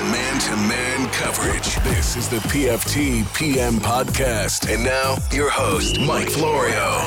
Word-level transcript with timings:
Man 0.00 0.40
to 0.40 0.56
man 0.56 1.10
coverage. 1.10 1.74
This 1.84 2.16
is 2.16 2.26
the 2.26 2.38
PFT 2.38 3.34
PM 3.34 3.74
podcast. 3.74 4.72
And 4.72 4.82
now, 4.82 5.18
your 5.30 5.50
host, 5.50 6.00
Mike 6.00 6.30
Florio. 6.30 7.04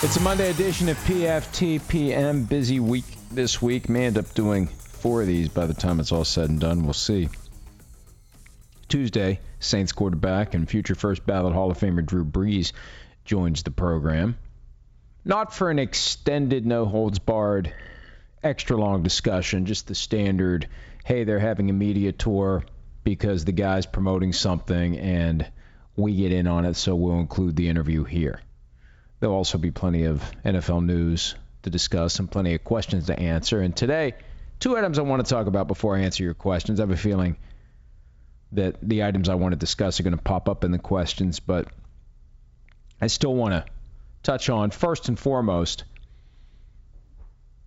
It's 0.00 0.16
a 0.16 0.20
Monday 0.20 0.48
edition 0.48 0.88
of 0.88 0.96
PFT 1.04 1.86
PM. 1.86 2.44
Busy 2.44 2.80
week 2.80 3.04
this 3.30 3.60
week. 3.60 3.90
May 3.90 4.06
end 4.06 4.16
up 4.16 4.32
doing 4.32 4.66
four 4.66 5.20
of 5.20 5.26
these 5.26 5.50
by 5.50 5.66
the 5.66 5.74
time 5.74 6.00
it's 6.00 6.10
all 6.10 6.24
said 6.24 6.48
and 6.48 6.58
done. 6.58 6.84
We'll 6.84 6.94
see. 6.94 7.28
Tuesday, 8.88 9.40
Saints 9.60 9.92
quarterback 9.92 10.54
and 10.54 10.66
future 10.66 10.94
first 10.94 11.26
ballot 11.26 11.52
Hall 11.52 11.70
of 11.70 11.78
Famer 11.78 12.04
Drew 12.04 12.24
Brees 12.24 12.72
joins 13.26 13.62
the 13.62 13.70
program. 13.70 14.38
Not 15.26 15.52
for 15.52 15.70
an 15.70 15.78
extended, 15.78 16.64
no 16.64 16.86
holds 16.86 17.18
barred 17.18 17.74
extra 18.42 18.76
long 18.76 19.02
discussion, 19.02 19.66
just 19.66 19.86
the 19.86 19.94
standard, 19.94 20.68
hey, 21.04 21.24
they're 21.24 21.38
having 21.38 21.70
a 21.70 21.72
media 21.72 22.12
tour 22.12 22.64
because 23.04 23.44
the 23.44 23.52
guy's 23.52 23.86
promoting 23.86 24.32
something 24.32 24.98
and 24.98 25.46
we 25.96 26.16
get 26.16 26.32
in 26.32 26.46
on 26.46 26.64
it, 26.64 26.74
so 26.74 26.96
we'll 26.96 27.20
include 27.20 27.54
the 27.54 27.68
interview 27.68 28.04
here. 28.04 28.40
There'll 29.20 29.36
also 29.36 29.58
be 29.58 29.70
plenty 29.70 30.04
of 30.04 30.22
NFL 30.44 30.84
news 30.84 31.34
to 31.62 31.70
discuss 31.70 32.18
and 32.18 32.30
plenty 32.30 32.54
of 32.54 32.64
questions 32.64 33.06
to 33.06 33.18
answer. 33.18 33.60
And 33.60 33.76
today, 33.76 34.14
two 34.58 34.76
items 34.76 34.98
I 34.98 35.02
want 35.02 35.24
to 35.24 35.30
talk 35.30 35.46
about 35.46 35.68
before 35.68 35.96
I 35.96 36.00
answer 36.00 36.24
your 36.24 36.34
questions. 36.34 36.80
I 36.80 36.82
have 36.82 36.90
a 36.90 36.96
feeling 36.96 37.36
that 38.52 38.76
the 38.82 39.04
items 39.04 39.28
I 39.28 39.34
want 39.34 39.52
to 39.52 39.58
discuss 39.58 40.00
are 40.00 40.04
going 40.04 40.16
to 40.16 40.22
pop 40.22 40.48
up 40.48 40.64
in 40.64 40.72
the 40.72 40.78
questions, 40.78 41.38
but 41.38 41.68
I 43.00 43.08
still 43.08 43.34
want 43.34 43.52
to 43.52 43.64
touch 44.22 44.48
on 44.48 44.70
first 44.70 45.08
and 45.08 45.18
foremost 45.18 45.84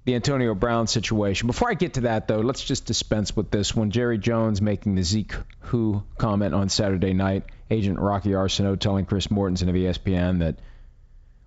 the 0.07 0.15
Antonio 0.15 0.55
Brown 0.55 0.87
situation. 0.87 1.47
Before 1.47 1.69
I 1.69 1.73
get 1.73 1.95
to 1.95 2.01
that, 2.01 2.29
though, 2.29 2.39
let's 2.39 2.63
just 2.63 2.85
dispense 2.85 3.35
with 3.35 3.51
this 3.51 3.75
one. 3.75 3.91
Jerry 3.91 4.17
Jones 4.17 4.61
making 4.61 4.95
the 4.95 5.03
Zeke 5.03 5.35
Who 5.63 6.01
comment 6.17 6.53
on 6.55 6.69
Saturday 6.69 7.11
night. 7.11 7.43
Agent 7.69 7.99
Rocky 7.99 8.29
Arceneaux 8.29 8.77
telling 8.77 9.05
Chris 9.05 9.27
Mortensen 9.27 9.67
of 9.67 9.75
ESPN 9.75 10.39
that 10.39 10.59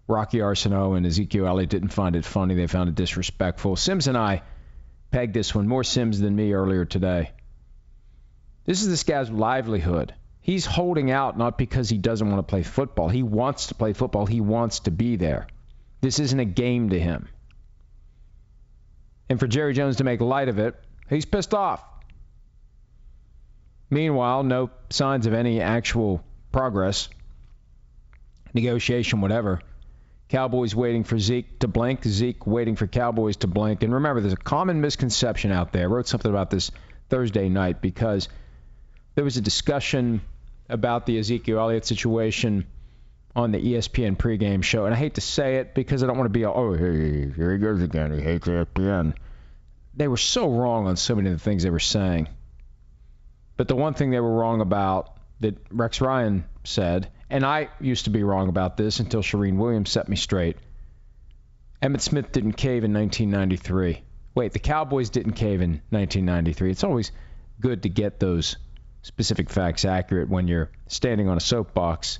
Rocky 0.06 0.42
Arceneaux 0.42 0.92
and 0.92 1.06
Ezekiel 1.06 1.46
Elliott 1.46 1.70
didn't 1.70 1.88
find 1.88 2.14
it 2.14 2.26
funny. 2.26 2.54
They 2.54 2.66
found 2.66 2.90
it 2.90 2.96
disrespectful. 2.96 3.76
Sims 3.76 4.08
and 4.08 4.18
I 4.18 4.42
pegged 5.10 5.32
this 5.32 5.54
one, 5.54 5.66
more 5.66 5.82
Sims 5.82 6.20
than 6.20 6.36
me 6.36 6.52
earlier 6.52 6.84
today. 6.84 7.30
This 8.66 8.82
is 8.82 8.90
this 8.90 9.04
guy's 9.04 9.30
livelihood. 9.30 10.12
He's 10.42 10.66
holding 10.66 11.10
out 11.10 11.38
not 11.38 11.56
because 11.56 11.88
he 11.88 11.96
doesn't 11.96 12.30
want 12.30 12.46
to 12.46 12.50
play 12.50 12.62
football. 12.62 13.08
He 13.08 13.22
wants 13.22 13.68
to 13.68 13.74
play 13.74 13.94
football. 13.94 14.26
He 14.26 14.42
wants 14.42 14.80
to 14.80 14.90
be 14.90 15.16
there. 15.16 15.46
This 16.02 16.18
isn't 16.18 16.38
a 16.38 16.44
game 16.44 16.90
to 16.90 17.00
him. 17.00 17.26
And 19.30 19.38
for 19.38 19.46
Jerry 19.46 19.72
Jones 19.72 19.96
to 19.96 20.04
make 20.04 20.20
light 20.20 20.48
of 20.48 20.58
it, 20.58 20.74
he's 21.08 21.24
pissed 21.24 21.54
off. 21.54 21.82
Meanwhile, 23.88 24.42
no 24.42 24.70
signs 24.90 25.26
of 25.26 25.34
any 25.34 25.60
actual 25.60 26.24
progress, 26.50 27.08
negotiation, 28.52 29.20
whatever. 29.20 29.60
Cowboys 30.28 30.74
waiting 30.74 31.04
for 31.04 31.18
Zeke 31.18 31.60
to 31.60 31.68
blink, 31.68 32.04
Zeke 32.04 32.44
waiting 32.44 32.74
for 32.74 32.88
Cowboys 32.88 33.36
to 33.38 33.46
blink. 33.46 33.84
And 33.84 33.94
remember, 33.94 34.20
there's 34.20 34.32
a 34.32 34.36
common 34.36 34.80
misconception 34.80 35.52
out 35.52 35.72
there. 35.72 35.84
I 35.84 35.86
wrote 35.86 36.08
something 36.08 36.30
about 36.30 36.50
this 36.50 36.72
Thursday 37.08 37.48
night 37.48 37.80
because 37.80 38.28
there 39.14 39.24
was 39.24 39.36
a 39.36 39.40
discussion 39.40 40.22
about 40.68 41.06
the 41.06 41.18
Ezekiel 41.18 41.60
Elliott 41.60 41.84
situation 41.84 42.66
on 43.34 43.52
the 43.52 43.58
ESPN 43.58 44.16
pregame 44.16 44.62
show. 44.62 44.86
And 44.86 44.94
I 44.94 44.96
hate 44.96 45.14
to 45.14 45.20
say 45.20 45.56
it 45.56 45.74
because 45.74 46.02
I 46.02 46.06
don't 46.06 46.16
want 46.18 46.26
to 46.26 46.38
be, 46.38 46.44
oh, 46.44 46.72
hey, 46.72 47.30
here 47.30 47.52
he 47.52 47.58
goes 47.58 47.82
again. 47.82 48.12
He 48.12 48.22
hates 48.22 48.46
ESPN. 48.46 49.14
They 49.94 50.08
were 50.08 50.16
so 50.16 50.50
wrong 50.50 50.86
on 50.86 50.96
so 50.96 51.14
many 51.14 51.30
of 51.30 51.36
the 51.36 51.42
things 51.42 51.62
they 51.62 51.70
were 51.70 51.78
saying. 51.78 52.28
But 53.56 53.68
the 53.68 53.76
one 53.76 53.94
thing 53.94 54.10
they 54.10 54.20
were 54.20 54.34
wrong 54.34 54.60
about 54.60 55.16
that 55.40 55.56
Rex 55.70 56.00
Ryan 56.00 56.44
said, 56.64 57.10
and 57.28 57.44
I 57.44 57.68
used 57.80 58.04
to 58.04 58.10
be 58.10 58.22
wrong 58.22 58.48
about 58.48 58.76
this 58.76 59.00
until 59.00 59.22
Charean 59.22 59.56
Williams 59.56 59.90
set 59.90 60.08
me 60.08 60.16
straight. 60.16 60.56
Emmitt 61.82 62.00
Smith 62.00 62.32
didn't 62.32 62.54
cave 62.54 62.84
in 62.84 62.92
1993. 62.92 64.02
Wait, 64.34 64.52
the 64.52 64.58
Cowboys 64.58 65.10
didn't 65.10 65.32
cave 65.32 65.60
in 65.60 65.82
1993. 65.90 66.70
It's 66.70 66.84
always 66.84 67.12
good 67.60 67.82
to 67.82 67.88
get 67.88 68.20
those 68.20 68.56
specific 69.02 69.50
facts 69.50 69.84
accurate 69.84 70.28
when 70.28 70.46
you're 70.46 70.70
standing 70.88 71.28
on 71.28 71.36
a 71.36 71.40
soapbox 71.40 72.18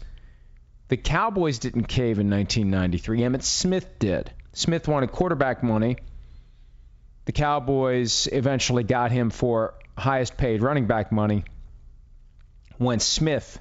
the 0.90 0.96
Cowboys 0.96 1.60
didn't 1.60 1.84
cave 1.84 2.18
in 2.18 2.28
1993. 2.28 3.20
Emmitt 3.20 3.44
Smith 3.44 3.98
did. 4.00 4.32
Smith 4.52 4.88
wanted 4.88 5.12
quarterback 5.12 5.62
money. 5.62 5.96
The 7.26 7.32
Cowboys 7.32 8.28
eventually 8.30 8.82
got 8.82 9.12
him 9.12 9.30
for 9.30 9.74
highest 9.96 10.36
paid 10.36 10.62
running 10.62 10.86
back 10.86 11.12
money 11.12 11.44
when 12.78 12.98
Smith 12.98 13.60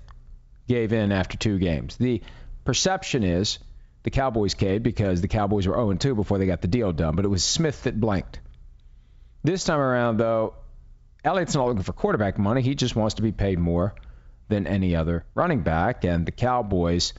gave 0.68 0.91
in 0.91 1.12
after 1.12 1.38
two 1.38 1.59
games. 1.59 1.97
The 1.97 2.23
perception 2.66 3.23
is 3.23 3.59
the 4.01 4.09
Cowboys 4.09 4.56
caved 4.56 4.84
because 4.84 5.22
the 5.22 5.28
Cowboys 5.28 5.68
were 5.68 5.75
0 5.75 5.94
2 5.94 6.16
before 6.16 6.39
they 6.39 6.47
got 6.47 6.62
the 6.62 6.68
deal 6.68 6.91
done, 6.91 7.16
but 7.16 7.25
it 7.25 7.29
was 7.29 7.44
Smith 7.44 7.84
that 7.84 8.00
blanked. 8.00 8.39
This 9.44 9.63
time 9.63 9.79
around, 9.79 10.18
though, 10.18 10.56
Elliott's 11.23 11.53
not 11.53 11.68
looking 11.68 11.84
for 11.84 11.94
quarterback 11.94 12.39
money. 12.39 12.63
He 12.63 12.73
just 12.73 12.95
wants 12.95 13.16
to 13.16 13.22
be 13.22 13.31
paid 13.31 13.59
more 13.59 13.94
than 14.50 14.68
any 14.68 14.96
other 14.96 15.24
running 15.36 15.62
back. 15.62 16.04
And 16.04 16.26
the 16.26 16.32
Cowboys, 16.32 17.14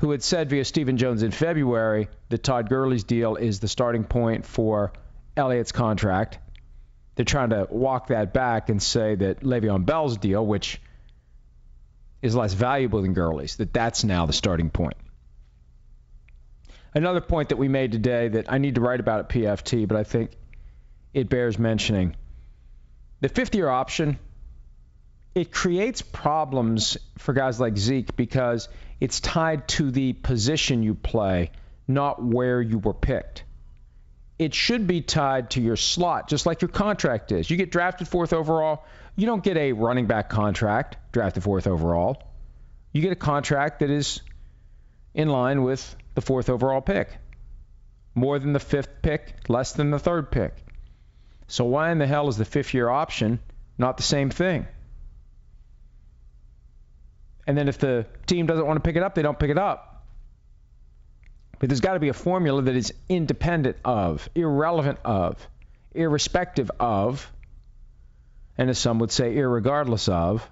who 0.00 0.10
had 0.10 0.22
said 0.22 0.50
via 0.50 0.64
Stephen 0.64 0.96
Jones 0.96 1.22
in 1.22 1.30
February 1.30 2.08
that 2.28 2.42
Todd 2.42 2.68
Gurley's 2.68 3.04
deal 3.04 3.36
is 3.36 3.60
the 3.60 3.68
starting 3.68 4.04
point 4.04 4.44
for 4.44 4.92
Elliott's 5.36 5.72
contract, 5.72 6.38
they're 7.14 7.24
trying 7.24 7.50
to 7.50 7.66
walk 7.70 8.08
that 8.08 8.32
back 8.32 8.68
and 8.68 8.82
say 8.82 9.14
that 9.14 9.40
Le'Veon 9.40 9.86
Bell's 9.86 10.16
deal, 10.16 10.44
which 10.44 10.80
is 12.22 12.34
less 12.34 12.52
valuable 12.52 13.02
than 13.02 13.14
Gurley's, 13.14 13.56
that 13.56 13.72
that's 13.72 14.02
now 14.02 14.26
the 14.26 14.32
starting 14.32 14.70
point. 14.70 14.96
Another 16.94 17.20
point 17.20 17.48
that 17.50 17.56
we 17.56 17.68
made 17.68 17.92
today 17.92 18.28
that 18.28 18.52
I 18.52 18.58
need 18.58 18.76
to 18.76 18.80
write 18.80 19.00
about 19.00 19.20
at 19.20 19.28
PFT, 19.28 19.86
but 19.86 19.96
I 19.96 20.04
think 20.04 20.30
it 21.12 21.28
bears 21.28 21.58
mentioning. 21.58 22.16
The 23.20 23.28
fifth 23.28 23.54
year 23.54 23.68
option 23.68 24.18
it 25.34 25.50
creates 25.52 26.02
problems 26.02 26.96
for 27.18 27.32
guys 27.32 27.58
like 27.58 27.76
Zeke 27.76 28.14
because 28.16 28.68
it's 29.00 29.20
tied 29.20 29.66
to 29.68 29.90
the 29.90 30.12
position 30.12 30.82
you 30.82 30.94
play, 30.94 31.50
not 31.88 32.22
where 32.22 32.62
you 32.62 32.78
were 32.78 32.94
picked. 32.94 33.44
It 34.38 34.54
should 34.54 34.86
be 34.86 35.00
tied 35.00 35.50
to 35.50 35.60
your 35.60 35.76
slot, 35.76 36.28
just 36.28 36.46
like 36.46 36.62
your 36.62 36.68
contract 36.68 37.32
is. 37.32 37.50
You 37.50 37.56
get 37.56 37.70
drafted 37.70 38.08
fourth 38.08 38.32
overall, 38.32 38.84
you 39.16 39.26
don't 39.26 39.42
get 39.42 39.56
a 39.56 39.72
running 39.72 40.06
back 40.06 40.28
contract 40.28 40.96
drafted 41.12 41.42
fourth 41.42 41.66
overall. 41.66 42.22
You 42.92 43.02
get 43.02 43.12
a 43.12 43.16
contract 43.16 43.80
that 43.80 43.90
is 43.90 44.20
in 45.14 45.28
line 45.28 45.62
with 45.62 45.96
the 46.14 46.20
fourth 46.20 46.48
overall 46.48 46.80
pick. 46.80 47.08
More 48.14 48.38
than 48.38 48.52
the 48.52 48.60
fifth 48.60 49.02
pick, 49.02 49.34
less 49.48 49.72
than 49.72 49.90
the 49.90 49.98
third 49.98 50.30
pick. 50.30 50.54
So 51.48 51.64
why 51.64 51.90
in 51.90 51.98
the 51.98 52.06
hell 52.06 52.28
is 52.28 52.36
the 52.36 52.44
fifth 52.44 52.74
year 52.74 52.88
option 52.88 53.40
not 53.76 53.96
the 53.96 54.04
same 54.04 54.30
thing? 54.30 54.66
And 57.46 57.56
then 57.56 57.68
if 57.68 57.78
the 57.78 58.06
team 58.26 58.46
doesn't 58.46 58.66
want 58.66 58.76
to 58.76 58.80
pick 58.80 58.96
it 58.96 59.02
up, 59.02 59.14
they 59.14 59.22
don't 59.22 59.38
pick 59.38 59.50
it 59.50 59.58
up. 59.58 60.04
But 61.58 61.68
there's 61.68 61.80
got 61.80 61.94
to 61.94 62.00
be 62.00 62.08
a 62.08 62.14
formula 62.14 62.62
that 62.62 62.76
is 62.76 62.92
independent 63.08 63.76
of, 63.84 64.28
irrelevant 64.34 64.98
of, 65.04 65.46
irrespective 65.94 66.70
of, 66.80 67.30
and 68.56 68.70
as 68.70 68.78
some 68.78 68.98
would 68.98 69.10
say, 69.10 69.34
irregardless 69.34 70.08
of 70.08 70.48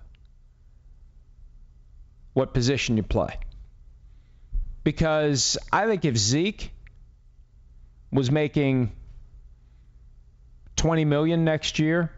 what 2.33 2.55
position 2.55 2.97
you 2.97 3.03
play. 3.03 3.37
Because 4.85 5.59
I 5.73 5.87
think 5.87 6.05
if 6.05 6.17
Zeke 6.17 6.73
was 8.11 8.31
making 8.31 8.93
20 10.77 11.05
million 11.05 11.45
next 11.45 11.79
year 11.79 12.11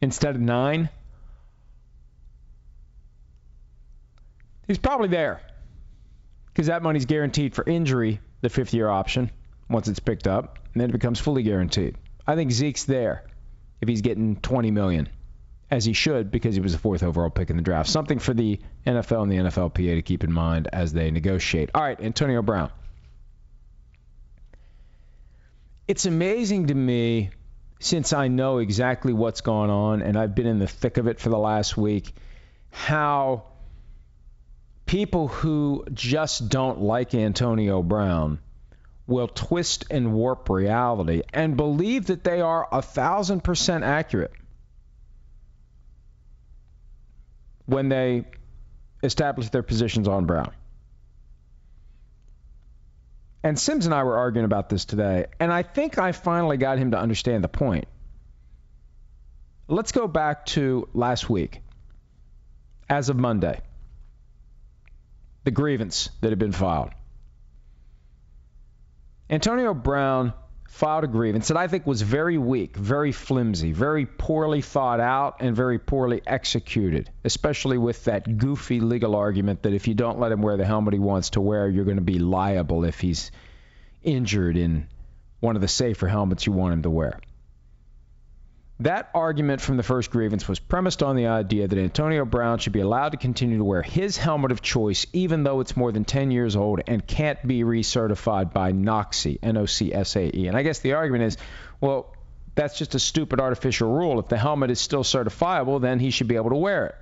instead 0.00 0.34
of 0.34 0.40
9, 0.40 0.88
He's 4.68 4.78
probably 4.78 5.08
there 5.08 5.40
because 6.46 6.66
that 6.66 6.82
money's 6.82 7.06
guaranteed 7.06 7.54
for 7.54 7.64
injury, 7.66 8.20
the 8.42 8.50
fifth 8.50 8.74
year 8.74 8.88
option, 8.88 9.30
once 9.68 9.88
it's 9.88 9.98
picked 9.98 10.28
up, 10.28 10.58
and 10.72 10.80
then 10.80 10.90
it 10.90 10.92
becomes 10.92 11.18
fully 11.18 11.42
guaranteed. 11.42 11.96
I 12.26 12.36
think 12.36 12.52
Zeke's 12.52 12.84
there 12.84 13.24
if 13.80 13.88
he's 13.88 14.02
getting 14.02 14.36
20 14.36 14.70
million, 14.70 15.08
as 15.70 15.86
he 15.86 15.94
should 15.94 16.30
because 16.30 16.54
he 16.54 16.60
was 16.60 16.72
the 16.72 16.78
fourth 16.78 17.02
overall 17.02 17.30
pick 17.30 17.48
in 17.48 17.56
the 17.56 17.62
draft. 17.62 17.88
Something 17.88 18.18
for 18.18 18.34
the 18.34 18.60
NFL 18.86 19.22
and 19.22 19.32
the 19.32 19.36
NFLPA 19.36 19.94
to 19.94 20.02
keep 20.02 20.22
in 20.22 20.32
mind 20.32 20.68
as 20.70 20.92
they 20.92 21.10
negotiate. 21.10 21.70
All 21.74 21.82
right, 21.82 21.98
Antonio 21.98 22.42
Brown. 22.42 22.70
It's 25.86 26.04
amazing 26.04 26.66
to 26.66 26.74
me 26.74 27.30
since 27.80 28.12
I 28.12 28.28
know 28.28 28.58
exactly 28.58 29.14
what's 29.14 29.40
going 29.40 29.70
on 29.70 30.02
and 30.02 30.18
I've 30.18 30.34
been 30.34 30.46
in 30.46 30.58
the 30.58 30.66
thick 30.66 30.98
of 30.98 31.06
it 31.06 31.18
for 31.18 31.30
the 31.30 31.38
last 31.38 31.76
week 31.76 32.12
how 32.70 33.44
people 34.88 35.28
who 35.28 35.84
just 35.92 36.48
don't 36.48 36.80
like 36.80 37.14
Antonio 37.14 37.82
Brown 37.82 38.40
will 39.06 39.28
twist 39.28 39.84
and 39.90 40.14
warp 40.14 40.48
reality 40.48 41.22
and 41.32 41.56
believe 41.56 42.06
that 42.06 42.24
they 42.24 42.40
are 42.40 42.66
a 42.72 42.82
thousand 42.82 43.44
percent 43.44 43.84
accurate 43.84 44.32
when 47.66 47.90
they 47.90 48.24
establish 49.02 49.50
their 49.50 49.62
positions 49.62 50.08
on 50.08 50.24
Brown. 50.24 50.52
And 53.44 53.58
Sims 53.58 53.84
and 53.84 53.94
I 53.94 54.02
were 54.04 54.16
arguing 54.16 54.46
about 54.46 54.70
this 54.70 54.86
today, 54.86 55.26
and 55.38 55.52
I 55.52 55.62
think 55.62 55.98
I 55.98 56.12
finally 56.12 56.56
got 56.56 56.78
him 56.78 56.90
to 56.92 56.98
understand 56.98 57.44
the 57.44 57.48
point. 57.48 57.86
Let's 59.68 59.92
go 59.92 60.08
back 60.08 60.46
to 60.46 60.88
last 60.94 61.28
week, 61.28 61.60
as 62.88 63.10
of 63.10 63.16
Monday, 63.16 63.60
the 65.48 65.52
grievance 65.52 66.10
that 66.20 66.28
had 66.28 66.38
been 66.38 66.52
filed. 66.52 66.90
Antonio 69.30 69.72
Brown 69.72 70.34
filed 70.68 71.04
a 71.04 71.06
grievance 71.06 71.48
that 71.48 71.56
I 71.56 71.68
think 71.68 71.86
was 71.86 72.02
very 72.02 72.36
weak, 72.36 72.76
very 72.76 73.12
flimsy, 73.12 73.72
very 73.72 74.04
poorly 74.04 74.60
thought 74.60 75.00
out, 75.00 75.36
and 75.40 75.56
very 75.56 75.78
poorly 75.78 76.20
executed, 76.26 77.08
especially 77.24 77.78
with 77.78 78.04
that 78.04 78.36
goofy 78.36 78.80
legal 78.80 79.16
argument 79.16 79.62
that 79.62 79.72
if 79.72 79.88
you 79.88 79.94
don't 79.94 80.20
let 80.20 80.32
him 80.32 80.42
wear 80.42 80.58
the 80.58 80.66
helmet 80.66 80.92
he 80.92 81.00
wants 81.00 81.30
to 81.30 81.40
wear, 81.40 81.66
you're 81.66 81.86
going 81.86 81.96
to 81.96 82.02
be 82.02 82.18
liable 82.18 82.84
if 82.84 83.00
he's 83.00 83.30
injured 84.02 84.58
in 84.58 84.86
one 85.40 85.56
of 85.56 85.62
the 85.62 85.68
safer 85.68 86.08
helmets 86.08 86.44
you 86.44 86.52
want 86.52 86.74
him 86.74 86.82
to 86.82 86.90
wear. 86.90 87.18
That 88.80 89.10
argument 89.12 89.60
from 89.60 89.76
the 89.76 89.82
first 89.82 90.10
grievance 90.10 90.46
was 90.46 90.60
premised 90.60 91.02
on 91.02 91.16
the 91.16 91.26
idea 91.26 91.66
that 91.66 91.78
Antonio 91.78 92.24
Brown 92.24 92.58
should 92.58 92.72
be 92.72 92.80
allowed 92.80 93.08
to 93.08 93.16
continue 93.16 93.58
to 93.58 93.64
wear 93.64 93.82
his 93.82 94.16
helmet 94.16 94.52
of 94.52 94.62
choice 94.62 95.04
even 95.12 95.42
though 95.42 95.58
it's 95.58 95.76
more 95.76 95.90
than 95.90 96.04
10 96.04 96.30
years 96.30 96.54
old 96.54 96.80
and 96.86 97.04
can't 97.04 97.44
be 97.44 97.64
recertified 97.64 98.52
by 98.52 98.70
NOCSAE, 98.70 99.40
N-O-C-S-A-E. 99.42 100.46
And 100.46 100.56
I 100.56 100.62
guess 100.62 100.78
the 100.78 100.92
argument 100.92 101.24
is, 101.24 101.36
well, 101.80 102.14
that's 102.54 102.78
just 102.78 102.94
a 102.94 103.00
stupid 103.00 103.40
artificial 103.40 103.90
rule. 103.90 104.20
If 104.20 104.28
the 104.28 104.38
helmet 104.38 104.70
is 104.70 104.80
still 104.80 105.02
certifiable, 105.02 105.80
then 105.80 105.98
he 105.98 106.10
should 106.10 106.28
be 106.28 106.36
able 106.36 106.50
to 106.50 106.56
wear 106.56 106.86
it. 106.86 106.94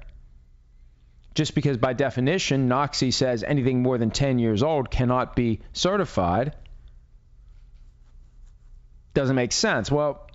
Just 1.34 1.54
because 1.54 1.76
by 1.76 1.92
definition 1.92 2.70
NOCSAE 2.70 3.12
says 3.12 3.42
anything 3.42 3.82
more 3.82 3.98
than 3.98 4.10
10 4.10 4.38
years 4.38 4.62
old 4.62 4.90
cannot 4.90 5.36
be 5.36 5.60
certified 5.74 6.54
doesn't 9.12 9.36
make 9.36 9.52
sense. 9.52 9.90
Well, 9.90 10.25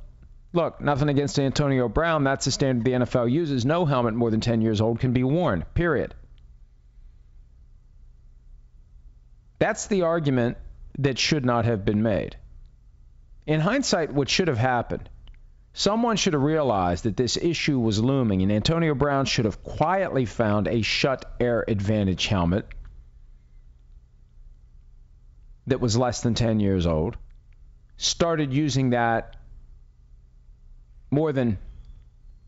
Look, 0.53 0.81
nothing 0.81 1.09
against 1.09 1.39
Antonio 1.39 1.87
Brown. 1.87 2.23
That's 2.23 2.45
the 2.45 2.51
standard 2.51 2.85
the 2.85 3.05
NFL 3.05 3.31
uses. 3.31 3.65
No 3.65 3.85
helmet 3.85 4.13
more 4.13 4.29
than 4.29 4.41
10 4.41 4.61
years 4.61 4.81
old 4.81 4.99
can 4.99 5.13
be 5.13 5.23
worn, 5.23 5.63
period. 5.73 6.13
That's 9.59 9.87
the 9.87 10.01
argument 10.01 10.57
that 10.97 11.17
should 11.17 11.45
not 11.45 11.65
have 11.65 11.85
been 11.85 12.03
made. 12.03 12.35
In 13.47 13.59
hindsight, 13.59 14.13
what 14.13 14.27
should 14.27 14.49
have 14.49 14.57
happened, 14.57 15.09
someone 15.73 16.17
should 16.17 16.33
have 16.33 16.41
realized 16.41 17.05
that 17.05 17.15
this 17.15 17.37
issue 17.37 17.79
was 17.79 18.03
looming, 18.03 18.41
and 18.41 18.51
Antonio 18.51 18.93
Brown 18.93 19.25
should 19.25 19.45
have 19.45 19.63
quietly 19.63 20.25
found 20.25 20.67
a 20.67 20.81
Schutt 20.81 21.23
Air 21.39 21.63
Advantage 21.67 22.27
helmet 22.27 22.67
that 25.67 25.79
was 25.79 25.97
less 25.97 26.21
than 26.21 26.33
10 26.33 26.59
years 26.59 26.85
old, 26.85 27.15
started 27.97 28.53
using 28.53 28.89
that 28.89 29.37
more 31.11 31.33
than 31.33 31.59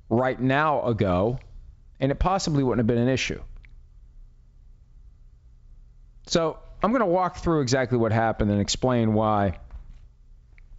right 0.09 0.39
now 0.39 0.87
ago, 0.87 1.39
and 1.99 2.11
it 2.11 2.19
possibly 2.19 2.63
wouldn't 2.63 2.79
have 2.79 2.87
been 2.87 3.03
an 3.03 3.09
issue. 3.09 3.41
So 6.27 6.57
I'm 6.81 6.91
going 6.91 7.01
to 7.01 7.05
walk 7.05 7.37
through 7.37 7.61
exactly 7.61 7.97
what 7.97 8.11
happened 8.11 8.49
and 8.49 8.61
explain 8.61 9.13
why 9.13 9.59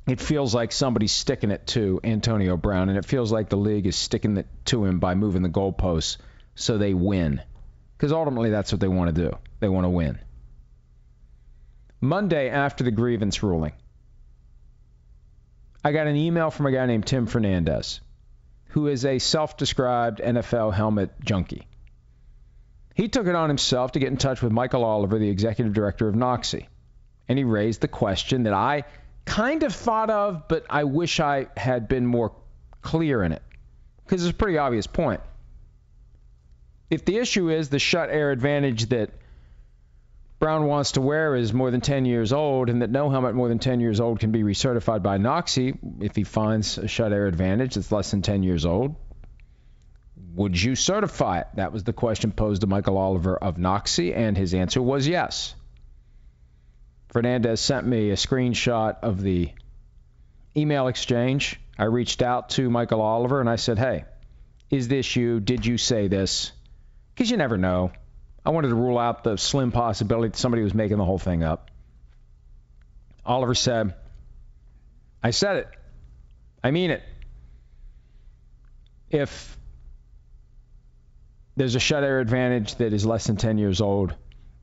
it 0.06 0.20
feels 0.20 0.54
like 0.54 0.72
somebody's 0.72 1.12
sticking 1.12 1.50
it 1.50 1.66
to 1.68 2.00
Antonio 2.02 2.56
Brown, 2.56 2.88
and 2.88 2.98
it 2.98 3.04
feels 3.04 3.30
like 3.30 3.48
the 3.48 3.56
league 3.56 3.86
is 3.86 3.96
sticking 3.96 4.36
it 4.36 4.46
to 4.66 4.84
him 4.84 4.98
by 4.98 5.14
moving 5.14 5.42
the 5.42 5.48
goalposts 5.48 6.18
so 6.54 6.78
they 6.78 6.94
win. 6.94 7.40
Because 7.96 8.12
ultimately, 8.12 8.50
that's 8.50 8.72
what 8.72 8.80
they 8.80 8.88
want 8.88 9.14
to 9.14 9.22
do. 9.30 9.38
They 9.60 9.68
want 9.68 9.84
to 9.84 9.90
win. 9.90 10.18
Monday, 12.00 12.50
after 12.50 12.84
the 12.84 12.90
grievance 12.90 13.42
ruling, 13.42 13.72
I 15.84 15.92
got 15.92 16.06
an 16.06 16.16
email 16.16 16.50
from 16.50 16.64
a 16.64 16.72
guy 16.72 16.86
named 16.86 17.06
Tim 17.06 17.26
Fernandez, 17.26 18.00
who 18.68 18.86
is 18.86 19.04
a 19.04 19.18
self 19.18 19.58
described 19.58 20.18
NFL 20.18 20.72
helmet 20.72 21.10
junkie. 21.22 21.68
He 22.94 23.08
took 23.08 23.26
it 23.26 23.34
on 23.34 23.50
himself 23.50 23.92
to 23.92 23.98
get 23.98 24.08
in 24.08 24.16
touch 24.16 24.40
with 24.40 24.50
Michael 24.50 24.82
Oliver, 24.82 25.18
the 25.18 25.28
executive 25.28 25.74
director 25.74 26.08
of 26.08 26.14
NOCSAE, 26.14 26.66
And 27.28 27.36
he 27.36 27.44
raised 27.44 27.82
the 27.82 27.88
question 27.88 28.44
that 28.44 28.54
I 28.54 28.84
kind 29.26 29.62
of 29.62 29.74
thought 29.74 30.08
of, 30.08 30.48
but 30.48 30.64
I 30.70 30.84
wish 30.84 31.20
I 31.20 31.48
had 31.56 31.86
been 31.86 32.06
more 32.06 32.32
clear 32.80 33.22
in 33.22 33.32
it. 33.32 33.42
Because 34.04 34.24
it's 34.24 34.34
a 34.34 34.36
pretty 34.36 34.58
obvious 34.58 34.86
point. 34.86 35.20
If 36.88 37.04
the 37.04 37.18
issue 37.18 37.50
is 37.50 37.68
the 37.68 37.78
Schutt 37.78 38.08
Air 38.10 38.30
Advantage 38.30 38.86
that 38.90 39.10
Brown 40.38 40.66
wants 40.66 40.92
to 40.92 41.00
wear 41.00 41.34
is 41.36 41.52
more 41.52 41.70
than 41.70 41.80
10 41.80 42.04
years 42.04 42.32
old 42.32 42.68
and 42.68 42.82
that 42.82 42.90
no 42.90 43.08
helmet 43.08 43.34
more 43.34 43.48
than 43.48 43.58
10 43.58 43.80
years 43.80 44.00
old 44.00 44.20
can 44.20 44.30
be 44.30 44.42
recertified 44.42 45.02
by 45.02 45.16
NOCSAE 45.16 46.02
if 46.02 46.16
he 46.16 46.24
finds 46.24 46.76
a 46.76 46.82
Schutt 46.82 47.12
Air 47.12 47.26
Advantage 47.26 47.74
that's 47.74 47.92
less 47.92 48.10
than 48.10 48.22
10 48.22 48.42
years 48.42 48.66
old. 48.66 48.96
Would 50.34 50.60
you 50.60 50.74
certify 50.74 51.40
it? 51.40 51.46
That 51.54 51.72
was 51.72 51.84
the 51.84 51.92
question 51.92 52.32
posed 52.32 52.62
to 52.62 52.66
Michael 52.66 52.98
Oliver 52.98 53.36
of 53.36 53.56
NOCSAE, 53.56 54.16
and 54.16 54.36
his 54.36 54.52
answer 54.52 54.82
was 54.82 55.06
yes. 55.06 55.54
Fernandez 57.08 57.60
sent 57.60 57.86
me 57.86 58.10
a 58.10 58.16
screenshot 58.16 58.96
of 59.02 59.22
the 59.22 59.52
email 60.56 60.88
exchange. 60.88 61.60
I 61.78 61.84
reached 61.84 62.22
out 62.22 62.50
to 62.50 62.68
Michael 62.68 63.00
Oliver 63.00 63.40
and 63.40 63.48
I 63.48 63.56
said, 63.56 63.78
hey, 63.78 64.04
is 64.70 64.88
this 64.88 65.14
you? 65.14 65.40
Did 65.40 65.64
you 65.64 65.78
say 65.78 66.08
this? 66.08 66.52
Because 67.14 67.30
you 67.30 67.36
never 67.36 67.56
know. 67.56 67.92
I 68.44 68.50
wanted 68.50 68.68
to 68.68 68.74
rule 68.74 68.98
out 68.98 69.24
the 69.24 69.36
slim 69.36 69.72
possibility 69.72 70.28
that 70.28 70.36
somebody 70.36 70.62
was 70.62 70.74
making 70.74 70.98
the 70.98 71.04
whole 71.04 71.18
thing 71.18 71.42
up. 71.42 71.70
Oliver 73.24 73.54
said, 73.54 73.94
I 75.22 75.30
said 75.30 75.56
it. 75.56 75.68
I 76.62 76.70
mean 76.70 76.90
it. 76.90 77.02
If 79.10 79.56
there's 81.56 81.74
a 81.74 81.78
Schutt 81.78 82.02
Air 82.02 82.20
Advantage 82.20 82.74
that 82.76 82.92
is 82.92 83.06
less 83.06 83.26
than 83.26 83.36
10 83.36 83.58
years 83.58 83.80
old, 83.80 84.14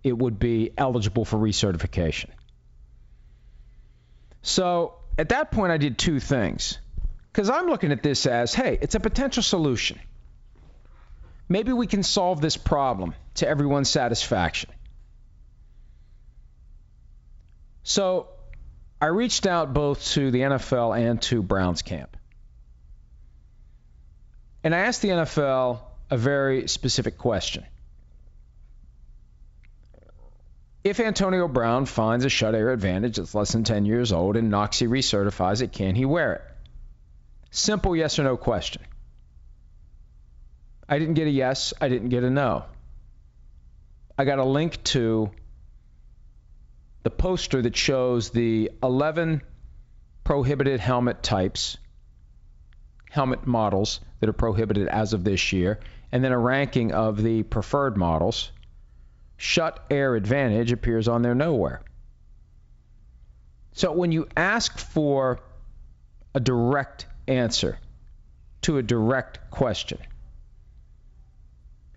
it 0.04 0.16
would 0.16 0.38
be 0.38 0.72
eligible 0.78 1.26
for 1.26 1.38
recertification. 1.38 2.30
So 4.44 4.96
at 5.18 5.30
that 5.30 5.52
point, 5.52 5.72
I 5.72 5.78
did 5.78 5.98
two 5.98 6.20
things. 6.20 6.78
Because 7.32 7.50
I'm 7.50 7.68
looking 7.68 7.92
at 7.92 8.04
this 8.04 8.26
as 8.26 8.54
hey, 8.54 8.78
it's 8.82 8.96
a 8.96 9.00
potential 9.00 9.42
solution 9.42 10.00
maybe 11.52 11.74
we 11.74 11.86
can 11.86 12.02
solve 12.02 12.40
this 12.40 12.56
problem 12.56 13.14
to 13.36 13.48
everyone's 13.48 13.90
satisfaction. 13.90 14.72
So 17.84 18.28
I 19.00 19.08
reached 19.08 19.48
out 19.48 19.74
both 19.74 20.06
to 20.12 20.32
the 20.32 20.42
NFL 20.42 20.98
and 20.98 21.22
to 21.24 21.42
Browns 21.42 21.82
camp. 21.82 22.16
And 24.64 24.76
I 24.76 24.80
asked 24.80 25.02
the 25.02 25.10
NFL 25.10 25.80
a 26.10 26.18
very 26.18 26.68
specific 26.68 27.18
question. 27.18 27.66
If 30.84 31.00
Antonio 31.00 31.48
Brown 31.48 31.86
finds 31.86 32.26
a 32.26 32.28
Schutt 32.28 32.54
Air 32.54 32.72
Advantage 32.72 33.18
that's 33.18 33.36
less 33.36 33.52
than 33.52 33.64
10 33.64 33.86
years 33.86 34.12
old 34.12 34.36
and 34.36 34.52
NOCSAE 34.52 34.88
recertifies 34.88 35.62
it, 35.62 35.72
can 35.72 35.96
he 35.96 36.06
wear 36.06 36.34
it? 36.34 36.42
Simple 37.52 37.96
yes 37.96 38.18
or 38.18 38.24
no 38.24 38.38
question. 38.38 38.82
I 40.90 40.98
didn't 41.00 41.14
get 41.14 41.28
a 41.28 41.32
yes. 41.32 41.74
I 41.80 41.88
didn't 41.90 42.10
get 42.10 42.24
a 42.24 42.30
no. 42.30 42.66
I 44.22 44.24
got 44.24 44.38
a 44.38 44.46
link 44.46 44.84
to 44.84 45.32
the 47.02 47.10
poster 47.10 47.60
that 47.60 47.76
shows 47.76 48.30
the 48.30 48.70
11 48.84 49.42
prohibited 50.24 50.80
helmet 50.80 51.24
types, 51.24 51.80
helmet 53.10 53.48
models 53.48 54.00
that 54.20 54.30
are 54.30 54.34
prohibited 54.34 54.88
as 54.90 55.14
of 55.14 55.24
this 55.24 55.52
year, 55.54 55.80
and 56.12 56.24
then 56.24 56.34
a 56.34 56.38
ranking 56.38 56.92
of 56.92 57.20
the 57.20 57.42
preferred 57.42 57.98
models. 57.98 58.52
Schutt 59.40 59.80
Air 59.90 60.16
Advantage 60.16 60.72
appears 60.72 61.08
on 61.08 61.24
there 61.24 61.34
nowhere. 61.34 61.82
So 63.72 63.92
when 63.92 64.12
you 64.12 64.28
ask 64.38 64.78
for 64.78 65.40
a 66.36 66.40
direct 66.40 67.08
answer 67.28 67.80
to 68.62 68.78
a 68.78 68.84
direct 68.84 69.50
question, 69.50 69.98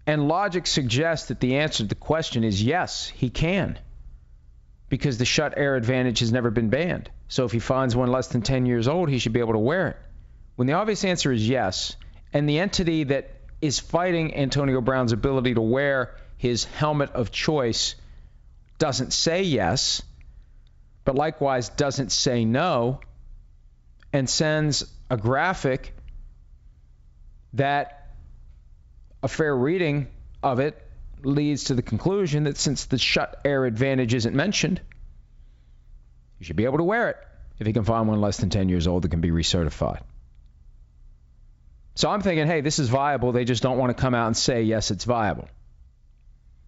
and 0.06 0.28
logic 0.28 0.66
suggests 0.66 1.28
that 1.28 1.40
the 1.40 1.56
answer 1.56 1.78
to 1.78 1.88
the 1.88 1.94
question 1.94 2.44
is 2.44 2.62
yes, 2.62 3.08
he 3.08 3.30
can. 3.30 3.78
Because 4.88 5.18
the 5.18 5.24
Schutt 5.24 5.54
Air 5.56 5.76
Advantage 5.76 6.20
has 6.20 6.30
never 6.30 6.50
been 6.50 6.68
banned. 6.68 7.10
So 7.28 7.44
if 7.44 7.52
he 7.52 7.58
finds 7.58 7.96
one 7.96 8.12
less 8.12 8.28
than 8.28 8.42
10 8.42 8.66
years 8.66 8.86
old, 8.86 9.08
he 9.08 9.18
should 9.18 9.32
be 9.32 9.40
able 9.40 9.54
to 9.54 9.58
wear 9.58 9.88
it. 9.88 9.96
When 10.56 10.66
the 10.66 10.74
obvious 10.74 11.04
answer 11.04 11.32
is 11.32 11.48
yes, 11.48 11.96
and 12.32 12.48
the 12.48 12.58
entity 12.58 13.04
that 13.04 13.30
is 13.60 13.80
fighting 13.80 14.36
Antonio 14.36 14.80
Brown's 14.80 15.12
ability 15.12 15.54
to 15.54 15.60
wear 15.60 16.14
his 16.36 16.64
helmet 16.64 17.10
of 17.12 17.30
choice 17.30 17.94
doesn't 18.78 19.12
say 19.12 19.42
yes, 19.42 20.02
but 21.04 21.14
likewise 21.14 21.70
doesn't 21.70 22.12
say 22.12 22.44
no 22.44 23.00
and 24.12 24.28
sends 24.28 24.84
a 25.10 25.16
graphic 25.16 25.94
that 27.54 28.03
a 29.24 29.28
fair 29.28 29.56
reading 29.56 30.06
of 30.42 30.60
it 30.60 30.80
leads 31.22 31.64
to 31.64 31.74
the 31.74 31.80
conclusion 31.80 32.44
that 32.44 32.58
since 32.58 32.84
the 32.84 32.98
Schutt 32.98 33.36
Air 33.46 33.64
Advantage 33.64 34.12
isn't 34.12 34.36
mentioned, 34.36 34.82
you 36.38 36.44
should 36.44 36.56
be 36.56 36.66
able 36.66 36.76
to 36.76 36.84
wear 36.84 37.08
it 37.08 37.16
if 37.58 37.66
you 37.66 37.72
can 37.72 37.84
find 37.84 38.06
one 38.06 38.20
less 38.20 38.36
than 38.36 38.50
10 38.50 38.68
years 38.68 38.86
old 38.86 39.02
that 39.02 39.08
can 39.08 39.22
be 39.22 39.30
recertified. 39.30 40.02
So 41.94 42.10
I'm 42.10 42.20
thinking, 42.20 42.46
hey, 42.46 42.60
this 42.60 42.78
is 42.78 42.90
viable. 42.90 43.32
They 43.32 43.46
just 43.46 43.62
don't 43.62 43.78
want 43.78 43.96
to 43.96 44.00
come 44.00 44.14
out 44.14 44.26
and 44.26 44.36
say, 44.36 44.64
yes, 44.64 44.90
it's 44.90 45.04
viable. 45.04 45.48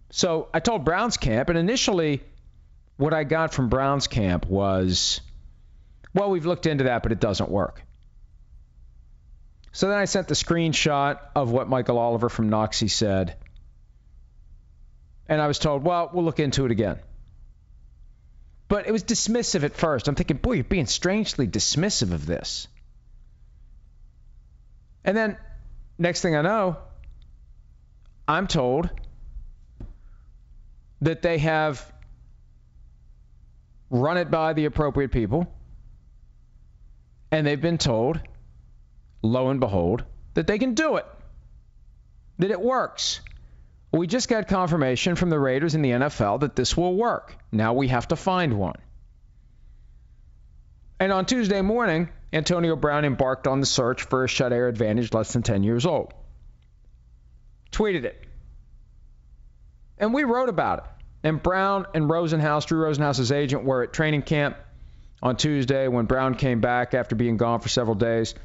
So 0.09 0.49
I 0.51 0.59
told 0.59 0.83
Brown's 0.83 1.17
camp, 1.17 1.49
and 1.49 1.59
initially, 1.59 2.23
what 2.95 3.13
I 3.13 3.23
got 3.23 3.53
from 3.53 3.69
Brown's 3.69 4.07
camp 4.07 4.47
was, 4.47 5.21
well, 6.11 6.31
we've 6.31 6.47
looked 6.47 6.65
into 6.65 6.85
that, 6.85 7.03
but 7.03 7.11
it 7.11 7.19
doesn't 7.19 7.51
work. 7.51 7.83
So 9.71 9.89
then 9.89 9.97
I 9.97 10.05
sent 10.05 10.27
the 10.27 10.33
screenshot 10.33 11.19
of 11.35 11.51
what 11.51 11.67
Michael 11.67 11.97
Oliver 11.97 12.29
from 12.29 12.49
NOCSAE 12.49 12.89
said. 12.89 13.35
And 15.27 15.41
I 15.41 15.47
was 15.47 15.59
told, 15.59 15.83
well, 15.83 16.09
we'll 16.13 16.23
look 16.23 16.39
into 16.39 16.65
it 16.65 16.71
again. 16.71 16.99
But 18.69 18.87
it 18.87 18.91
was 18.91 19.03
dismissive 19.03 19.63
at 19.63 19.75
first. 19.75 20.07
I'm 20.07 20.15
thinking, 20.15 20.37
boy, 20.37 20.53
you're 20.53 20.63
being 20.63 20.87
strangely 20.87 21.47
dismissive 21.47 22.11
of 22.11 22.25
this. 22.25 22.67
And 25.03 25.15
then, 25.15 25.37
next 25.97 26.21
thing 26.21 26.35
I 26.35 26.41
know, 26.41 26.77
I'm 28.27 28.47
told 28.47 28.89
that 31.01 31.21
they 31.21 31.37
have 31.37 31.93
run 33.89 34.17
it 34.17 34.29
by 34.29 34.53
the 34.53 34.65
appropriate 34.65 35.11
people, 35.11 35.47
and 37.31 37.47
they've 37.47 37.61
been 37.61 37.77
told, 37.77 38.19
lo 39.27 39.49
and 39.49 39.59
behold, 39.59 40.03
that 40.33 40.47
they 40.47 40.59
can 40.59 40.73
do 40.73 40.97
it, 40.97 41.05
that 42.39 42.51
it 42.51 42.61
works. 42.61 43.21
We 43.91 44.07
just 44.07 44.29
got 44.29 44.47
confirmation 44.47 45.15
from 45.15 45.29
the 45.29 45.39
Raiders 45.39 45.75
in 45.75 45.81
the 45.81 45.91
NFL 45.91 46.41
that 46.41 46.55
this 46.55 46.75
will 46.75 46.95
work. 46.95 47.35
Now 47.51 47.73
we 47.73 47.87
have 47.87 48.07
to 48.09 48.15
find 48.15 48.57
one. 48.59 48.75
And 50.99 51.11
on 51.11 51.25
Tuesday 51.25 51.61
morning, 51.61 52.09
Antonio 52.33 52.75
Brown 52.75 53.05
embarked 53.05 53.47
on 53.47 53.59
the 53.59 53.65
search 53.65 54.03
for 54.03 54.23
a 54.23 54.27
Schutt 54.27 54.51
Air 54.51 54.67
Advantage 54.67 55.13
less 55.13 55.31
than 55.31 55.43
10 55.43 55.63
years 55.63 55.85
old. 55.85 56.13
Tweeted 57.71 58.03
it. 58.03 58.25
And 59.97 60.13
we 60.13 60.23
wrote 60.23 60.49
about 60.49 60.79
it. 60.79 60.85
And 61.23 61.41
Brown 61.41 61.85
and 61.93 62.09
Rosenhaus, 62.09 62.65
Drew 62.65 62.83
Rosenhaus's 62.83 63.31
agent, 63.31 63.63
were 63.63 63.83
at 63.83 63.93
training 63.93 64.23
camp 64.23 64.57
on 65.21 65.35
Tuesday 65.37 65.87
when 65.87 66.05
Brown 66.05 66.35
came 66.35 66.61
back 66.61 66.93
after 66.93 67.15
being 67.15 67.37
gone 67.37 67.59
for 67.59 67.69
several 67.69 67.95
days. 67.95 68.35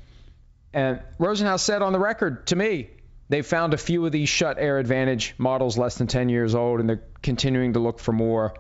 And 0.73 1.01
Rosenhaus 1.19 1.61
said 1.61 1.83
on 1.83 1.93
the 1.93 1.99
record 1.99 2.47
to 2.49 2.57
me, 2.57 2.91
they 3.29 3.43
found 3.43 3.75
a 3.75 3.79
few 3.79 4.05
of 4.05 4.13
these 4.13 4.29
Schutt 4.29 4.57
Air 4.59 4.79
Advantage 4.79 5.35
models 5.39 5.79
less 5.79 5.97
than 5.97 6.07
10 6.07 6.29
years 6.29 6.55
old, 6.55 6.81
and 6.81 6.89
they're 6.89 7.03
continuing 7.23 7.75
to 7.75 7.79
look 7.79 7.99
for 7.99 8.13
more. 8.13 8.55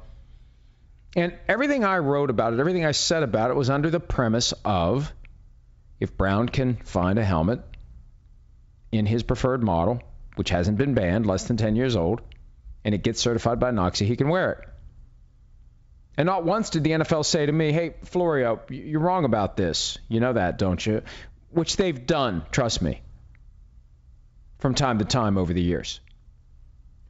And 1.14 1.34
everything 1.46 1.84
I 1.84 1.98
wrote 1.98 2.30
about 2.30 2.54
it, 2.54 2.60
everything 2.60 2.84
I 2.84 2.92
said 2.92 3.22
about 3.22 3.50
it, 3.50 3.56
was 3.56 3.68
under 3.68 3.90
the 3.90 4.00
premise 4.00 4.54
of 4.64 5.12
if 6.00 6.16
Brown 6.16 6.48
can 6.48 6.76
find 6.76 7.18
a 7.18 7.24
helmet 7.24 7.60
in 8.90 9.06
his 9.06 9.22
preferred 9.22 9.62
model, 9.62 10.02
which 10.36 10.50
hasn't 10.50 10.78
been 10.78 10.94
banned, 10.94 11.26
less 11.26 11.44
than 11.44 11.56
10 11.56 11.76
years 11.76 11.96
old, 11.96 12.22
and 12.84 12.94
it 12.94 13.02
gets 13.02 13.20
certified 13.20 13.60
by 13.60 13.70
NOCSAE, 13.70 14.06
he 14.06 14.16
can 14.16 14.28
wear 14.28 14.52
it. 14.52 14.68
And 16.16 16.26
not 16.26 16.44
once 16.44 16.70
did 16.70 16.84
the 16.84 16.90
NFL 16.90 17.24
say 17.24 17.46
to 17.46 17.52
me, 17.52 17.72
hey, 17.72 17.94
Florio, 18.04 18.60
you're 18.68 19.00
wrong 19.00 19.24
about 19.24 19.56
this. 19.56 19.98
You 20.08 20.20
know 20.20 20.34
that, 20.34 20.58
don't 20.58 20.84
you? 20.84 21.02
Which 21.52 21.76
they've 21.76 22.06
done, 22.06 22.44
trust 22.50 22.82
me, 22.82 23.02
from 24.58 24.74
time 24.74 24.98
to 24.98 25.04
time 25.04 25.38
over 25.38 25.52
the 25.52 25.62
years. 25.62 26.00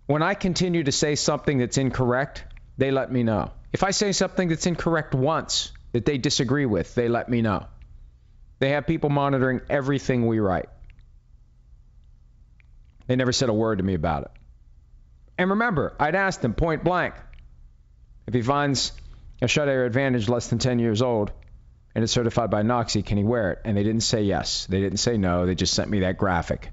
When 0.06 0.22
I 0.22 0.34
continue 0.34 0.82
to 0.82 0.92
say 0.92 1.14
something 1.14 1.58
that's 1.58 1.78
incorrect, 1.78 2.44
they 2.76 2.90
let 2.90 3.11
me 3.11 3.22
know. 3.22 3.52
If 3.72 3.84
I 3.84 3.92
say 3.92 4.12
something 4.12 4.49
that's 4.49 4.66
incorrect 4.66 5.14
once 5.14 5.72
that 5.92 6.04
they 6.04 6.18
disagree 6.18 6.66
with, 6.66 6.94
they 6.94 7.08
let 7.08 7.28
me 7.28 7.40
know. 7.40 7.66
They 8.58 8.70
have 8.70 8.87
people 8.87 9.11
monitoring 9.11 9.61
everything 9.70 10.26
we 10.26 10.40
write. 10.40 10.68
They 13.06 13.16
never 13.16 13.32
said 13.32 13.49
a 13.49 13.54
word 13.54 13.78
to 13.78 13.84
me 13.84 13.94
about 13.94 14.25
it. 14.25 14.30
And 15.38 15.50
remember, 15.50 15.94
I'd 15.99 16.14
asked 16.14 16.42
them 16.42 16.54
point 16.54 16.84
blank 16.84 17.14
if 18.26 18.34
he 18.34 18.42
finds 18.42 18.92
a 19.40 19.46
Schutt 19.46 19.68
Air 19.68 19.87
Advantage 19.87 20.28
less 20.28 20.49
than 20.49 20.58
10 20.58 20.78
years 20.78 21.02
old 21.02 21.32
and 21.94 22.02
it's 22.02 22.12
certified 22.12 22.50
by 22.50 22.62
NOCSAE, 22.62 23.04
can 23.04 23.18
he 23.18 23.25
wear 23.25 23.52
it? 23.52 23.61
And 23.64 23.76
they 23.76 23.82
didn't 23.82 24.02
say 24.02 24.22
yes. 24.22 24.66
They 24.66 24.80
didn't 24.80 24.99
say 24.99 25.18
no. 25.18 25.46
They 25.46 25.54
just 25.54 25.75
sent 25.75 25.90
me 25.90 26.00
that 26.00 26.16
graphic, 26.16 26.70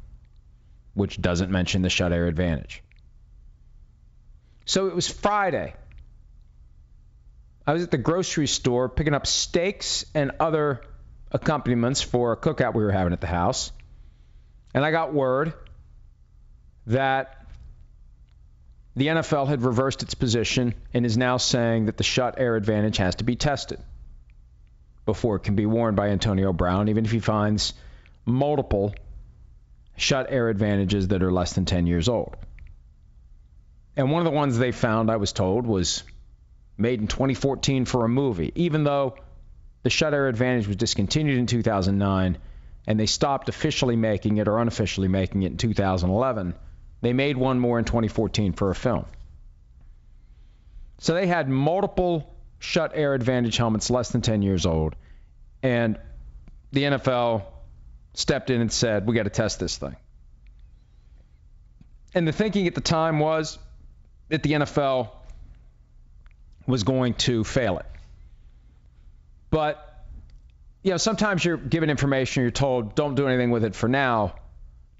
which 0.93 1.21
doesn't 1.21 1.51
mention 1.51 1.81
the 1.81 1.89
Schutt 1.89 2.11
Air 2.11 2.27
Advantage. 2.27 2.81
So 4.65 4.87
it 4.87 4.95
was 4.95 5.07
Friday. 5.07 5.73
I 7.67 7.73
was 7.73 7.83
at 7.83 7.91
the 7.91 7.97
grocery 7.97 8.47
store 8.47 8.87
picking 8.87 9.13
up 9.13 9.27
steaks 9.27 10.05
and 10.15 10.31
other 10.39 10.81
accompaniments 11.31 12.01
for 12.01 12.31
a 12.31 12.37
cookout 12.37 12.73
we 12.73 12.83
were 12.83 12.91
having 12.91 13.13
at 13.13 13.21
the 13.21 13.27
house. 13.27 13.71
And 14.73 14.85
I 14.85 14.91
got 14.91 15.13
word 15.13 15.53
that 16.87 17.45
the 18.95 19.07
NFL 19.07 19.47
had 19.47 19.63
reversed 19.63 20.01
its 20.01 20.13
position 20.13 20.73
and 20.93 21.05
is 21.05 21.17
now 21.17 21.37
saying 21.37 21.87
that 21.87 21.97
the 21.97 22.03
Schutt 22.03 22.35
Air 22.37 22.55
Advantage 22.55 22.97
has 22.97 23.15
to 23.15 23.23
be 23.23 23.35
tested 23.35 23.79
before 25.09 25.37
it 25.37 25.39
can 25.39 25.55
be 25.55 25.65
worn 25.65 25.95
by 25.95 26.09
Antonio 26.09 26.53
Brown, 26.53 26.89
even 26.89 27.03
if 27.03 27.11
he 27.11 27.19
finds 27.19 27.73
multiple 28.25 28.93
Schutt 29.97 30.27
Air 30.29 30.49
Advantages 30.49 31.07
that 31.07 31.23
are 31.23 31.31
less 31.31 31.53
than 31.53 31.65
10 31.65 31.87
years 31.87 32.07
old. 32.07 32.35
And 33.97 34.11
one 34.11 34.21
of 34.21 34.31
the 34.31 34.37
ones 34.37 34.59
they 34.59 34.71
found, 34.71 35.09
I 35.09 35.15
was 35.15 35.33
told, 35.33 35.65
was 35.65 36.03
made 36.77 37.01
in 37.01 37.07
2014 37.07 37.85
for 37.85 38.05
a 38.05 38.09
movie, 38.09 38.51
even 38.53 38.83
though 38.83 39.15
the 39.81 39.89
Schutt 39.89 40.13
Air 40.13 40.27
Advantage 40.27 40.67
was 40.67 40.75
discontinued 40.75 41.39
in 41.39 41.47
2009 41.47 42.37
and 42.85 42.99
they 42.99 43.07
stopped 43.07 43.49
officially 43.49 43.95
making 43.95 44.37
it 44.37 44.47
or 44.47 44.59
unofficially 44.59 45.07
making 45.07 45.41
it 45.41 45.51
in 45.51 45.57
2011 45.57 46.53
they 47.01 47.13
made 47.13 47.37
one 47.37 47.59
more 47.59 47.79
in 47.79 47.85
2014 47.85 48.53
for 48.53 48.69
a 48.69 48.75
film. 48.75 49.05
So 50.99 51.13
they 51.13 51.27
had 51.27 51.47
multiple 51.47 52.35
Schutt 52.59 52.91
Air 52.93 53.13
Advantage 53.13 53.57
helmets 53.57 53.89
less 53.89 54.11
than 54.11 54.21
10 54.21 54.41
years 54.41 54.65
old. 54.65 54.95
And 55.63 55.97
the 56.71 56.83
NFL 56.83 57.43
stepped 58.13 58.49
in 58.49 58.61
and 58.61 58.71
said, 58.71 59.07
we 59.07 59.15
got 59.15 59.23
to 59.23 59.29
test 59.29 59.59
this 59.59 59.77
thing. 59.77 59.95
And 62.13 62.27
the 62.27 62.31
thinking 62.31 62.67
at 62.67 62.75
the 62.75 62.81
time 62.81 63.19
was 63.19 63.59
that 64.29 64.43
the 64.43 64.53
NFL 64.53 65.09
was 66.67 66.83
going 66.83 67.13
to 67.15 67.43
fail 67.43 67.79
it. 67.79 67.85
But, 69.51 70.05
you 70.83 70.91
know, 70.91 70.97
sometimes 70.97 71.43
you're 71.43 71.57
given 71.57 71.89
information, 71.89 72.43
you're 72.43 72.51
told, 72.51 72.95
don't 72.95 73.15
do 73.15 73.27
anything 73.27 73.51
with 73.51 73.63
it 73.63 73.75
for 73.75 73.87
now, 73.87 74.35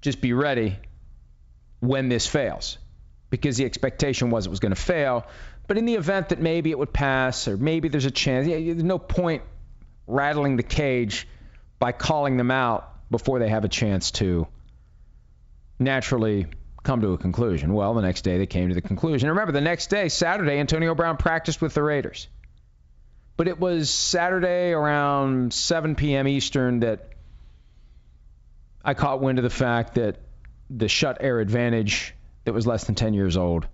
just 0.00 0.20
be 0.20 0.32
ready 0.32 0.76
when 1.80 2.08
this 2.08 2.26
fails 2.26 2.78
because 3.30 3.56
the 3.56 3.64
expectation 3.64 4.30
was 4.30 4.46
it 4.46 4.50
was 4.50 4.60
going 4.60 4.74
to 4.74 4.80
fail. 4.80 5.26
But 5.70 5.78
in 5.78 5.84
the 5.84 5.94
event 5.94 6.30
that 6.30 6.40
maybe 6.40 6.72
it 6.72 6.78
would 6.80 6.92
pass 6.92 7.46
or 7.46 7.56
maybe 7.56 7.86
there's 7.86 8.04
a 8.04 8.10
chance, 8.10 8.44
yeah, 8.48 8.56
there's 8.56 8.82
no 8.82 8.98
point 8.98 9.44
rattling 10.08 10.56
the 10.56 10.64
cage 10.64 11.28
by 11.78 11.92
calling 11.92 12.36
them 12.36 12.50
out 12.50 12.92
before 13.08 13.38
they 13.38 13.48
have 13.48 13.64
a 13.64 13.68
chance 13.68 14.10
to 14.10 14.48
naturally 15.78 16.48
come 16.82 17.02
to 17.02 17.12
a 17.12 17.18
conclusion. 17.18 17.72
Well, 17.72 17.94
the 17.94 18.02
next 18.02 18.22
day 18.22 18.36
they 18.36 18.46
came 18.46 18.70
to 18.70 18.74
the 18.74 18.80
conclusion. 18.80 19.28
remember, 19.28 19.52
the 19.52 19.60
next 19.60 19.90
day, 19.90 20.08
Saturday, 20.08 20.58
Antonio 20.58 20.92
Brown 20.96 21.16
practiced 21.16 21.62
with 21.62 21.72
the 21.72 21.84
Raiders. 21.84 22.26
But 23.36 23.46
it 23.46 23.60
was 23.60 23.90
Saturday 23.90 24.72
around 24.72 25.54
7 25.54 25.94
p.m. 25.94 26.26
Eastern 26.26 26.80
that 26.80 27.10
I 28.84 28.94
caught 28.94 29.20
wind 29.20 29.38
of 29.38 29.44
the 29.44 29.50
fact 29.50 29.94
that 29.94 30.16
the 30.68 30.86
Schutt 30.86 31.18
Air 31.20 31.38
Advantage 31.38 32.12
that 32.42 32.54
was 32.54 32.66
less 32.66 32.86
than 32.86 32.96
10 32.96 33.14
years 33.14 33.36
old, 33.36 33.68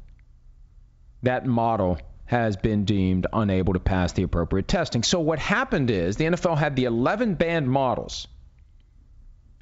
that 1.26 1.44
model 1.44 1.98
has 2.24 2.56
been 2.56 2.84
deemed 2.84 3.26
unable 3.32 3.74
to 3.74 3.80
pass 3.80 4.12
the 4.12 4.22
appropriate 4.22 4.66
testing. 4.66 5.02
So 5.02 5.20
what 5.20 5.38
happened 5.38 5.90
is 5.90 6.16
the 6.16 6.24
NFL 6.24 6.56
had 6.56 6.74
the 6.74 6.84
11 6.84 7.34
banned 7.34 7.68
models, 7.68 8.26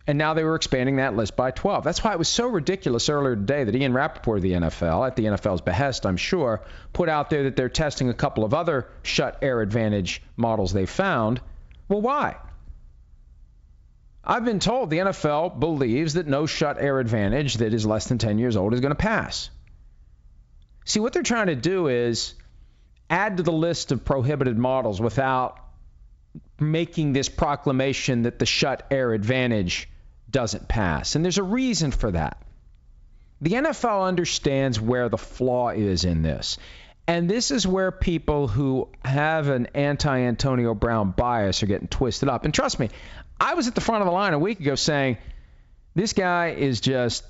and 0.07 0.19
now 0.19 0.35
they 0.35 0.45
were 0.45 0.55
expanding 0.55 0.97
that 0.97 1.17
list 1.17 1.37
by 1.37 1.51
12. 1.51 1.85
That's 1.85 2.05
why 2.05 2.13
it 2.13 2.19
was 2.19 2.29
so 2.29 2.47
ridiculous 2.47 3.09
earlier 3.09 3.37
today 3.37 3.65
that 3.65 3.75
Ian 3.75 3.95
Rapoport 3.95 4.39
of 4.39 4.43
the 4.43 4.53
NFL, 4.53 5.07
at 5.07 5.17
the 5.17 5.25
NFL's 5.25 5.63
behest, 5.63 6.07
I'm 6.07 6.19
sure, 6.19 6.63
put 6.93 7.09
out 7.09 7.31
there 7.31 7.45
that 7.45 7.57
they're 7.57 7.69
testing 7.69 8.09
a 8.11 8.15
couple 8.15 8.45
of 8.45 8.55
other 8.55 8.89
Schutt 9.03 9.37
Air 9.43 9.61
Advantage 9.61 10.23
models 10.37 10.73
they 10.73 10.87
found. 10.87 11.41
Well, 11.89 12.03
why? 12.03 12.37
I've 14.23 14.45
been 14.45 14.61
told 14.61 14.91
the 14.91 14.99
NFL 14.99 15.61
believes 15.61 16.15
that 16.15 16.27
no 16.27 16.45
Schutt 16.45 16.83
Air 16.83 16.99
Advantage 16.99 17.55
that 17.57 17.75
is 17.75 17.85
less 17.85 18.07
than 18.07 18.19
10 18.19 18.39
years 18.39 18.57
old 18.57 18.73
is 18.75 18.81
going 18.81 18.91
to 18.91 18.97
pass. 18.97 19.51
See, 20.85 21.01
what 21.01 21.13
they're 21.13 21.23
trying 21.23 21.47
to 21.47 21.57
do 21.57 21.89
is 21.89 22.35
add 23.09 23.39
to 23.39 23.43
the 23.43 23.53
list 23.53 23.93
of 23.93 24.05
prohibited 24.05 24.59
models 24.59 25.01
without 25.01 25.59
making 26.59 27.13
this 27.13 27.29
proclamation 27.29 28.23
that 28.23 28.39
the 28.39 28.45
Schutt 28.45 28.81
Air 28.91 29.13
Advantage 29.13 29.89
doesn't 30.31 30.69
pass. 30.69 31.15
And 31.15 31.25
there's 31.25 31.39
a 31.39 31.43
reason 31.43 31.91
for 31.91 32.11
that. 32.11 32.43
The 33.41 33.53
NFL 33.53 34.07
understands 34.07 34.81
where 34.81 35.09
the 35.09 35.19
flaw 35.19 35.71
is 35.71 36.05
in 36.05 36.23
this. 36.23 36.59
And 37.07 37.29
this 37.29 37.51
is 37.51 37.67
where 37.67 37.93
people 37.93 38.49
who 38.49 38.89
have 39.05 39.49
an 39.49 39.69
anti 39.75 40.21
Antonio 40.21 40.75
Brown 40.75 41.11
bias 41.11 41.63
are 41.63 41.67
getting 41.67 41.89
twisted 41.89 42.29
up. 42.29 42.45
And 42.45 42.55
trust 42.55 42.79
me, 42.79 42.89
I 43.39 43.55
was 43.55 43.69
at 43.69 43.75
the 43.75 43.81
front 43.81 44.03
of 44.03 44.07
the 44.07 44.13
line 44.13 44.33
a 44.33 44.39
week 44.39 44.61
ago 44.61 44.75
saying 44.75 45.19
this 45.95 46.15
guy 46.15 46.51
is 46.51 46.81
just 46.81 47.25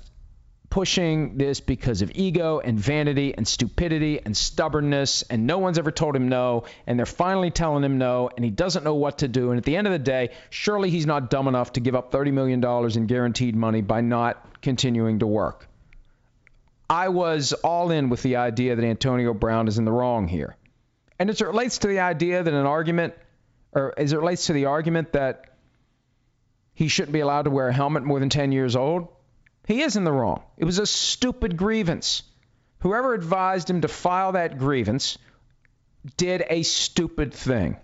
pushing 0.69 1.37
this 1.37 1.59
because 1.59 2.01
of 2.01 2.11
ego 2.15 2.59
and 2.59 2.79
vanity 2.79 3.33
and 3.35 3.47
stupidity 3.47 4.19
and 4.23 4.35
stubbornness, 4.35 5.23
and 5.23 5.47
no 5.47 5.57
one's 5.57 5.77
ever 5.77 5.91
told 5.91 6.15
him 6.15 6.29
no, 6.29 6.63
and 6.87 6.97
they're 6.97 7.05
finally 7.05 7.51
telling 7.51 7.83
him 7.83 7.97
no, 7.97 8.29
and 8.35 8.43
he 8.43 8.51
doesn't 8.51 8.83
know 8.83 8.95
what 8.95 9.19
to 9.19 9.27
do. 9.27 9.51
And 9.51 9.57
at 9.57 9.63
the 9.63 9.75
end 9.75 9.87
of 9.87 9.93
the 9.93 9.99
day, 9.99 10.31
surely 10.49 10.89
he's 10.89 11.05
not 11.05 11.29
dumb 11.29 11.47
enough 11.47 11.73
to 11.73 11.79
give 11.79 11.95
up 11.95 12.11
$30 12.11 12.33
million 12.33 12.63
in 12.97 13.05
guaranteed 13.07 13.55
money 13.55 13.81
by 13.81 14.01
not 14.01 14.61
continuing 14.61 15.19
to 15.19 15.27
work. 15.27 15.67
I 16.89 17.09
was 17.09 17.53
all 17.53 17.91
in 17.91 18.09
with 18.09 18.21
the 18.21 18.35
idea 18.37 18.75
that 18.75 18.85
Antonio 18.85 19.33
Brown 19.33 19.67
is 19.67 19.77
in 19.77 19.85
the 19.85 19.91
wrong 19.91 20.27
here. 20.27 20.55
And 21.17 21.29
as 21.29 21.41
it 21.41 21.47
relates 21.47 21.79
to 21.79 21.87
the 21.87 21.99
idea 21.99 22.43
that 22.43 22.53
an 22.53 22.65
argument, 22.65 23.13
or 23.71 23.93
as 23.97 24.13
it 24.13 24.17
relates 24.17 24.47
to 24.47 24.53
the 24.53 24.65
argument 24.65 25.13
that 25.13 25.55
he 26.73 26.87
shouldn't 26.87 27.13
be 27.13 27.21
allowed 27.21 27.43
to 27.43 27.49
wear 27.49 27.69
a 27.69 27.73
helmet 27.73 28.03
more 28.03 28.19
than 28.19 28.29
10 28.29 28.51
years 28.51 28.75
old, 28.75 29.07
he 29.67 29.81
is 29.81 29.95
in 29.95 30.03
the 30.03 30.11
wrong. 30.11 30.43
It 30.57 30.65
was 30.65 30.79
a 30.79 30.85
stupid 30.85 31.57
grievance. 31.57 32.23
Whoever 32.79 33.13
advised 33.13 33.69
him 33.69 33.81
to 33.81 33.87
file 33.87 34.33
that 34.33 34.59
grievance 34.59 35.17
did 36.17 36.43
a 36.49 36.63
stupid 36.63 37.33
thing. 37.33 37.77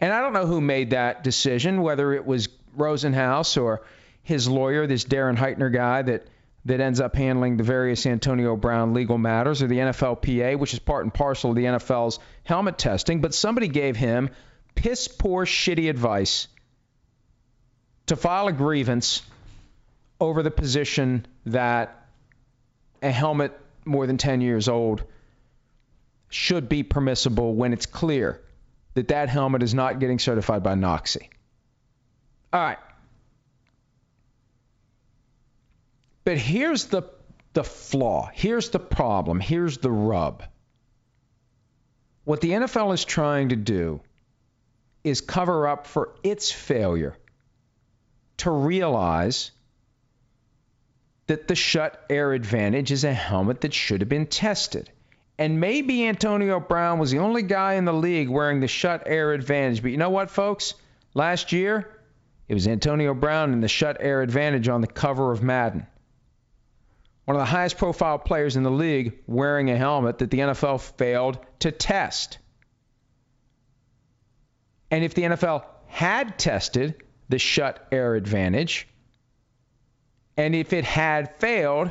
And 0.00 0.12
I 0.12 0.20
don't 0.20 0.32
know 0.32 0.46
who 0.46 0.60
made 0.60 0.90
that 0.90 1.24
decision, 1.24 1.82
whether 1.82 2.12
it 2.12 2.26
was 2.26 2.48
Rosenhaus 2.76 3.60
or 3.60 3.82
his 4.22 4.48
lawyer, 4.48 4.86
this 4.86 5.04
Darren 5.04 5.36
Heitner 5.36 5.72
guy 5.72 6.02
that, 6.02 6.26
that 6.64 6.80
ends 6.80 7.00
up 7.00 7.14
handling 7.16 7.56
the 7.56 7.64
various 7.64 8.04
Antonio 8.06 8.56
Brown 8.56 8.94
legal 8.94 9.18
matters, 9.18 9.62
or 9.62 9.68
the 9.68 9.78
NFLPA, 9.78 10.58
which 10.58 10.74
is 10.74 10.80
part 10.80 11.04
and 11.04 11.14
parcel 11.14 11.50
of 11.50 11.56
the 11.56 11.64
NFL's 11.64 12.18
helmet 12.44 12.78
testing. 12.78 13.20
But 13.20 13.34
somebody 13.34 13.68
gave 13.68 13.96
him 13.96 14.30
piss 14.74 15.08
poor, 15.08 15.46
shitty 15.46 15.88
advice 15.88 16.48
to 18.06 18.16
file 18.16 18.48
a 18.48 18.52
grievance 18.52 19.22
over 20.20 20.42
the 20.42 20.50
position 20.50 21.26
that 21.46 22.06
a 23.02 23.10
helmet 23.10 23.58
more 23.84 24.06
than 24.06 24.16
10 24.16 24.40
years 24.40 24.68
old 24.68 25.04
should 26.28 26.68
be 26.68 26.82
permissible 26.82 27.54
when 27.54 27.72
it's 27.72 27.86
clear 27.86 28.42
that 28.94 29.08
that 29.08 29.28
helmet 29.28 29.62
is 29.62 29.74
not 29.74 29.98
getting 29.98 30.18
certified 30.18 30.62
by 30.62 30.74
NOCSAE. 30.74 31.28
All 32.52 32.60
right. 32.60 32.78
But 36.24 36.36
here's 36.36 36.86
the 36.86 37.04
the 37.54 37.64
flaw. 37.64 38.30
Here's 38.32 38.70
the 38.70 38.78
problem. 38.78 39.40
Here's 39.40 39.78
the 39.78 39.90
rub. 39.90 40.44
What 42.24 42.40
the 42.40 42.50
NFL 42.50 42.92
is 42.92 43.04
trying 43.04 43.48
to 43.48 43.56
do 43.56 44.00
is 45.02 45.22
cover 45.22 45.66
up 45.66 45.86
for 45.86 46.14
its 46.22 46.52
failure 46.52 47.16
to 48.38 48.50
realize 48.50 49.50
that 51.28 51.46
the 51.46 51.54
Schutt 51.54 51.94
Air 52.10 52.32
Advantage 52.32 52.90
is 52.90 53.04
a 53.04 53.12
helmet 53.12 53.60
that 53.60 53.72
should 53.72 54.00
have 54.00 54.08
been 54.08 54.26
tested. 54.26 54.90
And 55.38 55.60
maybe 55.60 56.08
Antonio 56.08 56.58
Brown 56.58 56.98
was 56.98 57.12
the 57.12 57.18
only 57.18 57.42
guy 57.42 57.74
in 57.74 57.84
the 57.84 57.92
league 57.92 58.28
wearing 58.28 58.60
the 58.60 58.66
Schutt 58.66 59.04
Air 59.06 59.32
Advantage. 59.32 59.82
But 59.82 59.92
you 59.92 59.96
know 59.96 60.10
what, 60.10 60.30
folks? 60.30 60.74
Last 61.14 61.52
year, 61.52 61.88
it 62.48 62.54
was 62.54 62.66
Antonio 62.66 63.14
Brown 63.14 63.52
and 63.52 63.62
the 63.62 63.68
Schutt 63.68 63.98
Air 64.00 64.22
Advantage 64.22 64.68
on 64.68 64.80
the 64.80 64.88
cover 64.88 65.30
of 65.30 65.42
Madden. 65.42 65.86
One 67.26 67.36
of 67.36 67.40
the 67.40 67.46
highest 67.46 67.76
profile 67.76 68.18
players 68.18 68.56
in 68.56 68.62
the 68.62 68.70
league 68.70 69.18
wearing 69.26 69.70
a 69.70 69.76
helmet 69.76 70.18
that 70.18 70.30
the 70.30 70.38
NFL 70.38 70.80
failed 70.96 71.38
to 71.60 71.70
test. 71.70 72.38
And 74.90 75.04
if 75.04 75.12
the 75.12 75.22
NFL 75.22 75.66
had 75.86 76.38
tested 76.38 77.02
the 77.28 77.36
Schutt 77.36 77.76
Air 77.92 78.14
Advantage, 78.14 78.88
and 80.38 80.54
if 80.54 80.72
it 80.72 80.84
had 80.84 81.36
failed 81.36 81.90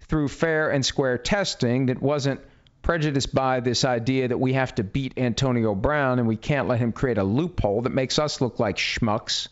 through 0.00 0.28
fair 0.28 0.70
and 0.70 0.84
square 0.84 1.16
testing 1.16 1.86
that 1.86 2.00
wasn't 2.00 2.40
prejudiced 2.82 3.34
by 3.34 3.58
this 3.58 3.84
idea 3.84 4.28
that 4.28 4.38
we 4.38 4.52
have 4.52 4.72
to 4.74 4.84
beat 4.84 5.14
Antonio 5.16 5.74
Brown 5.74 6.18
and 6.18 6.28
we 6.28 6.36
can't 6.36 6.68
let 6.68 6.78
him 6.78 6.92
create 6.92 7.18
a 7.18 7.24
loophole 7.24 7.82
that 7.82 7.90
makes 7.90 8.18
us 8.18 8.40
look 8.40 8.60
like 8.60 8.76
schmucks, 8.76 9.48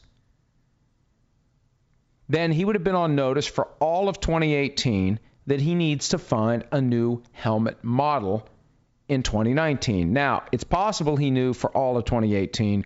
then 2.28 2.52
he 2.52 2.64
would 2.64 2.76
have 2.76 2.84
been 2.84 2.94
on 2.94 3.16
notice 3.16 3.46
for 3.46 3.66
all 3.80 4.08
of 4.10 4.20
2018 4.20 5.18
that 5.46 5.60
he 5.60 5.74
needs 5.74 6.10
to 6.10 6.18
find 6.18 6.64
a 6.70 6.80
new 6.80 7.22
helmet 7.32 7.82
model 7.82 8.46
in 9.08 9.22
2019. 9.22 10.12
Now, 10.12 10.44
it's 10.52 10.64
possible 10.64 11.16
he 11.16 11.30
knew 11.30 11.54
for 11.54 11.70
all 11.70 11.96
of 11.96 12.04
2018 12.04 12.84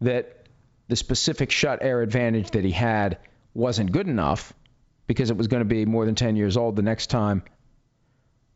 that 0.00 0.48
the 0.88 0.96
specific 0.96 1.50
Schutt 1.50 1.78
Air 1.82 2.00
Advantage 2.00 2.50
that 2.52 2.64
he 2.64 2.72
had 2.72 3.18
wasn't 3.54 3.92
good 3.92 4.08
enough 4.08 4.52
because 5.06 5.30
it 5.30 5.36
was 5.36 5.48
going 5.48 5.60
to 5.60 5.68
be 5.68 5.84
more 5.84 6.06
than 6.06 6.14
10 6.14 6.36
years 6.36 6.56
old 6.56 6.76
the 6.76 6.82
next 6.82 7.08
time 7.08 7.42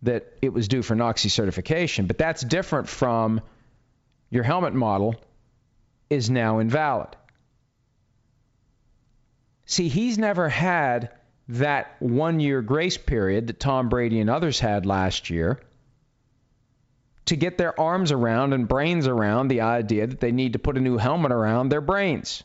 that 0.03 0.33
it 0.41 0.53
was 0.53 0.69
due 0.69 0.83
for 0.83 0.95
NOCSAE 0.95 1.31
certification. 1.31 2.07
But 2.07 2.19
that's 2.19 2.43
different 2.43 2.89
from 2.89 3.41
your 4.31 4.45
helmet 4.45 4.75
model 4.75 5.17
is 6.09 6.31
now 6.31 6.59
invalid. 6.59 7.09
See, 9.67 9.89
he's 9.89 10.17
never 10.17 10.49
had 10.49 11.11
that 11.49 11.97
one 11.99 12.41
year 12.41 12.63
grace 12.63 12.97
period 12.97 13.49
that 13.49 13.61
Tom 13.61 13.89
Brady 13.89 14.21
and 14.21 14.31
others 14.31 14.61
had 14.61 14.87
last 14.87 15.31
year 15.31 15.61
to 17.27 17.37
get 17.37 17.59
their 17.59 17.79
arms 17.79 18.13
around 18.13 18.55
and 18.55 18.67
brains 18.67 19.07
around 19.07 19.49
the 19.49 19.63
idea 19.63 20.07
that 20.07 20.21
they 20.21 20.33
need 20.33 20.55
to 20.55 20.59
put 20.59 20.79
a 20.79 20.81
new 20.81 20.97
helmet 20.97 21.33
around 21.33 21.69
their 21.69 21.83
brains. 21.83 22.43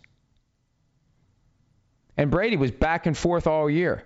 And 2.17 2.29
Brady 2.29 2.57
was 2.57 2.71
back 2.71 3.05
and 3.05 3.17
forth 3.17 3.47
all 3.47 3.69
year. 3.69 4.03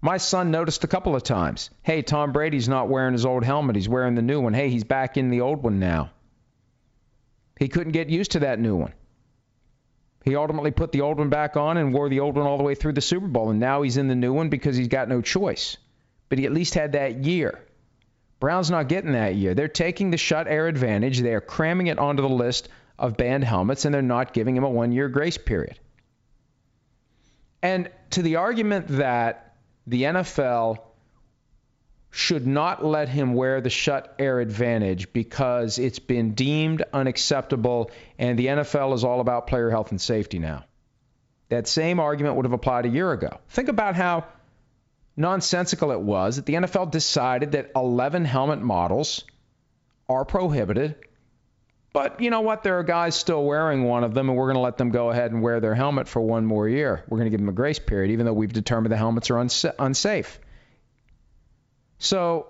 My 0.00 0.18
son 0.18 0.50
noticed 0.50 0.84
a 0.84 0.88
couple 0.88 1.16
of 1.16 1.22
times 1.22 1.70
hey, 1.82 2.02
Tom 2.02 2.32
Brady's 2.32 2.68
not 2.68 2.88
wearing 2.88 3.14
his 3.14 3.24
old 3.24 3.42
helmet. 3.42 3.76
He's 3.76 3.88
wearing 3.88 4.14
the 4.14 4.22
new 4.22 4.40
one. 4.40 4.52
Hey, 4.52 4.68
he's 4.68 4.84
back 4.84 5.16
in 5.16 5.30
the 5.30 5.40
old 5.40 5.62
one 5.62 5.78
now. 5.78 6.10
He 7.58 7.68
couldn't 7.68 7.92
get 7.92 8.10
used 8.10 8.32
to 8.32 8.40
that 8.40 8.58
new 8.58 8.76
one. 8.76 8.92
He 10.24 10.36
ultimately 10.36 10.70
put 10.70 10.92
the 10.92 11.02
old 11.02 11.18
one 11.18 11.30
back 11.30 11.56
on 11.56 11.76
and 11.76 11.94
wore 11.94 12.08
the 12.08 12.20
old 12.20 12.36
one 12.36 12.46
all 12.46 12.58
the 12.58 12.64
way 12.64 12.74
through 12.74 12.94
the 12.94 13.00
Super 13.00 13.26
Bowl. 13.26 13.50
And 13.50 13.60
now 13.60 13.82
he's 13.82 13.96
in 13.96 14.08
the 14.08 14.14
new 14.14 14.32
one 14.32 14.48
because 14.48 14.76
he's 14.76 14.88
got 14.88 15.08
no 15.08 15.20
choice. 15.20 15.76
But 16.28 16.38
he 16.38 16.46
at 16.46 16.52
least 16.52 16.74
had 16.74 16.92
that 16.92 17.24
year. 17.24 17.60
Brown's 18.40 18.70
not 18.70 18.88
getting 18.88 19.12
that 19.12 19.36
year. 19.36 19.54
They're 19.54 19.68
taking 19.68 20.10
the 20.10 20.16
Schutt 20.16 20.46
Air 20.46 20.66
Advantage, 20.66 21.20
they 21.20 21.32
are 21.32 21.40
cramming 21.40 21.86
it 21.86 21.98
onto 21.98 22.22
the 22.22 22.28
list 22.28 22.68
of 22.98 23.16
banned 23.16 23.44
helmets, 23.44 23.84
and 23.84 23.94
they're 23.94 24.02
not 24.02 24.34
giving 24.34 24.56
him 24.56 24.64
a 24.64 24.68
one 24.68 24.92
year 24.92 25.08
grace 25.08 25.38
period. 25.38 25.78
And 27.64 27.88
to 28.10 28.20
the 28.20 28.36
argument 28.36 28.88
that 28.88 29.54
the 29.86 30.02
NFL 30.02 30.80
should 32.10 32.46
not 32.46 32.84
let 32.84 33.08
him 33.08 33.32
wear 33.32 33.62
the 33.62 33.70
Schutt 33.70 34.06
Air 34.18 34.38
Advantage 34.38 35.14
because 35.14 35.78
it's 35.78 35.98
been 35.98 36.34
deemed 36.34 36.84
unacceptable 36.92 37.90
and 38.18 38.38
the 38.38 38.48
NFL 38.48 38.92
is 38.92 39.02
all 39.02 39.20
about 39.20 39.46
player 39.46 39.70
health 39.70 39.92
and 39.92 40.00
safety 40.00 40.38
now. 40.38 40.66
That 41.48 41.66
same 41.66 42.00
argument 42.00 42.36
would 42.36 42.44
have 42.44 42.52
applied 42.52 42.84
a 42.84 42.90
year 42.90 43.10
ago. 43.12 43.40
Think 43.48 43.70
about 43.70 43.96
how 43.96 44.26
nonsensical 45.16 45.90
it 45.92 46.00
was 46.00 46.36
that 46.36 46.44
the 46.44 46.54
NFL 46.54 46.90
decided 46.90 47.52
that 47.52 47.70
11 47.74 48.26
helmet 48.26 48.60
models 48.60 49.24
are 50.06 50.26
prohibited 50.26 50.96
but 51.94 52.20
you 52.20 52.28
know 52.28 52.40
what? 52.40 52.64
There 52.64 52.76
are 52.80 52.82
guys 52.82 53.14
still 53.14 53.44
wearing 53.44 53.84
one 53.84 54.02
of 54.02 54.14
them, 54.14 54.28
and 54.28 54.36
we're 54.36 54.46
going 54.46 54.56
to 54.56 54.60
let 54.60 54.76
them 54.76 54.90
go 54.90 55.10
ahead 55.10 55.30
and 55.30 55.40
wear 55.40 55.60
their 55.60 55.76
helmet 55.76 56.08
for 56.08 56.20
one 56.20 56.44
more 56.44 56.68
year. 56.68 57.04
We're 57.08 57.18
going 57.18 57.26
to 57.26 57.30
give 57.30 57.38
them 57.38 57.48
a 57.48 57.52
grace 57.52 57.78
period, 57.78 58.10
even 58.10 58.26
though 58.26 58.32
we've 58.32 58.52
determined 58.52 58.90
the 58.90 58.96
helmets 58.96 59.30
are 59.30 59.38
unsafe. 59.38 60.40
So 62.00 62.48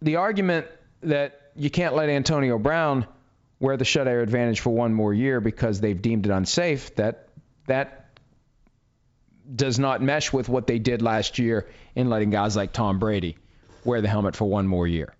the 0.00 0.16
argument 0.16 0.68
that 1.02 1.40
you 1.56 1.70
can't 1.70 1.96
let 1.96 2.08
Antonio 2.08 2.56
Brown 2.56 3.08
wear 3.58 3.76
the 3.76 3.84
Schutt 3.84 4.06
Air 4.06 4.20
Advantage 4.22 4.60
for 4.60 4.70
one 4.70 4.94
more 4.94 5.12
year 5.12 5.40
because 5.40 5.80
they've 5.80 6.00
deemed 6.00 6.26
it 6.26 6.30
unsafe, 6.30 6.94
that 6.94 7.28
that 7.66 8.16
does 9.52 9.76
not 9.76 10.02
mesh 10.02 10.32
with 10.32 10.48
what 10.48 10.68
they 10.68 10.78
did 10.78 11.02
last 11.02 11.40
year 11.40 11.66
in 11.96 12.10
letting 12.10 12.30
guys 12.30 12.54
like 12.54 12.72
Tom 12.72 13.00
Brady 13.00 13.38
wear 13.84 14.00
the 14.00 14.08
helmet 14.08 14.36
for 14.36 14.44
one 14.44 14.68
more 14.68 14.86
year 14.86 15.12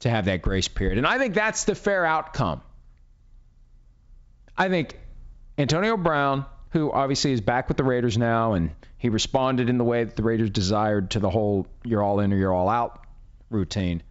to 0.00 0.08
have 0.08 0.26
that 0.26 0.40
grace 0.40 0.68
period. 0.68 0.98
And 0.98 1.06
I 1.06 1.18
think 1.18 1.34
that's 1.34 1.64
the 1.64 1.74
fair 1.74 2.06
outcome. 2.06 2.62
I 4.56 4.68
think 4.68 4.98
Antonio 5.58 5.96
Brown, 5.96 6.44
who 6.70 6.90
obviously 6.92 7.32
is 7.32 7.40
back 7.40 7.68
with 7.68 7.76
the 7.76 7.84
Raiders 7.84 8.18
now, 8.18 8.54
and 8.54 8.70
he 8.98 9.08
responded 9.08 9.68
in 9.68 9.78
the 9.78 9.84
way 9.84 10.04
that 10.04 10.16
the 10.16 10.22
Raiders 10.22 10.50
desired 10.50 11.10
to 11.10 11.20
the 11.20 11.30
whole 11.30 11.66
"you're 11.84 12.02
all 12.02 12.20
in 12.20 12.32
or 12.32 12.36
you're 12.36 12.52
all 12.52 12.68
out" 12.68 13.04
routine. 13.50 14.02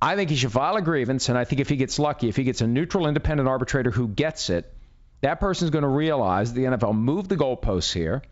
I 0.00 0.14
think 0.14 0.30
he 0.30 0.36
should 0.36 0.52
file 0.52 0.76
a 0.76 0.82
grievance, 0.82 1.28
and 1.28 1.36
I 1.36 1.44
think 1.44 1.60
if 1.60 1.68
he 1.68 1.76
gets 1.76 1.98
lucky, 1.98 2.28
if 2.28 2.36
he 2.36 2.44
gets 2.44 2.60
a 2.60 2.66
neutral, 2.66 3.08
independent 3.08 3.48
arbitrator 3.48 3.90
who 3.90 4.06
gets 4.06 4.48
it, 4.50 4.72
that 5.22 5.40
person's 5.40 5.70
going 5.70 5.82
to 5.82 5.88
realize 5.88 6.52
the 6.52 6.64
NFL 6.64 6.96
moved 6.96 7.28
the 7.28 7.36
goalposts 7.36 7.92
here, 7.92 8.22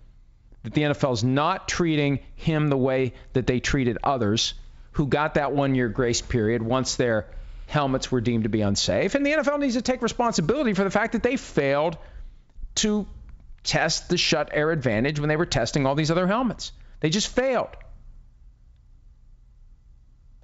that 0.62 0.74
the 0.74 0.82
NFL 0.82 1.14
is 1.14 1.24
not 1.24 1.66
treating 1.66 2.20
him 2.36 2.68
the 2.68 2.76
way 2.76 3.14
that 3.32 3.46
they 3.46 3.58
treated 3.58 3.98
others 4.04 4.54
who 4.92 5.06
got 5.06 5.34
that 5.34 5.52
one 5.52 5.74
year 5.74 5.88
grace 5.88 6.22
period 6.22 6.62
once 6.62 6.94
their 6.96 7.26
helmets 7.66 8.11
were 8.11 8.20
deemed 8.20 8.44
to 8.44 8.48
be 8.48 8.62
unsafe. 8.62 9.14
And 9.14 9.26
the 9.26 9.33
NFL 9.33 9.59
needs 9.59 9.74
to 9.74 9.83
take 9.83 10.02
responsibility 10.02 10.72
for 10.72 10.85
the 10.85 10.90
fact 10.90 11.12
that 11.12 11.22
they 11.22 11.37
failed 11.37 11.98
to 12.76 13.07
test 13.64 14.09
the 14.09 14.16
Schutt 14.16 14.48
Air 14.52 14.70
Advantage 14.70 15.18
when 15.18 15.29
they 15.29 15.37
were 15.37 15.46
testing 15.46 15.87
all 15.87 15.94
these 15.94 16.11
other 16.11 16.26
helmets. 16.26 16.72
They 17.00 17.11
just 17.11 17.29
failed. 17.29 17.76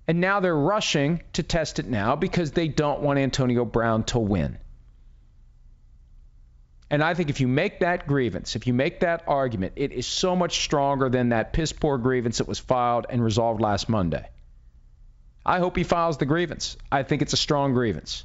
And 0.08 0.20
now 0.20 0.40
they're 0.40 0.56
rushing 0.56 1.22
to 1.34 1.42
test 1.42 1.78
it 1.78 1.86
now 1.86 2.16
because 2.16 2.50
they 2.50 2.68
don't 2.68 3.00
want 3.00 3.18
Antonio 3.20 3.64
Brown 3.64 4.02
to 4.04 4.18
win. 4.18 4.58
And 6.90 7.02
I 7.02 7.14
think 7.14 7.30
if 7.30 7.40
you 7.40 7.48
make 7.48 7.80
that 7.80 8.06
grievance, 8.06 8.54
if 8.54 8.66
you 8.66 8.74
make 8.74 9.00
that 9.00 9.24
argument, 9.26 9.74
it 9.76 9.92
is 9.92 10.06
so 10.06 10.36
much 10.36 10.60
stronger 10.60 11.08
than 11.08 11.30
that 11.30 11.52
piss 11.54 11.72
poor 11.72 11.96
grievance 11.96 12.38
that 12.38 12.48
was 12.48 12.58
filed 12.58 13.06
and 13.08 13.24
resolved 13.24 13.62
last 13.62 13.88
Monday. 13.88 14.28
I 15.44 15.58
hope 15.58 15.76
he 15.76 15.84
files 15.84 16.18
the 16.18 16.26
grievance. 16.26 16.76
I 16.90 17.02
think 17.02 17.22
it's 17.22 17.32
a 17.32 17.38
strong 17.38 17.74
grievance. 17.74 18.24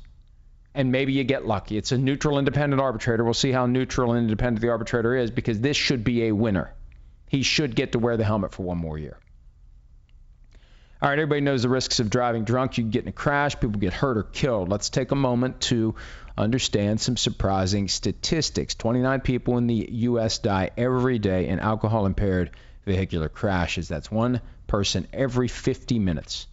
And 0.75 0.91
maybe 0.91 1.13
you 1.13 1.23
get 1.23 1.47
lucky. 1.47 1.77
It's 1.77 1.91
a 1.91 1.97
neutral, 1.97 2.37
independent 2.37 2.81
arbitrator. 2.81 3.23
We'll 3.23 3.33
see 3.33 3.51
how 3.51 3.65
neutral 3.65 4.11
and 4.11 4.21
independent 4.21 4.61
the 4.61 4.69
arbitrator 4.69 5.15
is 5.15 5.31
because 5.31 5.59
this 5.59 5.75
should 5.75 6.03
be 6.03 6.25
a 6.25 6.31
winner. 6.31 6.73
He 7.27 7.41
should 7.41 7.75
get 7.75 7.93
to 7.93 7.99
wear 7.99 8.17
the 8.17 8.23
helmet 8.23 8.53
for 8.53 8.63
one 8.63 8.77
more 8.77 8.97
year. 8.97 9.17
All 11.01 11.09
right, 11.09 11.17
everybody 11.19 11.41
knows 11.41 11.61
the 11.61 11.69
risks 11.69 11.99
of 11.99 12.09
driving 12.09 12.43
drunk. 12.43 12.77
You 12.77 12.83
get 12.83 13.03
in 13.03 13.09
a 13.09 13.11
crash, 13.11 13.59
people 13.59 13.79
get 13.79 13.93
hurt 13.93 14.17
or 14.17 14.23
killed. 14.23 14.69
Let's 14.69 14.89
take 14.89 15.11
a 15.11 15.15
moment 15.15 15.61
to 15.61 15.95
understand 16.37 17.01
some 17.01 17.17
surprising 17.17 17.87
statistics. 17.87 18.75
29 18.75 19.21
people 19.21 19.57
in 19.57 19.67
the 19.67 19.89
U.S. 19.91 20.39
die 20.39 20.71
every 20.77 21.19
day 21.19 21.47
in 21.47 21.59
alcohol 21.59 22.05
impaired 22.05 22.51
vehicular 22.85 23.29
crashes. 23.29 23.87
That's 23.87 24.11
one 24.11 24.41
person 24.65 25.07
every 25.13 25.47
50 25.47 25.99
minutes. 25.99 26.47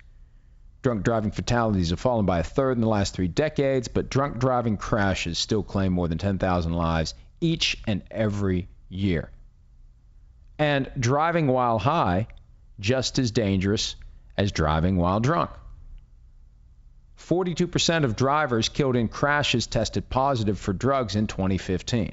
Drunk 0.84 1.02
driving 1.02 1.30
fatalities 1.30 1.88
have 1.88 1.98
fallen 1.98 2.26
by 2.26 2.40
a 2.40 2.42
third 2.42 2.72
in 2.76 2.82
the 2.82 2.88
last 2.88 3.14
three 3.14 3.26
decades, 3.26 3.88
but 3.88 4.10
drunk 4.10 4.36
driving 4.38 4.76
crashes 4.76 5.38
still 5.38 5.62
claim 5.62 5.94
more 5.94 6.08
than 6.08 6.18
10,000 6.18 6.74
lives 6.74 7.14
each 7.40 7.78
and 7.86 8.02
every 8.10 8.68
year. 8.90 9.30
And 10.58 10.90
driving 11.00 11.46
while 11.46 11.78
high, 11.78 12.26
just 12.78 13.18
as 13.18 13.30
dangerous 13.30 13.96
as 14.36 14.52
driving 14.52 14.98
while 14.98 15.20
drunk. 15.20 15.48
42% 17.18 18.04
of 18.04 18.14
drivers 18.14 18.68
killed 18.68 18.94
in 18.94 19.08
crashes 19.08 19.66
tested 19.66 20.10
positive 20.10 20.58
for 20.58 20.74
drugs 20.74 21.16
in 21.16 21.26
2015. 21.26 22.12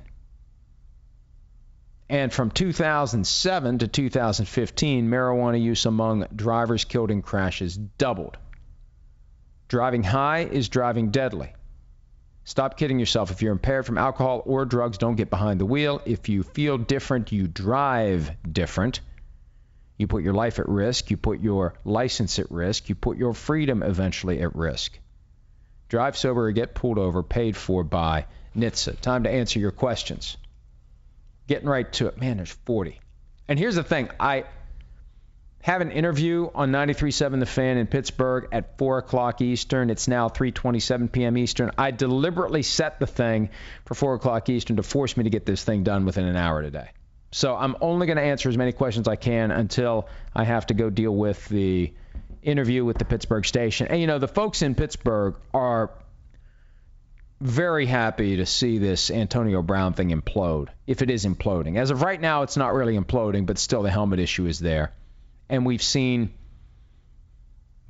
And 2.08 2.32
from 2.32 2.52
2007 2.52 3.80
to 3.80 3.88
2015, 3.90 5.10
marijuana 5.10 5.62
use 5.62 5.86
among 5.86 6.26
drivers 6.34 6.86
killed 6.86 7.12
in 7.12 7.22
crashes 7.22 7.76
doubled. 7.76 8.38
Driving 9.72 10.04
high 10.04 10.40
is 10.40 10.68
driving 10.68 11.12
deadly. 11.12 11.54
Stop 12.44 12.76
kidding 12.76 13.00
yourself. 13.00 13.32
If 13.32 13.42
you're 13.42 13.54
impaired 13.54 13.86
from 13.86 13.98
alcohol 13.98 14.44
or 14.46 14.66
drugs, 14.66 14.98
don't 14.98 15.16
get 15.16 15.30
behind 15.30 15.62
the 15.62 15.66
wheel. 15.66 16.02
If 16.04 16.28
you 16.28 16.44
feel 16.44 16.78
different, 16.78 17.32
you 17.32 17.48
drive 17.48 18.32
different. 18.52 19.00
You 19.96 20.08
put 20.08 20.24
your 20.24 20.34
life 20.34 20.60
at 20.60 20.68
risk. 20.68 21.10
You 21.10 21.16
put 21.16 21.40
your 21.40 21.74
license 21.86 22.38
at 22.38 22.52
risk. 22.52 22.90
You 22.90 22.96
put 22.96 23.16
your 23.16 23.34
freedom 23.34 23.82
eventually 23.82 24.42
at 24.42 24.58
risk. 24.58 25.00
Drive 25.88 26.18
sober 26.18 26.48
or 26.48 26.52
get 26.52 26.76
pulled 26.76 27.00
over, 27.00 27.24
paid 27.24 27.56
for 27.56 27.86
by 27.86 28.26
NHTSA. 28.58 29.00
Time 29.00 29.24
to 29.24 29.30
answer 29.30 29.58
your 29.60 29.72
questions. 29.72 30.36
Getting 31.48 31.70
right 31.70 31.90
to 31.94 32.08
it. 32.08 32.20
Man, 32.20 32.36
there's 32.36 32.52
40. 32.52 33.00
And 33.48 33.58
here's 33.58 33.76
the 33.76 33.86
thing 33.86 34.10
I 34.20 34.44
have 35.62 35.82
an 35.82 35.92
interview 35.92 36.50
on 36.54 36.72
93.7 36.72 37.40
The 37.40 37.46
Fan 37.46 37.78
in 37.78 37.88
Pittsburgh 37.88 38.48
at 38.52 38.78
4 38.78 39.00
o'clock 39.00 39.42
Eastern. 39.42 39.90
It's 39.90 40.08
now 40.08 40.30
3.27 40.30 41.12
p.m. 41.12 41.38
Eastern. 41.38 41.72
I 41.78 41.92
deliberately 41.92 42.64
set 42.64 43.00
the 43.00 43.08
thing 43.08 43.50
for 43.86 43.94
4 43.94 44.16
o'clock 44.16 44.50
Eastern 44.50 44.78
to 44.78 44.84
force 44.84 45.16
me 45.16 45.26
to 45.26 45.30
get 45.30 45.46
this 45.46 45.64
thing 45.64 45.84
done 45.84 46.06
within 46.06 46.26
an 46.26 46.36
hour 46.36 46.62
today. 46.62 46.90
So 47.32 47.56
I'm 47.56 47.78
only 47.80 48.08
going 48.08 48.18
to 48.18 48.24
answer 48.24 48.50
as 48.50 48.58
many 48.58 48.72
questions 48.72 49.08
I 49.08 49.16
can 49.16 49.52
until 49.52 50.10
I 50.36 50.44
have 50.44 50.66
to 50.68 50.74
go 50.74 50.90
deal 50.90 51.16
with 51.16 51.48
the 51.48 51.94
interview 52.42 52.84
with 52.84 52.98
the 52.98 53.06
Pittsburgh 53.06 53.46
station. 53.46 53.88
And 53.88 54.02
you 54.02 54.08
know, 54.08 54.20
the 54.20 54.28
folks 54.28 54.64
in 54.64 54.76
Pittsburgh 54.76 55.36
are 55.54 55.92
very 57.40 57.86
happy 57.86 58.38
to 58.38 58.46
see 58.46 58.78
this 58.78 59.10
Antonio 59.10 59.62
Brown 59.62 59.94
thing 59.94 60.10
implode, 60.10 60.70
if 60.86 61.02
it 61.02 61.10
is 61.10 61.26
imploding. 61.26 61.78
As 61.78 61.90
of 61.90 62.02
right 62.02 62.20
now, 62.20 62.44
it's 62.44 62.58
not 62.58 62.74
really 62.74 62.98
imploding, 62.98 63.46
but 63.46 63.58
still 63.58 63.82
the 63.82 63.90
helmet 63.90 64.20
issue 64.20 64.46
is 64.46 64.60
there. 64.60 64.92
And 65.52 65.66
we've 65.66 65.84
seen 65.84 66.34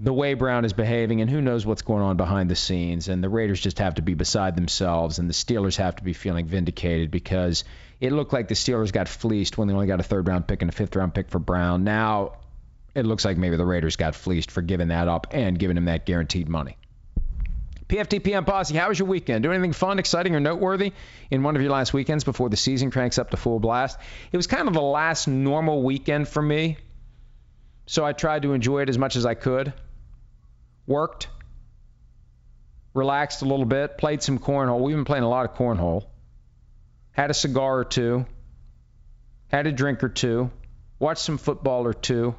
the 0.02 0.12
way 0.12 0.34
Brown 0.34 0.66
is 0.66 0.74
behaving, 0.74 1.22
and 1.22 1.30
who 1.30 1.42
knows 1.42 1.66
what's 1.66 1.84
going 1.84 2.02
on 2.02 2.18
behind 2.18 2.50
the 2.50 2.56
scenes. 2.56 3.08
And 3.08 3.24
the 3.24 3.30
Raiders 3.30 3.62
just 3.62 3.80
have 3.80 3.96
to 3.96 4.02
be 4.02 4.16
beside 4.16 4.56
themselves, 4.56 5.20
and 5.20 5.30
the 5.30 5.34
Steelers 5.34 5.78
have 5.78 5.96
to 5.98 6.04
be 6.04 6.14
feeling 6.14 6.48
vindicated 6.48 7.12
because 7.12 7.64
it 8.00 8.12
looked 8.12 8.34
like 8.34 8.48
the 8.48 8.56
Steelers 8.56 8.92
got 8.92 9.08
fleeced 9.08 9.58
when 9.58 9.68
they 9.68 9.74
only 9.76 9.88
got 9.88 10.00
a 10.00 10.04
third 10.04 10.28
round 10.28 10.48
pick 10.48 10.64
and 10.64 10.70
a 10.70 10.74
fifth 10.74 10.96
round 10.96 11.14
pick 11.14 11.30
for 11.30 11.40
Brown. 11.40 11.84
Now 11.84 12.34
it 12.96 13.06
looks 13.06 13.24
like 13.24 13.38
maybe 13.38 13.58
the 13.58 13.66
Raiders 13.66 13.96
got 13.96 14.16
fleeced 14.16 14.52
for 14.52 14.62
giving 14.62 14.90
that 14.90 15.08
up 15.08 15.28
and 15.32 15.58
giving 15.58 15.78
him 15.78 15.86
that 15.86 16.06
guaranteed 16.06 16.50
money. 16.50 16.78
PFTPM 17.88 18.46
Posse, 18.46 18.76
how 18.76 18.88
was 18.88 18.98
your 18.98 19.08
weekend? 19.08 19.44
Do 19.44 19.52
anything 19.52 19.74
fun, 19.74 20.00
exciting, 20.00 20.34
or 20.34 20.40
noteworthy 20.40 20.94
in 21.30 21.44
one 21.44 21.58
of 21.58 21.62
your 21.62 21.72
last 21.72 21.94
weekends 21.94 22.24
before 22.24 22.50
the 22.50 22.56
season 22.56 22.90
cranks 22.90 23.18
up 23.18 23.32
to 23.32 23.38
full 23.38 23.60
blast? 23.60 24.00
It 24.32 24.38
was 24.38 24.48
kind 24.48 24.68
of 24.68 24.74
the 24.74 24.82
last 24.82 25.28
normal 25.28 25.84
weekend 25.84 26.30
for 26.30 26.42
me, 26.42 26.78
so 27.86 28.06
I 28.06 28.14
tried 28.14 28.44
to 28.44 28.54
enjoy 28.54 28.82
it 28.82 28.90
as 28.90 28.98
much 28.98 29.16
as 29.16 29.26
I 29.26 29.34
could. 29.34 29.74
Worked, 30.88 31.28
relaxed 32.94 33.42
a 33.42 33.46
little 33.46 33.66
bit, 33.66 33.98
played 33.98 34.22
some 34.24 34.40
cornhole. 34.40 34.82
We've 34.82 34.96
been 34.96 35.06
playing 35.06 35.24
a 35.24 35.30
lot 35.30 35.46
of 35.46 35.56
cornhole 35.56 36.06
had 37.12 37.30
a 37.30 37.34
cigar 37.34 37.80
or 37.80 37.86
two, 37.86 38.26
had 39.50 39.68
a 39.68 39.72
drink 39.72 40.04
or 40.04 40.10
two, 40.10 40.50
watched 41.00 41.22
some 41.22 41.38
football 41.38 41.86
or 41.86 41.94
two. 41.94 42.36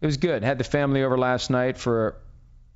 It 0.00 0.06
was 0.06 0.16
good. 0.16 0.44
Had 0.44 0.58
the 0.58 0.64
family 0.64 1.02
over 1.02 1.18
last 1.18 1.50
night 1.50 1.76
for 1.78 2.16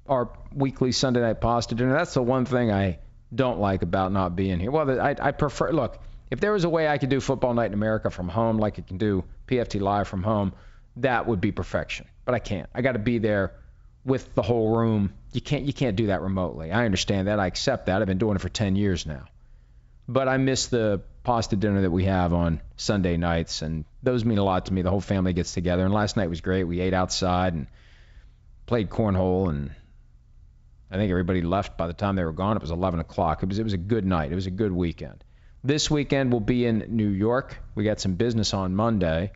our 0.08 0.30
weekly 0.52 0.90
Sunday 0.90 1.20
night 1.20 1.40
pasta 1.40 1.74
dinner. 1.74 1.92
That's 1.92 2.14
the 2.14 2.22
one 2.22 2.44
thing 2.44 2.72
I 2.72 2.98
don't 3.32 3.60
like 3.60 3.82
about 3.82 4.12
not 4.12 4.34
being 4.34 4.58
here. 4.58 4.72
Well, 4.72 5.00
I, 5.00 5.14
I 5.18 5.30
prefer, 5.30 5.70
look, 5.70 5.98
if 6.30 6.40
there 6.40 6.52
was 6.52 6.64
a 6.64 6.68
way 6.68 6.88
I 6.88 6.98
could 6.98 7.08
do 7.08 7.20
football 7.20 7.54
night 7.54 7.66
in 7.66 7.74
America 7.74 8.10
from 8.10 8.28
home 8.28 8.58
like 8.58 8.78
I 8.78 8.82
can 8.82 8.98
do 8.98 9.22
PFT 9.46 9.80
live 9.80 10.08
from 10.08 10.24
home, 10.24 10.52
that 10.96 11.26
would 11.26 11.40
be 11.40 11.52
perfection. 11.52 12.06
But 12.24 12.34
I 12.34 12.38
can't. 12.38 12.68
I 12.74 12.82
got 12.82 12.92
to 12.92 12.98
be 12.98 13.18
there 13.18 13.54
with 14.04 14.34
the 14.34 14.42
whole 14.42 14.76
room. 14.76 15.12
You 15.32 15.40
can't 15.40 15.64
you 15.64 15.72
can't 15.72 15.96
do 15.96 16.06
that 16.08 16.22
remotely. 16.22 16.70
I 16.72 16.84
understand 16.84 17.28
that. 17.28 17.40
I 17.40 17.46
accept 17.46 17.86
that. 17.86 18.00
I've 18.00 18.08
been 18.08 18.18
doing 18.18 18.36
it 18.36 18.40
for 18.40 18.48
10 18.48 18.76
years 18.76 19.06
now 19.06 19.24
but 20.08 20.28
I 20.28 20.36
miss 20.36 20.66
the 20.66 21.02
pasta 21.22 21.56
dinner 21.56 21.82
that 21.82 21.90
we 21.90 22.04
have 22.04 22.32
on 22.32 22.60
Sunday 22.76 23.16
nights, 23.16 23.62
and 23.62 23.84
those 24.02 24.24
mean 24.24 24.38
a 24.38 24.44
lot 24.44 24.66
to 24.66 24.72
me. 24.72 24.82
The 24.82 24.90
whole 24.90 25.00
family 25.00 25.32
gets 25.32 25.54
together, 25.54 25.84
and 25.84 25.94
last 25.94 26.16
night 26.16 26.28
was 26.28 26.40
great. 26.40 26.64
We 26.64 26.80
ate 26.80 26.94
outside 26.94 27.54
and 27.54 27.66
played 28.66 28.90
cornhole, 28.90 29.48
and 29.48 29.74
I 30.90 30.96
think 30.96 31.10
everybody 31.10 31.42
left 31.42 31.78
by 31.78 31.86
the 31.86 31.92
time 31.92 32.16
they 32.16 32.24
were 32.24 32.32
gone. 32.32 32.56
It 32.56 32.62
was 32.62 32.70
11 32.70 33.00
o'clock. 33.00 33.42
It 33.42 33.48
was 33.48 33.58
it 33.58 33.64
was 33.64 33.72
a 33.72 33.78
good 33.78 34.04
night. 34.04 34.32
It 34.32 34.34
was 34.34 34.46
a 34.46 34.50
good 34.50 34.72
weekend. 34.72 35.24
This 35.64 35.90
weekend 35.90 36.32
we'll 36.32 36.40
be 36.40 36.66
in 36.66 36.84
New 36.88 37.08
York. 37.08 37.56
We 37.74 37.84
got 37.84 38.00
some 38.00 38.14
business 38.14 38.52
on 38.52 38.74
Monday. 38.74 39.32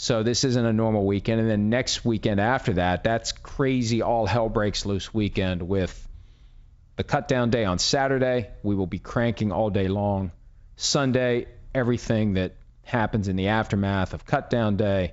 So 0.00 0.22
this 0.22 0.44
isn't 0.44 0.64
a 0.64 0.72
normal 0.72 1.04
weekend. 1.04 1.42
And 1.42 1.50
then 1.50 1.68
next 1.68 2.06
weekend 2.06 2.40
after 2.40 2.72
that, 2.72 3.04
that's 3.04 3.32
crazy 3.32 4.00
all 4.00 4.24
hell 4.24 4.48
breaks 4.48 4.86
loose 4.86 5.12
weekend 5.12 5.60
with 5.60 6.08
the 6.96 7.04
cut 7.04 7.28
down 7.28 7.50
day 7.50 7.66
on 7.66 7.78
Saturday, 7.78 8.48
we 8.62 8.74
will 8.74 8.86
be 8.86 8.98
cranking 8.98 9.52
all 9.52 9.68
day 9.68 9.88
long. 9.88 10.32
Sunday, 10.76 11.48
everything 11.74 12.32
that 12.34 12.56
happens 12.82 13.28
in 13.28 13.36
the 13.36 13.48
aftermath 13.48 14.14
of 14.14 14.24
cut 14.24 14.48
down 14.48 14.78
day. 14.78 15.12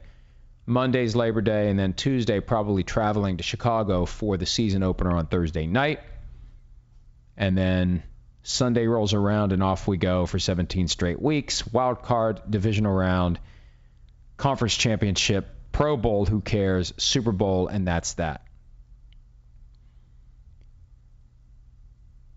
Monday's 0.65 1.17
Labor 1.17 1.41
Day, 1.41 1.69
and 1.69 1.78
then 1.78 1.91
Tuesday, 1.91 2.39
probably 2.39 2.84
traveling 2.84 3.36
to 3.38 3.43
Chicago 3.43 4.06
for 4.06 4.38
the 4.38 4.45
season 4.45 4.84
opener 4.84 5.17
on 5.17 5.28
Thursday 5.28 5.67
night. 5.67 6.00
And 7.36 7.58
then 7.58 8.04
Sunday 8.41 8.88
rolls 8.88 9.13
around, 9.13 9.52
and 9.52 9.62
off 9.62 9.86
we 9.86 9.97
go 9.97 10.26
for 10.26 10.39
17 10.39 10.88
straight 10.88 11.21
weeks. 11.21 11.67
Wild 11.67 12.04
card, 12.04 12.39
divisional 12.50 12.93
round, 12.93 13.38
conference 14.38 14.76
championship, 14.76 15.47
Pro 15.71 15.97
Bowl, 15.97 16.26
who 16.26 16.41
cares, 16.41 16.93
Super 16.97 17.32
Bowl, 17.32 17.67
and 17.67 17.88
that's 17.88 18.13
that. 18.13 18.43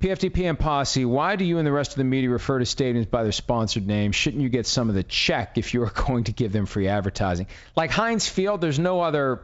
PFTPM 0.00 0.58
Posse, 0.58 1.04
why 1.04 1.36
do 1.36 1.44
you 1.44 1.58
and 1.58 1.66
the 1.66 1.72
rest 1.72 1.90
of 1.90 1.98
the 1.98 2.04
media 2.04 2.30
refer 2.30 2.58
to 2.58 2.64
stadiums 2.64 3.08
by 3.08 3.22
their 3.22 3.32
sponsored 3.32 3.86
name? 3.86 4.12
Shouldn't 4.12 4.42
you 4.42 4.48
get 4.48 4.66
some 4.66 4.88
of 4.88 4.94
the 4.94 5.02
check 5.02 5.58
if 5.58 5.74
you 5.74 5.82
are 5.82 5.90
going 6.06 6.24
to 6.24 6.32
give 6.32 6.52
them 6.52 6.64
free 6.64 6.88
advertising? 6.88 7.48
Like 7.76 7.90
Heinz 7.90 8.26
Field, 8.26 8.62
there's 8.62 8.78
no 8.78 9.02
other 9.02 9.42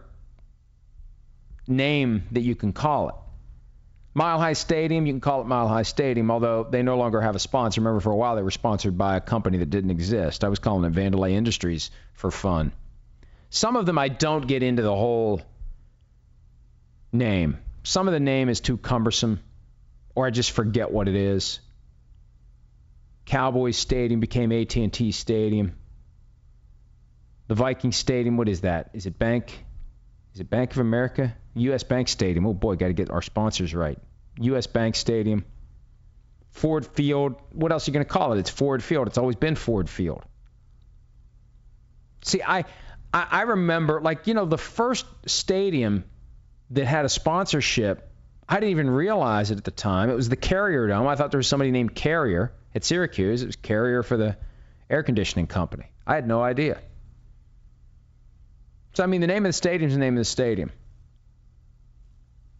name 1.68 2.24
that 2.32 2.40
you 2.40 2.54
can 2.54 2.72
call 2.72 3.10
it. 3.10 3.14
Mile 4.16 4.38
High 4.38 4.54
Stadium, 4.54 5.04
you 5.04 5.12
can 5.12 5.20
call 5.20 5.42
it 5.42 5.46
Mile 5.46 5.68
High 5.68 5.82
Stadium, 5.82 6.30
although 6.30 6.64
they 6.64 6.82
no 6.82 6.96
longer 6.96 7.20
have 7.20 7.36
a 7.36 7.38
sponsor. 7.38 7.82
Remember, 7.82 8.00
for 8.00 8.12
a 8.12 8.16
while 8.16 8.34
they 8.34 8.42
were 8.42 8.50
sponsored 8.50 8.96
by 8.96 9.18
a 9.18 9.20
company 9.20 9.58
that 9.58 9.68
didn't 9.68 9.90
exist. 9.90 10.42
I 10.42 10.48
was 10.48 10.58
calling 10.58 10.90
it 10.90 10.96
Vandelay 10.96 11.32
Industries 11.32 11.90
for 12.14 12.30
fun. 12.30 12.72
Some 13.50 13.76
of 13.76 13.84
them 13.84 13.98
I 13.98 14.08
don't 14.08 14.46
get 14.46 14.62
into 14.62 14.80
the 14.80 14.96
whole 14.96 15.42
name. 17.12 17.58
Some 17.82 18.08
of 18.08 18.14
the 18.14 18.20
name 18.20 18.48
is 18.48 18.60
too 18.60 18.78
cumbersome, 18.78 19.38
or 20.14 20.26
I 20.26 20.30
just 20.30 20.52
forget 20.52 20.90
what 20.90 21.08
it 21.08 21.14
is. 21.14 21.60
Cowboys 23.26 23.76
Stadium 23.76 24.20
became 24.20 24.50
AT&T 24.50 25.12
Stadium. 25.12 25.74
The 27.48 27.54
Viking 27.54 27.92
Stadium, 27.92 28.38
what 28.38 28.48
is 28.48 28.62
that? 28.62 28.88
Is 28.94 29.04
it 29.04 29.18
Bank? 29.18 29.65
Is 30.36 30.40
it 30.40 30.50
Bank 30.50 30.72
of 30.72 30.80
America? 30.80 31.34
U.S. 31.54 31.82
Bank 31.82 32.08
Stadium. 32.08 32.44
Oh 32.44 32.52
boy, 32.52 32.76
got 32.76 32.88
to 32.88 32.92
get 32.92 33.08
our 33.08 33.22
sponsors 33.22 33.74
right. 33.74 33.98
U.S. 34.40 34.66
Bank 34.66 34.94
Stadium. 34.94 35.46
Ford 36.50 36.84
Field. 36.84 37.36
What 37.52 37.72
else 37.72 37.88
are 37.88 37.90
you 37.90 37.94
going 37.94 38.04
to 38.04 38.12
call 38.12 38.34
it? 38.34 38.38
It's 38.38 38.50
Ford 38.50 38.84
Field. 38.84 39.06
It's 39.06 39.16
always 39.16 39.36
been 39.36 39.54
Ford 39.54 39.88
Field. 39.88 40.22
See, 42.20 42.42
I, 42.42 42.66
I, 43.14 43.26
I 43.30 43.42
remember, 43.42 44.02
like, 44.02 44.26
you 44.26 44.34
know, 44.34 44.44
the 44.44 44.58
first 44.58 45.06
stadium 45.24 46.04
that 46.68 46.84
had 46.84 47.06
a 47.06 47.08
sponsorship, 47.08 48.06
I 48.46 48.56
didn't 48.56 48.72
even 48.72 48.90
realize 48.90 49.50
it 49.50 49.56
at 49.56 49.64
the 49.64 49.70
time. 49.70 50.10
It 50.10 50.16
was 50.16 50.28
the 50.28 50.36
Carrier 50.36 50.86
Dome. 50.86 51.06
I 51.06 51.16
thought 51.16 51.30
there 51.30 51.38
was 51.38 51.48
somebody 51.48 51.70
named 51.70 51.94
Carrier 51.94 52.52
at 52.74 52.84
Syracuse. 52.84 53.42
It 53.42 53.46
was 53.46 53.56
Carrier 53.56 54.02
for 54.02 54.18
the 54.18 54.36
air 54.90 55.02
conditioning 55.02 55.46
company. 55.46 55.86
I 56.06 56.14
had 56.14 56.28
no 56.28 56.42
idea. 56.42 56.82
So, 58.96 59.04
I 59.04 59.08
mean, 59.08 59.20
the 59.20 59.26
name 59.26 59.44
of 59.44 59.50
the 59.50 59.52
stadium 59.52 59.88
is 59.88 59.94
the 59.94 60.00
name 60.00 60.14
of 60.14 60.20
the 60.20 60.24
stadium. 60.24 60.72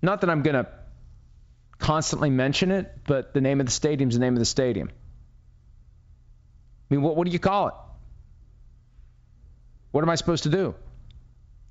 Not 0.03 0.21
that 0.21 0.29
I'm 0.29 0.43
going 0.43 0.63
to 0.63 0.69
constantly 1.79 2.29
mention 2.29 2.73
it, 2.73 2.93
but 3.07 3.33
the 3.33 3.41
name 3.41 3.59
of 3.59 3.65
the 3.65 3.73
stadium 3.73 4.11
is 4.11 4.17
the 4.17 4.21
name 4.21 4.35
of 4.35 4.39
the 4.39 4.45
stadium. 4.45 4.91
I 4.91 6.95
mean, 6.95 7.01
what, 7.01 7.17
what 7.17 7.27
do 7.27 7.31
you 7.31 7.39
call 7.39 7.69
it? 7.69 7.75
What 9.93 10.05
am 10.05 10.11
I 10.11 10.17
supposed 10.17 10.43
to 10.43 10.51
do? 10.51 10.75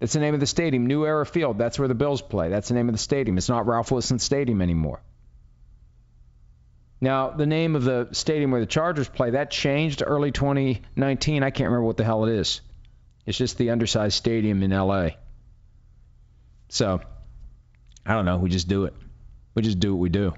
It's 0.01 0.13
the 0.13 0.19
name 0.19 0.33
of 0.33 0.39
the 0.39 0.47
stadium, 0.47 0.87
New 0.87 1.05
Era 1.05 1.27
Field. 1.27 1.59
That's 1.59 1.77
where 1.77 1.87
the 1.87 1.93
Bills 1.93 2.23
play. 2.23 2.49
That's 2.49 2.69
the 2.69 2.73
name 2.73 2.89
of 2.89 2.95
the 2.95 2.99
stadium. 2.99 3.37
It's 3.37 3.49
not 3.49 3.67
Ralph 3.67 3.91
Wilson 3.91 4.17
Stadium 4.17 4.63
anymore. 4.63 4.99
Now, 6.99 7.29
the 7.29 7.45
name 7.45 7.75
of 7.75 7.83
the 7.83 8.07
stadium 8.13 8.49
where 8.49 8.61
the 8.61 8.65
Chargers 8.65 9.09
play, 9.09 9.29
that 9.29 9.51
changed 9.51 10.01
early 10.03 10.31
2019. 10.31 11.43
I 11.43 11.51
can't 11.51 11.67
remember 11.67 11.85
what 11.85 11.97
the 11.97 12.03
hell 12.03 12.25
it 12.25 12.33
is. 12.33 12.61
It's 13.25 13.37
just 13.37 13.57
the 13.57 13.71
undersized 13.71 14.15
stadium 14.15 14.61
in 14.61 14.71
LA. 14.71 15.09
So, 16.69 17.01
I 18.05 18.13
don't 18.13 18.25
know. 18.25 18.37
We 18.37 18.49
just 18.49 18.67
do 18.67 18.85
it. 18.85 18.93
We 19.55 19.61
just 19.61 19.79
do 19.79 19.93
what 19.93 19.99
we 19.99 20.09
do. 20.09 20.33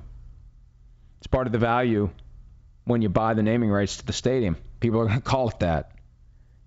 It's 1.18 1.28
part 1.28 1.48
of 1.48 1.54
the 1.54 1.60
value 1.60 2.10
when 2.86 3.02
you 3.02 3.10
buy 3.10 3.34
the 3.34 3.44
naming 3.44 3.70
rights 3.70 3.98
to 3.98 4.06
the 4.06 4.14
stadium. 4.14 4.56
People 4.80 5.02
are 5.02 5.06
going 5.06 5.18
to 5.22 5.22
call 5.22 5.50
it 5.50 5.60
that. 5.60 5.92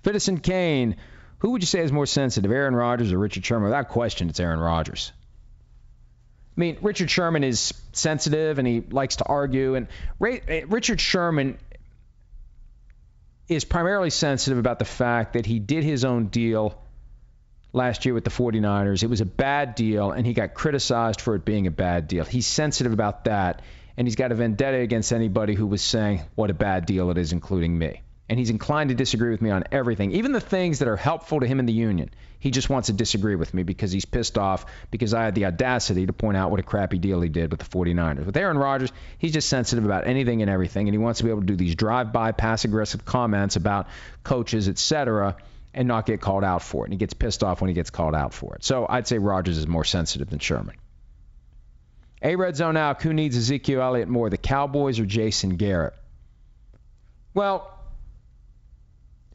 Citizen 0.05 0.39
Kane, 0.39 0.97
who 1.39 1.51
would 1.51 1.63
you 1.63 1.67
say 1.67 1.81
is 1.81 1.93
more 1.93 2.07
sensitive, 2.07 2.51
Aaron 2.51 2.75
Rodgers 2.75 3.13
or 3.13 3.19
Richard 3.19 3.45
Sherman? 3.45 3.65
Without 3.65 3.89
question, 3.89 4.29
it's 4.29 4.41
Aaron 4.41 4.61
Rodgers. 4.61 5.13
I 6.57 6.61
mean, 6.61 6.79
Richard 6.83 7.11
Sherman 7.11 7.45
is 7.45 7.73
sensitive 7.93 8.59
and 8.59 8.67
he 8.67 8.81
likes 8.81 9.17
to 9.17 9.25
argue. 9.25 9.77
And 9.77 9.89
Richard 10.19 11.01
Sherman 11.01 11.59
is 13.57 13.65
primarily 13.65 14.11
sensitive 14.11 14.59
about 14.59 14.79
the 14.79 14.85
fact 14.85 15.33
that 15.33 15.45
he 15.45 15.59
did 15.59 15.83
his 15.83 16.05
own 16.05 16.27
deal 16.27 16.81
last 17.73 18.05
year 18.05 18.15
with 18.15 18.25
the 18.25 18.31
49ers. 18.31 19.03
It 19.03 19.11
was 19.11 19.21
a 19.21 19.27
bad 19.27 19.75
deal, 19.75 20.13
and 20.13 20.25
he 20.25 20.35
got 20.35 20.55
criticized 20.55 21.21
for 21.21 21.35
it 21.35 21.45
being 21.45 21.67
a 21.67 21.71
bad 21.71 22.07
deal. 22.07 22.25
He's 22.25 22.47
sensitive 22.47 22.93
about 22.93 23.25
that, 23.25 23.63
and 23.97 24.07
he's 24.07 24.15
got 24.15 24.31
a 24.31 24.37
vendetta 24.37 24.79
against 24.79 25.13
anybody 25.13 25.55
who 25.55 25.67
was 25.67 25.83
saying 25.83 26.23
what 26.37 26.51
a 26.51 26.55
bad 26.55 26.87
deal 26.87 27.11
it 27.11 27.19
is, 27.19 27.33
including 27.33 27.77
me. 27.77 28.03
And 28.31 28.39
he's 28.39 28.51
inclined 28.51 28.91
to 28.91 28.95
disagree 28.95 29.31
with 29.31 29.43
me 29.43 29.51
on 29.51 29.65
everything, 29.73 30.13
even 30.13 30.31
the 30.31 30.41
things 30.41 30.79
that 30.79 30.87
are 30.87 30.97
helpful 30.97 31.41
to 31.41 31.47
him 31.49 31.59
in 31.59 31.67
the 31.67 31.73
union. 31.73 32.11
He 32.39 32.53
just 32.53 32.71
wants 32.71 32.87
to 32.87 32.93
disagree 32.93 33.35
with 33.35 33.53
me 33.53 33.65
because 33.65 33.91
he's 33.91 34.05
pissed 34.05 34.39
off 34.39 34.67
because 34.93 35.13
I 35.15 35.25
had 35.25 35.35
the 35.35 35.47
audacity 35.47 36.07
to 36.07 36.13
point 36.13 36.37
out 36.37 36.53
what 36.53 36.61
a 36.61 36.63
crappy 36.63 36.99
deal 36.99 37.21
he 37.21 37.29
did 37.29 37.51
with 37.51 37.59
the 37.59 37.67
49ers. 37.67 38.25
With 38.25 38.37
Aaron 38.37 38.57
Rodgers, 38.57 38.93
he's 39.19 39.33
just 39.33 39.49
sensitive 39.49 39.85
about 39.85 40.07
anything 40.07 40.43
and 40.43 40.51
everything, 40.51 40.87
and 40.87 40.95
he 40.95 40.99
wants 40.99 41.19
to 41.19 41.25
be 41.25 41.31
able 41.31 41.41
to 41.41 41.47
do 41.47 41.57
these 41.57 41.75
drive-by, 41.75 42.31
pass-aggressive 42.31 43.05
comments 43.05 43.57
about 43.57 43.89
coaches, 44.23 44.69
etc., 44.69 45.37
and 45.75 45.89
not 45.89 46.07
get 46.07 46.21
called 46.21 46.45
out 46.45 46.63
for 46.63 46.85
it. 46.85 46.87
And 46.87 46.95
he 46.95 46.99
gets 46.99 47.15
pissed 47.15 47.43
off 47.43 47.61
when 47.61 47.67
he 47.67 47.75
gets 47.75 47.91
called 47.91 48.15
out 48.15 48.33
for 48.33 48.55
it. 48.55 48.63
So 48.63 48.87
I'd 48.89 49.09
say 49.09 49.19
Rodgers 49.19 49.59
is 49.59 49.67
more 49.67 49.85
sensitive 49.85 50.31
than 50.31 50.39
Sherman. 50.39 50.77
A 52.23 52.37
red 52.37 52.55
zone 52.55 52.77
out. 52.77 53.03
Who 53.03 53.13
needs 53.13 53.37
Ezekiel 53.37 53.83
Elliott 53.83 54.09
more, 54.09 54.31
the 54.31 54.39
Cowboys 54.39 55.01
or 55.01 55.05
Jason 55.05 55.57
Garrett? 55.57 55.95
Well, 57.35 57.77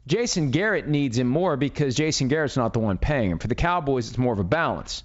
Jason 0.06 0.52
Garrett 0.52 0.86
needs 0.86 1.18
him 1.18 1.26
more 1.26 1.56
because 1.56 1.96
Jason 1.96 2.28
Garrett's 2.28 2.56
not 2.56 2.72
the 2.72 2.78
one 2.78 2.96
paying 2.96 3.30
him. 3.30 3.38
For 3.38 3.48
the 3.48 3.56
Cowboys, 3.56 4.08
it's 4.08 4.18
more 4.18 4.32
of 4.32 4.38
a 4.38 4.44
balance. 4.44 5.02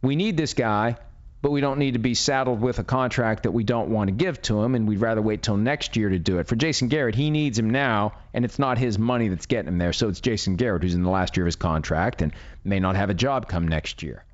We 0.00 0.16
need 0.16 0.36
this 0.36 0.54
guy, 0.54 0.96
but 1.42 1.50
we 1.50 1.60
don't 1.60 1.78
need 1.78 1.92
to 1.92 1.98
be 1.98 2.14
saddled 2.14 2.60
with 2.60 2.78
a 2.78 2.84
contract 2.84 3.42
that 3.42 3.50
we 3.52 3.62
don't 3.62 3.90
want 3.90 4.08
to 4.08 4.12
give 4.12 4.40
to 4.42 4.62
him, 4.62 4.74
and 4.74 4.88
we'd 4.88 5.00
rather 5.00 5.20
wait 5.20 5.42
till 5.42 5.56
next 5.58 5.96
year 5.96 6.08
to 6.08 6.18
do 6.18 6.38
it. 6.38 6.48
For 6.48 6.56
Jason 6.56 6.88
Garrett, 6.88 7.14
he 7.14 7.30
needs 7.30 7.58
him 7.58 7.70
now, 7.70 8.14
and 8.32 8.44
it's 8.44 8.58
not 8.58 8.78
his 8.78 8.98
money 8.98 9.28
that's 9.28 9.46
getting 9.46 9.68
him 9.68 9.78
there. 9.78 9.92
So 9.92 10.08
it's 10.08 10.20
Jason 10.20 10.56
Garrett 10.56 10.82
who's 10.82 10.94
in 10.94 11.02
the 11.02 11.10
last 11.10 11.36
year 11.36 11.44
of 11.44 11.48
his 11.48 11.56
contract 11.56 12.22
and 12.22 12.32
may 12.64 12.80
not 12.80 12.96
have 12.96 13.10
a 13.10 13.14
job 13.14 13.48
come 13.48 13.68
next 13.68 14.02
year. 14.02 14.24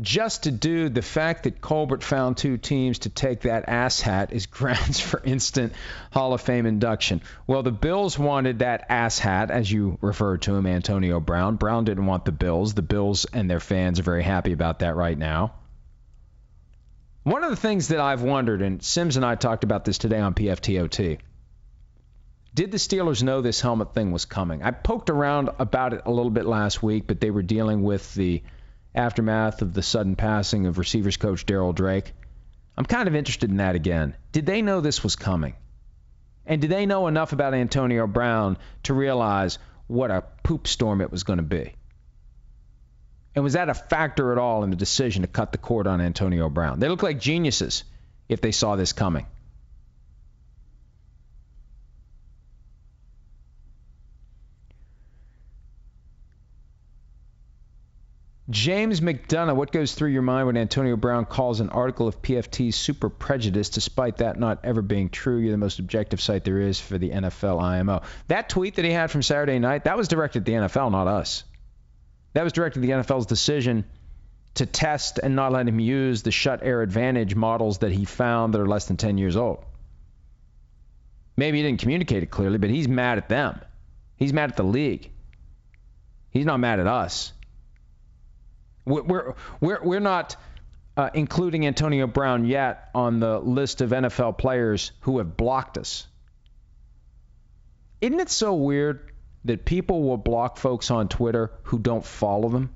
Just 0.00 0.42
to 0.44 0.50
do 0.50 0.88
the 0.88 1.02
fact 1.02 1.44
that 1.44 1.60
Colbert 1.60 2.02
found 2.02 2.36
two 2.36 2.56
teams 2.56 3.00
to 3.00 3.10
take 3.10 3.42
that 3.42 3.68
ass 3.68 4.00
hat 4.00 4.32
is 4.32 4.46
grounds 4.46 4.98
for 4.98 5.20
instant 5.22 5.72
Hall 6.10 6.32
of 6.32 6.40
Fame 6.40 6.66
induction. 6.66 7.22
Well, 7.46 7.62
the 7.62 7.70
Bills 7.70 8.18
wanted 8.18 8.58
that 8.58 8.86
ass 8.88 9.18
hat, 9.18 9.50
as 9.50 9.70
you 9.70 9.98
referred 10.00 10.42
to 10.42 10.56
him, 10.56 10.66
Antonio 10.66 11.20
Brown. 11.20 11.56
Brown 11.56 11.84
didn't 11.84 12.06
want 12.06 12.24
the 12.24 12.32
Bills. 12.32 12.74
The 12.74 12.82
Bills 12.82 13.24
and 13.32 13.48
their 13.48 13.60
fans 13.60 14.00
are 14.00 14.04
very 14.04 14.24
happy 14.24 14.52
about 14.52 14.80
that 14.80 14.96
right 14.96 15.16
now. 15.16 15.54
One 17.22 17.44
of 17.44 17.50
the 17.50 17.56
things 17.56 17.88
that 17.88 18.00
I've 18.00 18.22
wondered, 18.22 18.60
and 18.62 18.82
Sims 18.82 19.16
and 19.16 19.24
I 19.24 19.36
talked 19.36 19.64
about 19.64 19.84
this 19.84 19.96
today 19.96 20.20
on 20.20 20.34
PFTOT, 20.34 21.18
did 22.54 22.70
the 22.70 22.78
Steelers 22.78 23.22
know 23.22 23.40
this 23.40 23.60
helmet 23.60 23.94
thing 23.94 24.12
was 24.12 24.26
coming? 24.26 24.62
I 24.62 24.72
poked 24.72 25.08
around 25.08 25.50
about 25.58 25.94
it 25.94 26.02
a 26.04 26.10
little 26.10 26.30
bit 26.30 26.46
last 26.46 26.82
week, 26.82 27.06
but 27.06 27.20
they 27.20 27.30
were 27.30 27.42
dealing 27.42 27.82
with 27.82 28.12
the 28.14 28.42
aftermath 28.94 29.62
of 29.62 29.74
the 29.74 29.82
sudden 29.82 30.16
passing 30.16 30.66
of 30.66 30.78
receivers 30.78 31.16
coach 31.16 31.46
Darryl 31.46 31.74
Drake. 31.74 32.12
I'm 32.76 32.84
kind 32.84 33.08
of 33.08 33.14
interested 33.14 33.50
in 33.50 33.58
that 33.58 33.74
again. 33.74 34.16
Did 34.32 34.46
they 34.46 34.62
know 34.62 34.80
this 34.80 35.02
was 35.02 35.16
coming? 35.16 35.54
And 36.46 36.60
did 36.60 36.70
they 36.70 36.86
know 36.86 37.06
enough 37.06 37.32
about 37.32 37.54
Antonio 37.54 38.06
Brown 38.06 38.58
to 38.84 38.94
realize 38.94 39.58
what 39.86 40.10
a 40.10 40.24
poop 40.42 40.66
storm 40.66 41.00
it 41.00 41.10
was 41.10 41.22
going 41.22 41.38
to 41.38 41.42
be? 41.42 41.74
And 43.34 43.42
was 43.42 43.54
that 43.54 43.68
a 43.68 43.74
factor 43.74 44.32
at 44.32 44.38
all 44.38 44.62
in 44.62 44.70
the 44.70 44.76
decision 44.76 45.22
to 45.22 45.28
cut 45.28 45.52
the 45.52 45.58
cord 45.58 45.86
on 45.86 46.00
Antonio 46.00 46.48
Brown? 46.48 46.78
They 46.78 46.88
look 46.88 47.02
like 47.02 47.18
geniuses 47.18 47.84
if 48.28 48.40
they 48.40 48.52
saw 48.52 48.76
this 48.76 48.92
coming. 48.92 49.26
James 58.50 59.00
McDonough, 59.00 59.56
what 59.56 59.72
goes 59.72 59.94
through 59.94 60.10
your 60.10 60.20
mind 60.20 60.46
when 60.46 60.58
Antonio 60.58 60.96
Brown 60.96 61.24
calls 61.24 61.60
an 61.60 61.70
article 61.70 62.06
of 62.06 62.20
PFT 62.20 62.74
super 62.74 63.08
prejudice, 63.08 63.70
despite 63.70 64.18
that 64.18 64.38
not 64.38 64.60
ever 64.64 64.82
being 64.82 65.08
true? 65.08 65.38
You're 65.38 65.52
the 65.52 65.56
most 65.56 65.78
objective 65.78 66.20
site 66.20 66.44
there 66.44 66.60
is 66.60 66.78
for 66.78 66.98
the 66.98 67.08
NFL 67.08 67.62
IMO. 67.62 68.02
That 68.28 68.50
tweet 68.50 68.74
that 68.74 68.84
he 68.84 68.90
had 68.90 69.10
from 69.10 69.22
Saturday 69.22 69.58
night, 69.58 69.84
that 69.84 69.96
was 69.96 70.08
directed 70.08 70.40
at 70.40 70.44
the 70.44 70.52
NFL, 70.52 70.92
not 70.92 71.06
us. 71.06 71.44
That 72.34 72.44
was 72.44 72.52
directed 72.52 72.80
at 72.80 72.86
the 72.86 72.92
NFL's 72.92 73.24
decision 73.24 73.86
to 74.54 74.66
test 74.66 75.18
and 75.18 75.34
not 75.34 75.52
let 75.52 75.66
him 75.66 75.80
use 75.80 76.22
the 76.22 76.30
Schutt 76.30 76.60
Air 76.62 76.82
Advantage 76.82 77.34
models 77.34 77.78
that 77.78 77.92
he 77.92 78.04
found 78.04 78.52
that 78.52 78.60
are 78.60 78.68
less 78.68 78.86
than 78.86 78.98
10 78.98 79.16
years 79.16 79.36
old. 79.36 79.64
Maybe 81.36 81.58
he 81.58 81.64
didn't 81.64 81.80
communicate 81.80 82.22
it 82.22 82.30
clearly, 82.30 82.58
but 82.58 82.70
he's 82.70 82.88
mad 82.88 83.16
at 83.16 83.30
them. 83.30 83.60
He's 84.16 84.32
mad 84.32 84.50
at 84.50 84.56
the 84.56 84.64
league. 84.64 85.10
He's 86.30 86.44
not 86.44 86.60
mad 86.60 86.78
at 86.78 86.86
us. 86.86 87.32
We're 88.84 89.34
we're 89.60 89.82
we're 89.82 90.00
not 90.00 90.36
uh, 90.96 91.10
including 91.14 91.66
Antonio 91.66 92.06
Brown 92.06 92.44
yet 92.44 92.90
on 92.94 93.20
the 93.20 93.38
list 93.38 93.80
of 93.80 93.90
NFL 93.90 94.38
players 94.38 94.92
who 95.00 95.18
have 95.18 95.36
blocked 95.36 95.78
us. 95.78 96.06
Isn't 98.00 98.20
it 98.20 98.30
so 98.30 98.54
weird 98.54 99.12
that 99.46 99.64
people 99.64 100.02
will 100.02 100.16
block 100.16 100.58
folks 100.58 100.90
on 100.90 101.08
Twitter 101.08 101.50
who 101.64 101.78
don't 101.78 102.04
follow 102.04 102.48
them? 102.48 102.74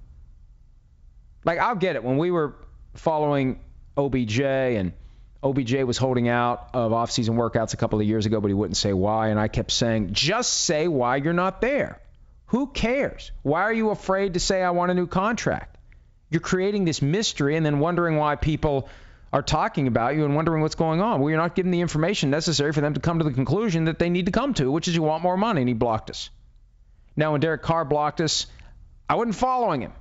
Like 1.44 1.59
I'll 1.59 1.77
get 1.77 1.97
it 1.97 2.03
when 2.03 2.18
we 2.18 2.31
were 2.31 2.57
following 2.94 3.61
OBJ 3.97 4.40
and 4.40 4.92
OBJ 5.42 5.85
was 5.85 5.99
holding 5.99 6.29
out 6.29 6.71
of 6.75 6.92
off-season 6.92 7.37
workouts 7.37 7.73
a 7.73 7.77
couple 7.77 8.01
of 8.01 8.07
years 8.07 8.27
ago, 8.27 8.40
but 8.40 8.49
he 8.49 8.55
wouldn't 8.55 8.77
say 8.77 8.92
why, 8.92 9.29
and 9.29 9.38
I 9.38 9.47
kept 9.47 9.71
saying, 9.71 10.12
just 10.12 10.53
say 10.53 10.88
why 10.88 11.16
you're 11.16 11.33
not 11.33 11.61
there. 11.61 12.01
Who 12.47 12.66
cares? 12.66 13.31
Why 13.42 13.62
are 13.62 13.73
you 13.73 13.90
afraid 13.90 14.35
to 14.35 14.40
say, 14.40 14.62
I 14.62 14.71
want 14.71 14.90
a 14.90 14.94
new 14.94 15.07
contract? 15.07 15.78
You're 16.31 16.41
creating 16.41 16.85
this 16.85 17.01
mystery 17.01 17.57
and 17.57 17.64
then 17.64 17.79
wondering 17.79 18.17
why 18.17 18.37
people 18.37 18.88
are 19.33 19.43
talking 19.43 19.87
about 19.87 20.14
you 20.14 20.25
and 20.25 20.35
wondering 20.35 20.62
what's 20.62 20.75
going 20.75 21.01
on. 21.01 21.21
Well, 21.21 21.31
you're 21.31 21.38
not 21.38 21.55
giving 21.55 21.71
the 21.71 21.81
information 21.81 22.31
necessary 22.31 22.73
for 22.73 22.81
them 22.81 22.95
to 22.95 23.01
come 23.01 23.19
to 23.19 23.25
the 23.25 23.33
conclusion 23.33 23.85
that 23.85 23.99
they 23.99 24.11
need 24.11 24.27
to 24.27 24.33
come 24.33 24.55
to, 24.55 24.71
which 24.71 24.88
is 24.88 24.95
you 24.95 25.03
want 25.03 25.23
more 25.23 25.37
money, 25.37 25.61
and 25.61 25.69
he 25.69 25.75
blocked 25.75 26.11
us. 26.11 26.31
Now, 27.17 27.33
when 27.33 27.41
Derek 27.41 27.62
Carr 27.62 27.85
blocked 27.85 28.21
us, 28.21 28.47
I 29.09 29.17
wasn't 29.17 29.35
following 29.35 29.83
him. 29.83 29.93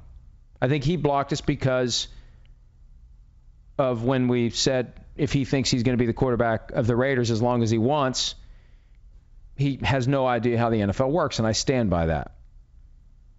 I 0.61 0.67
think 0.67 0.83
he 0.83 0.97
blocked 0.97 1.33
us 1.33 1.41
because 1.41 2.07
of 3.77 4.03
when 4.03 4.27
we 4.27 4.49
said 4.49 4.93
if 5.15 5.33
he 5.33 5.45
thinks 5.45 5.69
he's 5.69 5.83
going 5.83 5.97
to 5.97 6.01
be 6.01 6.05
the 6.07 6.13
quarterback 6.13 6.71
of 6.71 6.87
the 6.87 6.95
Raiders 6.95 7.31
as 7.31 7.41
long 7.41 7.63
as 7.63 7.69
he 7.69 7.77
wants, 7.77 8.35
he 9.55 9.79
has 9.83 10.07
no 10.07 10.25
idea 10.25 10.57
how 10.57 10.69
the 10.69 10.79
NFL 10.79 11.09
works, 11.09 11.39
and 11.39 11.47
I 11.47 11.51
stand 11.51 11.89
by 11.89 12.07
that. 12.07 12.31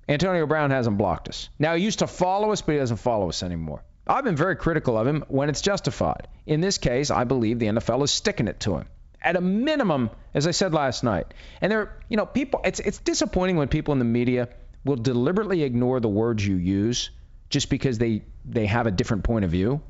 Antonio 0.08 0.46
Brown 0.46 0.70
hasn't 0.70 0.96
blocked 0.96 1.28
us. 1.28 1.48
Now, 1.58 1.74
he 1.74 1.84
used 1.84 1.98
to 1.98 2.06
follow 2.06 2.52
us, 2.52 2.62
but 2.62 2.72
he 2.72 2.78
doesn't 2.78 2.96
follow 2.96 3.28
us 3.28 3.42
anymore. 3.42 3.82
I've 4.06 4.24
been 4.24 4.36
very 4.36 4.56
critical 4.56 4.96
of 4.96 5.06
him 5.06 5.24
when 5.28 5.50
it's 5.50 5.60
justified. 5.60 6.28
In 6.46 6.60
this 6.60 6.78
case, 6.78 7.10
I 7.10 7.24
believe 7.24 7.58
the 7.58 7.66
NFL 7.66 8.02
is 8.04 8.10
sticking 8.10 8.48
it 8.48 8.60
to 8.60 8.76
him. 8.78 8.86
At 9.20 9.36
a 9.36 9.40
minimum, 9.40 10.10
as 10.32 10.46
I 10.46 10.52
said 10.52 10.72
last 10.72 11.04
night. 11.04 11.34
And 11.60 11.70
there, 11.70 11.96
you 12.08 12.16
know, 12.16 12.24
people 12.24 12.60
it's 12.64 12.80
it's 12.80 12.98
disappointing 12.98 13.56
when 13.56 13.68
people 13.68 13.92
in 13.92 13.98
the 13.98 14.04
media 14.04 14.48
will 14.84 14.96
deliberately 14.96 15.64
ignore 15.64 16.00
the 16.00 16.08
words 16.08 16.46
you 16.46 16.56
use 16.56 17.10
just 17.50 17.68
because 17.68 17.98
they 17.98 18.22
they 18.44 18.66
have 18.66 18.86
a 18.86 18.90
different 18.90 19.24
point 19.24 19.44
of 19.44 19.50
view. 19.50 19.82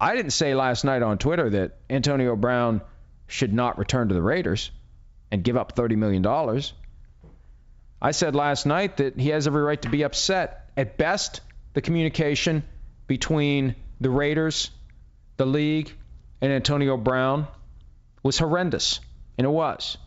I 0.00 0.14
didn't 0.14 0.32
say 0.32 0.54
last 0.54 0.84
night 0.84 1.02
on 1.02 1.18
Twitter 1.18 1.50
that 1.50 1.78
Antonio 1.88 2.36
Brown 2.36 2.82
should 3.26 3.52
not 3.52 3.78
return 3.78 4.08
to 4.08 4.14
the 4.14 4.22
Raiders 4.22 4.70
and 5.30 5.42
give 5.42 5.56
up 5.56 5.74
$30 5.74 5.96
million. 5.96 6.22
I 8.00 8.12
said 8.12 8.36
last 8.36 8.64
night 8.64 8.98
that 8.98 9.18
he 9.18 9.30
has 9.30 9.46
every 9.46 9.62
right 9.62 9.80
to 9.82 9.88
be 9.88 10.04
upset. 10.04 10.70
At 10.76 10.96
best, 10.96 11.40
the 11.74 11.80
communication 11.80 12.62
between 13.08 13.74
the 14.00 14.10
Raiders, 14.10 14.70
the 15.36 15.46
league, 15.46 15.92
and 16.40 16.52
Antonio 16.52 16.96
Brown 16.96 17.48
was 18.22 18.38
horrendous, 18.38 19.00
and 19.36 19.44
it 19.44 19.50
was. 19.50 19.98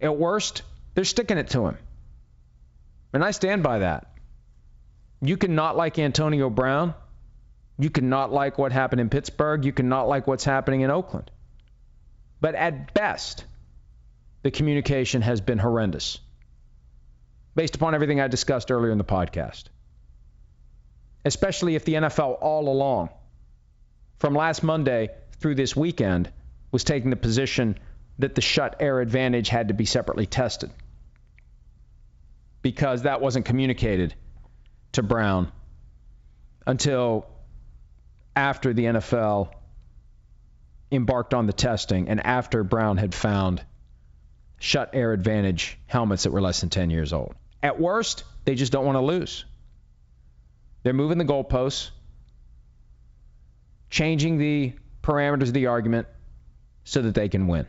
At 0.00 0.16
worst, 0.16 0.62
they're 0.94 1.04
sticking 1.04 1.38
it 1.38 1.50
to 1.50 1.66
him. 1.66 1.78
And 3.12 3.24
I 3.24 3.30
stand 3.30 3.62
by 3.62 3.80
that. 3.80 4.10
You 5.22 5.36
can 5.36 5.54
not 5.54 5.76
like 5.76 5.98
Antonio 5.98 6.50
Brown. 6.50 6.94
You 7.78 7.90
can 7.90 8.08
not 8.08 8.32
like 8.32 8.58
what 8.58 8.72
happened 8.72 9.00
in 9.00 9.08
Pittsburgh. 9.08 9.64
You 9.64 9.72
can 9.72 9.88
not 9.88 10.08
like 10.08 10.26
what's 10.26 10.44
happening 10.44 10.80
in 10.80 10.90
Oakland. 10.90 11.30
But 12.40 12.54
at 12.54 12.92
best, 12.92 13.44
the 14.42 14.50
communication 14.50 15.22
has 15.22 15.40
been 15.40 15.58
horrendous 15.58 16.18
based 17.56 17.74
upon 17.74 17.94
everything 17.94 18.20
I 18.20 18.28
discussed 18.28 18.70
earlier 18.70 18.92
in 18.92 18.98
the 18.98 19.04
podcast. 19.04 19.64
Especially 21.24 21.74
if 21.74 21.84
the 21.84 21.94
NFL 21.94 22.38
all 22.40 22.68
along, 22.68 23.08
from 24.18 24.34
last 24.34 24.62
Monday 24.62 25.08
through 25.40 25.56
this 25.56 25.74
weekend, 25.74 26.30
was 26.70 26.84
taking 26.84 27.10
the 27.10 27.16
position 27.16 27.78
that 28.18 28.34
the 28.34 28.42
Schutt 28.42 28.74
Air 28.80 29.00
Advantage 29.00 29.48
had 29.48 29.68
to 29.68 29.74
be 29.74 29.86
separately 29.86 30.26
tested 30.26 30.70
because 32.62 33.02
that 33.02 33.20
wasn't 33.20 33.46
communicated 33.46 34.14
to 34.92 35.02
Brown 35.02 35.50
until 36.66 37.26
after 38.34 38.72
the 38.74 38.84
NFL 38.84 39.50
embarked 40.92 41.32
on 41.34 41.46
the 41.46 41.52
testing 41.52 42.08
and 42.08 42.24
after 42.24 42.62
Brown 42.64 42.96
had 42.96 43.14
found 43.14 43.64
Schutt 44.60 44.90
Air 44.92 45.12
Advantage 45.12 45.78
helmets 45.86 46.24
that 46.24 46.32
were 46.32 46.40
less 46.40 46.60
than 46.60 46.70
10 46.70 46.90
years 46.90 47.12
old. 47.12 47.34
At 47.62 47.80
worst, 47.80 48.24
they 48.44 48.54
just 48.54 48.72
don't 48.72 48.84
want 48.84 48.96
to 48.96 49.02
lose. 49.02 49.44
They're 50.82 50.92
moving 50.92 51.18
the 51.18 51.24
goalposts, 51.24 51.90
changing 53.90 54.38
the 54.38 54.72
parameters 55.02 55.48
of 55.48 55.54
the 55.54 55.66
argument 55.66 56.06
so 56.84 57.02
that 57.02 57.14
they 57.14 57.28
can 57.28 57.48
win. 57.48 57.66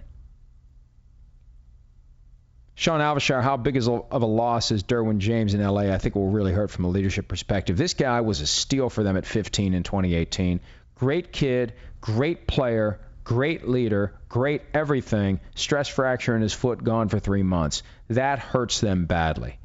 Sean 2.76 3.00
Alvashar, 3.00 3.42
how 3.42 3.58
big 3.58 3.76
is 3.76 3.88
of 3.88 4.22
a 4.22 4.26
loss 4.26 4.70
is 4.70 4.84
Derwin 4.84 5.18
James 5.18 5.56
in 5.56 5.64
LA? 5.64 5.92
I 5.92 5.98
think 5.98 6.14
will 6.14 6.30
really 6.30 6.54
hurt 6.54 6.70
from 6.70 6.86
a 6.86 6.90
leadership 6.90 7.28
perspective. 7.28 7.76
This 7.76 7.96
guy 7.96 8.22
was 8.22 8.40
a 8.40 8.46
steal 8.46 8.92
for 8.92 9.02
them 9.02 9.18
at 9.18 9.26
15 9.26 9.74
in 9.74 9.82
2018. 9.82 10.60
Great 10.94 11.32
kid, 11.32 11.74
great 12.02 12.46
player, 12.46 13.00
great 13.24 13.68
leader, 13.68 14.14
great 14.30 14.62
everything. 14.76 15.40
Stress 15.56 15.88
fracture 15.88 16.36
in 16.36 16.44
his 16.44 16.54
foot, 16.54 16.84
gone 16.84 17.10
for 17.10 17.18
three 17.18 17.42
months. 17.42 17.82
That 18.10 18.38
hurts 18.38 18.80
them 18.80 19.06
badly. 19.08 19.58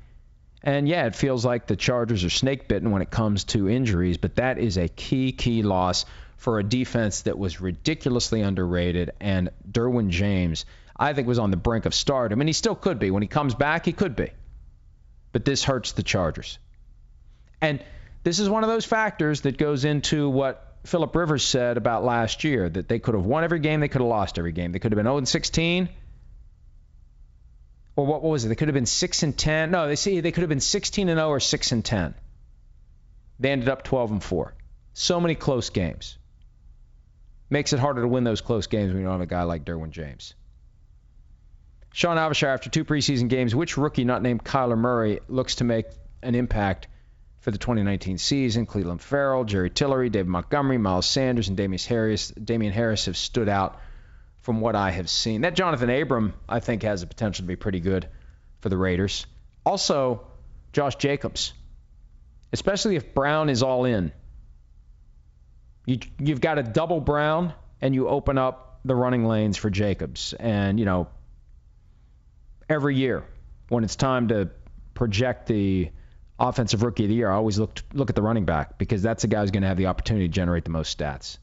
And 0.65 0.89
yeah, 0.89 1.07
it 1.07 1.17
feels 1.17 1.45
like 1.45 1.67
the 1.67 1.77
Chargers 1.77 2.25
are 2.25 2.31
snake 2.31 2.69
bitten 2.69 2.91
when 2.91 3.03
it 3.03 3.11
comes 3.11 3.45
to 3.45 3.69
injuries, 3.69 4.17
but 4.17 4.37
that 4.37 4.59
is 4.59 4.79
a 4.79 4.89
key, 4.89 5.33
key 5.33 5.63
loss 5.63 6.05
for 6.37 6.59
a 6.59 6.65
defense 6.65 7.23
that 7.23 7.39
was 7.39 7.61
ridiculously 7.61 8.43
underrated. 8.43 9.11
And 9.21 9.51
Derwin 9.71 10.11
James 10.11 10.65
I 11.03 11.15
think 11.15 11.27
was 11.27 11.39
on 11.39 11.51
the 11.51 11.57
brink 11.57 11.87
of 11.87 11.95
stardom, 11.95 12.41
and 12.41 12.49
he 12.49 12.53
still 12.53 12.77
could 12.77 12.99
be. 12.99 13.11
When 13.11 13.23
he 13.23 13.29
comes 13.29 13.55
back, 13.55 13.87
he 13.87 13.93
could 13.93 14.15
be. 14.15 14.31
But 15.33 15.45
this 15.45 15.65
hurts 15.65 15.93
the 15.93 16.03
Chargers. 16.03 16.59
And 17.61 17.83
this 18.23 18.39
is 18.39 18.49
one 18.49 18.63
of 18.63 18.69
those 18.69 18.85
factors 18.85 19.41
that 19.43 19.57
goes 19.57 19.85
into 19.85 20.29
what 20.29 20.77
Philip 20.85 21.15
Rivers 21.17 21.45
said 21.45 21.77
about 21.77 22.05
last 22.05 22.45
year 22.45 22.69
that 22.69 22.89
they 22.89 22.99
could 22.99 23.15
have 23.15 23.25
won 23.25 23.43
every 23.43 23.59
game, 23.59 23.81
they 23.81 23.89
could 23.89 24.01
have 24.01 24.09
lost 24.09 24.39
every 24.39 24.53
game. 24.53 24.73
They 24.73 24.79
could 24.79 24.93
have 24.93 24.97
been 24.97 25.07
0 25.07 25.19
and 25.19 25.29
16. 25.29 25.89
Or 27.95 28.07
what 28.07 28.23
was 28.23 28.45
it? 28.45 28.49
They 28.49 28.55
could 28.55 28.69
have 28.69 28.75
been 28.75 28.87
6 28.87 29.23
and 29.23 29.37
10. 29.37 29.71
No, 29.71 29.87
they 29.87 29.97
see 29.97 30.21
they 30.21 30.33
could 30.33 30.43
have 30.43 30.49
been 30.49 30.61
16 30.61 31.09
and 31.09 31.19
0 31.19 31.29
or 31.29 31.41
6 31.41 31.73
and 31.73 31.85
10. 31.85 32.15
They 33.39 33.51
ended 33.51 33.69
up 33.69 33.83
12 33.83 34.13
and 34.13 34.23
4. 34.23 34.55
So 34.95 35.21
many 35.21 35.35
close 35.35 35.71
games. 35.71 36.19
Makes 37.51 37.73
it 37.73 37.79
harder 37.79 38.03
to 38.03 38.09
win 38.09 38.25
those 38.25 38.41
close 38.41 38.67
games 38.67 38.93
when 38.93 39.03
you 39.03 39.05
don't 39.05 39.15
have 39.15 39.21
a 39.21 39.27
guy 39.27 39.43
like 39.43 39.65
Derwin 39.65 39.91
James. 39.91 40.35
Sean 41.93 42.17
Alvashar, 42.17 42.49
after 42.49 42.71
two 42.71 42.87
preseason 42.87 43.29
games, 43.29 43.55
which 43.55 43.77
rookie 43.77 44.05
not 44.05 44.23
named 44.23 44.43
Kyler 44.43 44.79
Murray 44.79 45.21
looks 45.29 45.57
to 45.57 45.65
make 45.65 45.87
an 46.23 46.35
impact 46.35 46.89
for 47.41 47.51
the 47.51 47.59
2019 47.59 48.17
season? 48.17 48.65
Clelin 48.65 48.99
Ferrell, 48.99 49.45
Jerry 49.45 49.69
Tillery, 49.69 50.09
David 50.09 50.29
Montgomery, 50.29 50.79
Miles 50.79 51.07
Sanders, 51.07 51.49
and 51.49 51.57
Damien 51.57 51.81
Harris, 51.87 52.29
Damien 52.31 52.73
Harris 52.73 53.05
have 53.07 53.19
stood 53.19 53.51
out 53.51 53.79
from 54.43 54.61
what 54.61 54.77
I 54.77 54.91
have 54.91 55.09
seen. 55.09 55.43
That 55.43 55.57
Johnathan 55.57 56.03
Abram, 56.03 56.35
I 56.49 56.61
think, 56.61 56.83
has 56.83 57.01
the 57.01 57.07
potential 57.07 57.45
to 57.45 57.49
be 57.49 57.57
pretty 57.57 57.81
good 57.81 58.09
for 58.61 58.69
the 58.69 58.77
Raiders. 58.77 59.27
Also, 59.65 60.27
Josh 60.73 60.97
Jacobs, 60.97 61.53
especially 62.53 62.97
if 62.97 63.15
Brown 63.15 63.49
is 63.49 63.63
all 63.63 63.85
in. 63.85 64.13
You, 65.87 65.99
you've 66.19 66.41
got 66.41 66.59
a 66.59 66.63
double 66.63 67.01
Brown, 67.01 67.55
and 67.81 67.95
you 67.95 68.09
open 68.09 68.39
up 68.39 68.81
the 68.85 68.95
running 68.95 69.27
lanes 69.27 69.57
for 69.57 69.71
Jacobs. 69.71 70.33
And, 70.33 70.79
you 70.79 70.85
know, 70.85 71.09
every 72.69 72.97
year 72.97 73.25
when 73.69 73.85
it's 73.85 73.97
time 73.97 74.29
to 74.29 74.51
project 74.95 75.47
the 75.47 75.91
offensive 76.39 76.83
rookie 76.83 77.05
of 77.05 77.09
the 77.09 77.15
year, 77.15 77.31
I 77.31 77.35
always 77.35 77.59
look 77.59 77.81
look 77.93 78.11
at 78.11 78.17
the 78.17 78.23
running 78.23 78.45
back 78.45 78.79
because 78.79 79.03
that's 79.03 79.23
the 79.23 79.29
guy 79.29 79.41
who's 79.41 79.51
going 79.51 79.63
to 79.63 79.69
have 79.69 79.77
the 79.77 79.87
opportunity 79.87 80.29
to 80.29 80.33
generate 80.33 80.65
the 80.65 80.71
most 80.71 80.97
stats. 80.97 81.39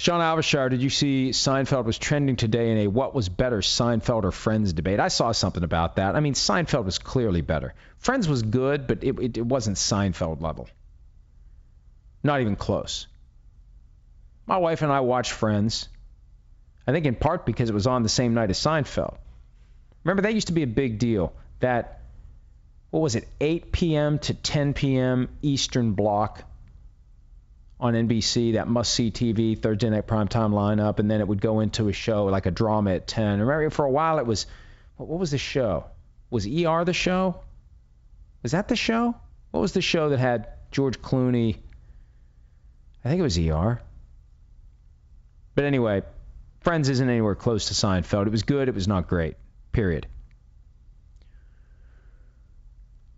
Sean 0.00 0.22
Alvashar, 0.22 0.70
did 0.70 0.80
you 0.80 0.88
see 0.88 1.28
Seinfeld 1.28 1.84
was 1.84 1.98
trending 1.98 2.34
today 2.34 2.70
in 2.70 2.78
a 2.78 2.86
what 2.86 3.14
was 3.14 3.28
better, 3.28 3.58
Seinfeld 3.58 4.24
or 4.24 4.32
Friends 4.32 4.72
debate? 4.72 4.98
I 4.98 5.08
saw 5.08 5.32
something 5.32 5.62
about 5.62 5.96
that. 5.96 6.16
I 6.16 6.20
mean, 6.20 6.32
Seinfeld 6.32 6.86
was 6.86 6.98
clearly 6.98 7.42
better. 7.42 7.74
Friends 7.98 8.26
was 8.26 8.42
good, 8.42 8.86
but 8.86 9.04
it, 9.04 9.18
it, 9.18 9.36
it 9.36 9.44
wasn't 9.44 9.76
Seinfeld 9.76 10.40
level. 10.40 10.70
Not 12.22 12.40
even 12.40 12.56
close. 12.56 13.08
My 14.46 14.56
wife 14.56 14.80
and 14.80 14.90
I 14.90 15.00
watched 15.00 15.32
Friends. 15.32 15.90
I 16.86 16.92
think 16.92 17.04
in 17.04 17.14
part 17.14 17.44
because 17.44 17.68
it 17.68 17.74
was 17.74 17.86
on 17.86 18.02
the 18.02 18.08
same 18.08 18.32
night 18.32 18.48
as 18.48 18.58
Seinfeld. 18.58 19.18
Remember, 20.02 20.22
that 20.22 20.32
used 20.32 20.46
to 20.46 20.54
be 20.54 20.62
a 20.62 20.66
big 20.66 20.98
deal. 20.98 21.34
That, 21.58 22.00
what 22.88 23.00
was 23.00 23.16
it, 23.16 23.28
8 23.38 23.70
p.m. 23.70 24.18
to 24.20 24.32
10 24.32 24.72
p.m. 24.72 25.28
Eastern 25.42 25.92
block 25.92 26.42
on 27.80 27.94
NBC, 27.94 28.52
that 28.54 28.68
must 28.68 28.92
see 28.92 29.10
TV 29.10 29.58
Thursday 29.58 29.90
night 29.90 30.06
primetime 30.06 30.52
lineup, 30.52 30.98
and 30.98 31.10
then 31.10 31.20
it 31.20 31.28
would 31.28 31.40
go 31.40 31.60
into 31.60 31.88
a 31.88 31.92
show 31.92 32.26
like 32.26 32.46
a 32.46 32.50
drama 32.50 32.94
at 32.94 33.06
10. 33.06 33.40
Remember, 33.40 33.70
for 33.70 33.84
a 33.84 33.90
while 33.90 34.18
it 34.18 34.26
was, 34.26 34.46
what 34.96 35.18
was 35.18 35.30
the 35.30 35.38
show? 35.38 35.86
Was 36.30 36.46
ER 36.46 36.84
the 36.84 36.92
show? 36.92 37.40
Was 38.42 38.52
that 38.52 38.68
the 38.68 38.76
show? 38.76 39.14
What 39.50 39.60
was 39.60 39.72
the 39.72 39.82
show 39.82 40.10
that 40.10 40.18
had 40.18 40.48
George 40.70 41.00
Clooney? 41.00 41.56
I 43.04 43.08
think 43.08 43.20
it 43.20 43.22
was 43.22 43.38
ER. 43.38 43.80
But 45.54 45.64
anyway, 45.64 46.02
Friends 46.60 46.90
isn't 46.90 47.08
anywhere 47.08 47.34
close 47.34 47.68
to 47.68 47.74
Seinfeld. 47.74 48.26
It 48.26 48.30
was 48.30 48.42
good, 48.42 48.68
it 48.68 48.74
was 48.74 48.86
not 48.86 49.08
great. 49.08 49.36
Period. 49.72 50.06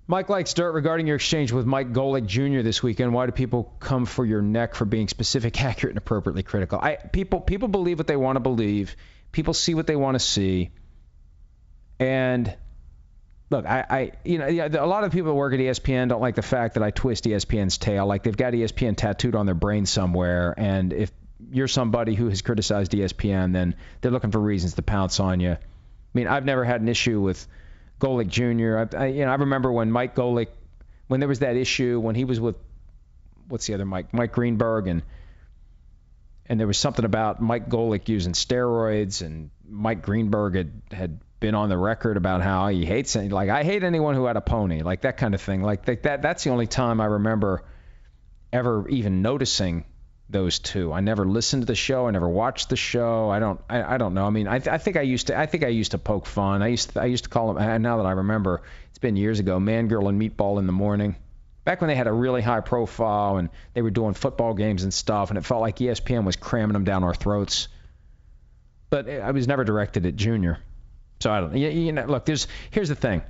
Mike 0.07 0.29
likes 0.29 0.53
dirt 0.55 0.73
regarding 0.73 1.07
your 1.07 1.17
exchange 1.17 1.53
with 1.53 1.65
Mike 1.65 1.93
Golic 1.93 2.27
Jr. 2.27 2.63
this 2.63 2.83
weekend. 2.83 3.15
Why 3.15 3.27
do 3.27 3.33
people 3.33 3.73
come 3.79 4.05
for 4.05 4.25
your 4.25 4.43
neck 4.43 4.75
for 4.75 4.85
being 4.85 5.09
specific, 5.09 5.61
accurate, 5.65 5.93
and 5.93 5.99
appropriately 5.99 6.43
critical? 6.43 6.79
I 6.81 6.97
people 6.97 7.41
people 7.41 7.69
believe 7.69 7.99
what 7.99 8.07
they 8.07 8.17
want 8.17 8.37
to 8.37 8.41
believe. 8.41 8.97
People 9.31 9.55
see 9.55 9.75
what 9.75 9.87
they 9.87 9.97
want 9.97 10.17
to 10.17 10.19
see. 10.19 10.71
And 11.99 12.55
look, 13.49 13.65
I, 13.65 13.85
I 13.89 14.13
you 14.25 14.39
know, 14.39 14.47
a 14.49 14.87
lot 14.87 15.05
of 15.05 15.13
people 15.13 15.31
that 15.31 15.37
work 15.37 15.55
at 15.55 15.61
ESPN 15.61 16.09
don't 16.09 16.21
like 16.21 16.35
the 16.35 16.43
fact 16.43 16.75
that 16.75 16.83
I 16.83 16.91
twist 16.91 17.25
ESPN's 17.25 17.79
tail. 17.79 18.07
Like 18.07 18.25
they've 18.25 18.37
got 18.37 18.53
ESPN 18.55 18.97
tattooed 18.97 19.37
on 19.37 19.47
their 19.47 19.55
brain 19.55 19.87
somewhere, 19.87 20.53
and 20.57 20.93
if 20.93 21.13
you're 21.51 21.69
somebody 21.69 22.15
who 22.15 22.29
has 22.29 22.43
criticized 22.43 22.93
ESPN, 22.93 23.53
then 23.53 23.77
they're 24.01 24.11
looking 24.11 24.31
for 24.31 24.41
reasons 24.41 24.75
to 24.75 24.83
pounce 24.83 25.21
on 25.21 25.41
you. 25.41 25.53
I 25.53 25.59
mean, 26.15 26.27
I've 26.27 26.45
never 26.45 26.65
had 26.65 26.81
an 26.81 26.89
issue 26.89 27.21
with 27.21 27.47
Golic 28.03 28.27
Jr. 28.27 28.97
I, 28.97 29.05
I, 29.05 29.07
you 29.07 29.25
know, 29.25 29.31
I 29.31 29.37
remember 29.37 29.71
when 29.71 29.93
Mike 29.93 30.17
Golic, 30.17 30.49
when 31.07 31.21
there 31.21 31.29
was 31.29 31.39
that 31.39 31.57
issue 31.57 32.01
when 32.01 32.17
he 32.17 32.25
was 32.25 32.41
with, 32.41 32.57
what's 33.47 33.67
the 33.67 33.75
other 33.75 33.85
Mike, 33.85 34.13
Mike 34.13 34.33
Greenberg, 34.33 34.89
and 34.89 35.03
and 36.47 36.59
there 36.59 36.67
was 36.67 36.77
something 36.77 37.05
about 37.05 37.41
Mike 37.41 37.69
Golic 37.69 38.09
using 38.09 38.33
steroids, 38.33 39.25
and 39.25 39.51
Mike 39.69 40.03
Greenberg 40.03 40.57
had 40.57 40.83
had 40.91 41.21
been 41.39 41.55
on 41.55 41.69
the 41.69 41.79
record 41.79 42.17
about 42.17 42.43
how 42.43 42.67
he 42.69 42.85
hates 42.85 43.15
it. 43.15 43.31
Like 43.31 43.51
I 43.51 43.63
hate 43.63 43.85
anyone 43.85 44.17
who 44.17 44.25
had 44.25 44.37
a 44.37 44.41
pony, 44.41 44.83
like 44.83 45.03
that 45.03 45.17
kind 45.17 45.35
of 45.35 45.41
thing. 45.41 45.63
Like 45.63 45.85
that. 45.85 46.23
That's 46.23 46.43
the 46.43 46.51
only 46.51 46.67
time 46.67 47.01
I 47.01 47.07
remember 47.07 47.63
ever 48.53 48.89
even 48.89 49.23
noticing 49.23 49.85
those 50.33 50.59
two. 50.59 50.93
I 50.93 51.01
never 51.01 51.25
listened 51.25 51.63
to 51.63 51.67
the 51.67 51.75
show. 51.75 52.07
I 52.07 52.11
never 52.11 52.29
watched 52.29 52.71
the 52.71 52.77
show. 52.77 53.31
I 53.31 53.39
don't. 53.39 53.61
I, 53.69 53.95
I 53.95 53.99
don't 53.99 54.15
know. 54.15 54.27
I 54.27 54.31
mean, 54.31 54.49
I, 54.49 54.57
I 54.57 54.79
think 54.79 54.97
I 54.97 55.03
used 55.03 55.29
to. 55.29 55.39
I 55.39 55.47
think 55.47 55.65
I 55.65 55.69
used 55.69 55.93
to 55.93 55.99
poke 55.99 56.27
fun. 56.27 56.63
I 56.63 56.69
used. 56.69 56.91
To, 56.91 57.03
I 57.03 57.07
used 57.07 57.25
to 57.25 57.31
call 57.31 57.53
them. 57.53 57.63
And 57.63 57.83
Now 57.83 57.99
that 57.99 58.07
I 58.07 58.13
remember, 58.13 58.63
it's 58.91 58.99
been 58.99 59.17
years 59.17 59.39
ago. 59.39 59.61
Man, 59.61 59.89
girl, 59.89 60.09
and 60.09 60.21
meatball 60.21 60.59
in 60.59 60.67
the 60.67 60.73
morning. 60.73 61.17
Back 61.65 61.81
when 61.81 61.89
they 61.89 61.95
had 61.95 62.09
a 62.09 62.13
really 62.13 62.43
high 62.43 62.61
profile 62.61 63.37
and 63.37 63.49
they 63.75 63.83
were 63.83 63.91
doing 63.91 64.15
football 64.15 64.55
games 64.55 64.83
and 64.83 64.93
stuff, 64.93 65.31
and 65.31 65.39
it 65.39 65.45
felt 65.45 65.61
like 65.61 65.77
ESPN 65.77 66.25
was 66.25 66.35
cramming 66.35 66.73
them 66.73 66.85
down 66.85 67.05
our 67.05 67.15
throats. 67.15 67.69
But 68.91 69.09
I 69.09 69.31
was 69.31 69.47
never 69.47 69.63
directed 69.63 70.05
at 70.07 70.17
Junior. 70.17 70.59
So 71.21 71.31
I 71.31 71.41
don't. 71.41 71.57
You, 71.57 71.69
you 71.69 71.93
know, 71.93 72.07
look. 72.07 72.25
There's. 72.25 72.49
Here's 72.71 72.89
the 72.89 72.97
thing. 72.97 73.23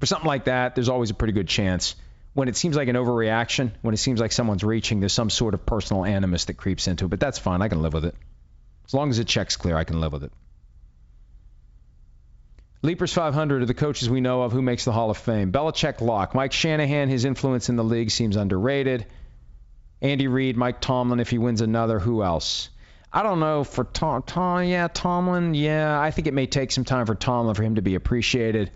For 0.00 0.06
something 0.06 0.26
like 0.26 0.44
that, 0.44 0.74
there's 0.74 0.90
always 0.90 1.08
a 1.08 1.14
pretty 1.14 1.32
good 1.32 1.48
chance 1.48 1.94
when 2.36 2.48
it 2.48 2.56
seems 2.56 2.76
like 2.76 2.88
an 2.88 2.96
overreaction, 2.96 3.72
when 3.80 3.94
it 3.94 3.96
seems 3.96 4.20
like 4.20 4.30
someone's 4.30 4.62
reaching, 4.62 5.00
there's 5.00 5.14
some 5.14 5.30
sort 5.30 5.54
of 5.54 5.64
personal 5.64 6.04
animus 6.04 6.44
that 6.44 6.58
creeps 6.58 6.86
into 6.86 7.06
it. 7.06 7.08
But 7.08 7.18
that's 7.18 7.38
fine. 7.38 7.62
I 7.62 7.68
can 7.68 7.80
live 7.80 7.94
with 7.94 8.04
it. 8.04 8.14
As 8.84 8.92
long 8.92 9.08
as 9.08 9.18
it 9.18 9.26
checks 9.26 9.56
clear, 9.56 9.74
I 9.74 9.84
can 9.84 10.02
live 10.02 10.12
with 10.12 10.22
it. 10.22 10.32
Leapers 12.82 13.14
500 13.14 13.62
are 13.62 13.64
the 13.64 13.72
coaches 13.72 14.10
we 14.10 14.20
know 14.20 14.42
of 14.42 14.52
who 14.52 14.60
makes 14.60 14.84
the 14.84 14.92
Hall 14.92 15.08
of 15.08 15.16
Fame. 15.16 15.50
Belichick 15.50 16.02
lock. 16.02 16.34
Mike 16.34 16.52
Shanahan, 16.52 17.08
his 17.08 17.24
influence 17.24 17.70
in 17.70 17.76
the 17.76 17.82
league 17.82 18.10
seems 18.10 18.36
underrated. 18.36 19.06
Andy 20.02 20.28
Reid, 20.28 20.58
Mike 20.58 20.82
Tomlin, 20.82 21.20
if 21.20 21.30
he 21.30 21.38
wins 21.38 21.62
another, 21.62 21.98
who 21.98 22.22
else? 22.22 22.68
I 23.10 23.22
don't 23.22 23.40
know 23.40 23.64
for 23.64 23.84
Tom, 23.84 24.22
Tom. 24.22 24.64
Yeah, 24.64 24.88
Tomlin. 24.88 25.54
Yeah, 25.54 25.98
I 25.98 26.10
think 26.10 26.26
it 26.26 26.34
may 26.34 26.46
take 26.46 26.70
some 26.70 26.84
time 26.84 27.06
for 27.06 27.14
Tomlin 27.14 27.54
for 27.54 27.62
him 27.62 27.76
to 27.76 27.82
be 27.82 27.94
appreciated, 27.94 28.72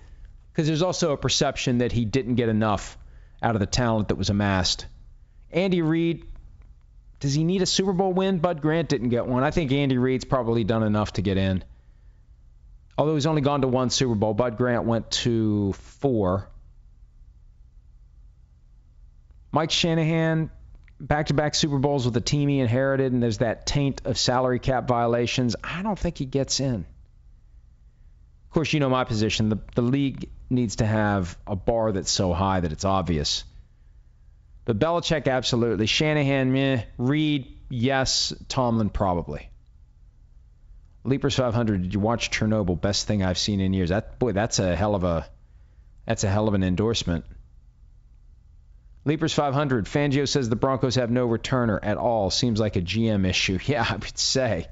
because 0.50 0.66
there's 0.66 0.80
also 0.80 1.12
a 1.12 1.18
perception 1.18 1.78
that 1.78 1.92
he 1.92 2.06
didn't 2.06 2.36
get 2.36 2.48
enough 2.48 2.96
out 3.42 3.56
of 3.56 3.60
the 3.60 3.66
talent 3.66 4.08
that 4.08 4.16
was 4.16 4.30
amassed. 4.30 4.86
Andy 5.50 5.82
Reid, 5.82 6.26
does 7.20 7.34
he 7.34 7.44
need 7.44 7.62
a 7.62 7.66
Super 7.66 7.92
Bowl 7.92 8.12
win? 8.12 8.38
Bud 8.38 8.60
Grant 8.60 8.88
didn't 8.88 9.08
get 9.10 9.26
one. 9.26 9.42
I 9.42 9.50
think 9.50 9.72
Andy 9.72 9.98
Reid's 9.98 10.24
probably 10.24 10.64
done 10.64 10.82
enough 10.82 11.12
to 11.14 11.22
get 11.22 11.36
in. 11.36 11.64
Although 12.96 13.14
he's 13.14 13.26
only 13.26 13.42
gone 13.42 13.62
to 13.62 13.68
one 13.68 13.90
Super 13.90 14.14
Bowl, 14.14 14.34
Bud 14.34 14.56
Grant 14.56 14.84
went 14.84 15.10
to 15.10 15.72
four. 15.72 16.48
Mike 19.52 19.70
Shanahan, 19.70 20.50
back 21.00 21.26
to 21.26 21.34
back 21.34 21.54
Super 21.54 21.78
Bowls 21.78 22.04
with 22.04 22.16
a 22.16 22.20
team 22.20 22.48
he 22.48 22.60
inherited, 22.60 23.12
and 23.12 23.22
there's 23.22 23.38
that 23.38 23.66
taint 23.66 24.02
of 24.04 24.18
salary 24.18 24.58
cap 24.58 24.86
violations. 24.86 25.56
I 25.64 25.82
don't 25.82 25.98
think 25.98 26.18
he 26.18 26.26
gets 26.26 26.60
in. 26.60 26.86
Of 28.44 28.54
course, 28.54 28.72
you 28.72 28.80
know 28.80 28.90
my 28.90 29.04
position. 29.04 29.48
The, 29.48 29.58
the 29.74 29.82
league 29.82 30.28
needs 30.50 30.76
to 30.76 30.86
have 30.86 31.38
a 31.46 31.56
bar 31.56 31.92
that's 31.92 32.10
so 32.10 32.32
high 32.32 32.60
that 32.60 32.72
it's 32.72 32.84
obvious. 32.84 33.44
But 34.64 34.78
Belichick, 34.78 35.26
absolutely. 35.26 35.86
Shanahan, 35.86 36.52
meh. 36.52 36.82
Reid, 36.98 37.56
yes. 37.68 38.34
Tomlin, 38.48 38.90
probably. 38.90 39.48
Leapers 41.04 41.34
500. 41.34 41.82
Did 41.82 41.94
you 41.94 42.00
watch 42.00 42.30
Chernobyl? 42.30 42.80
Best 42.80 43.06
thing 43.06 43.22
I've 43.22 43.38
seen 43.38 43.60
in 43.60 43.72
years. 43.72 43.88
That 43.88 44.18
boy, 44.18 44.32
that's 44.32 44.58
a 44.58 44.76
hell 44.76 44.94
of 44.94 45.04
a 45.04 45.26
that's 46.06 46.24
a 46.24 46.28
hell 46.28 46.48
of 46.48 46.54
an 46.54 46.62
endorsement. 46.62 47.24
Leapers 49.04 49.32
500. 49.32 49.86
Fangio 49.86 50.28
says 50.28 50.48
the 50.48 50.56
Broncos 50.56 50.96
have 50.96 51.10
no 51.10 51.26
returner 51.26 51.78
at 51.82 51.96
all. 51.96 52.30
Seems 52.30 52.60
like 52.60 52.76
a 52.76 52.82
GM 52.82 53.26
issue. 53.26 53.58
Yeah, 53.64 53.86
I 53.88 53.94
would 53.94 54.18
say. 54.18 54.66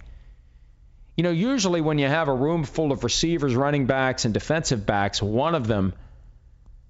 You 1.18 1.24
know, 1.24 1.30
usually 1.30 1.80
when 1.80 1.98
you 1.98 2.06
have 2.06 2.28
a 2.28 2.32
room 2.32 2.62
full 2.62 2.92
of 2.92 3.02
receivers, 3.02 3.56
running 3.56 3.86
backs, 3.86 4.24
and 4.24 4.32
defensive 4.32 4.86
backs, 4.86 5.20
one 5.20 5.56
of 5.56 5.66
them 5.66 5.92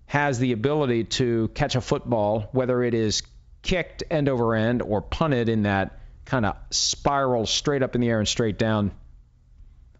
has 0.05 0.39
the 0.39 0.53
ability 0.53 1.05
to 1.05 1.49
catch 1.55 1.77
a 1.77 1.81
football, 1.81 2.51
whether 2.53 2.83
it 2.83 2.93
is 2.93 3.23
kicked 3.63 4.05
end 4.11 4.29
over 4.29 4.55
end 4.55 4.83
or 4.83 5.01
punted 5.01 5.49
in 5.49 5.63
that 5.63 5.99
kind 6.27 6.45
of 6.45 6.59
spiral 6.71 7.47
straight 7.47 7.83
up 7.83 7.95
in 7.95 8.03
the 8.03 8.11
air 8.11 8.19
and 8.19 8.29
straight 8.29 8.59
down 8.59 8.91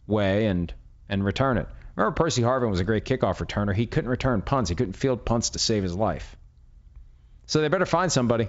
way 0.07 0.45
and 0.45 0.75
and 1.09 1.25
return 1.25 1.57
it. 1.57 1.67
Remember 1.97 2.15
Percy 2.15 2.43
Harvin 2.43 2.69
was 2.69 2.81
a 2.81 2.85
great 2.85 3.07
kickoff 3.07 3.39
returner. 3.39 3.75
He 3.75 3.87
couldn't 3.87 4.11
return 4.11 4.43
punts. 4.43 4.69
He 4.69 4.77
couldn't 4.77 4.93
field 4.93 5.25
punts 5.25 5.51
to 5.51 5.59
save 5.59 5.83
his 5.83 5.97
life. 5.97 6.37
So 7.47 7.63
they 7.63 7.69
better 7.69 7.87
find 7.87 8.13
somebody. 8.13 8.49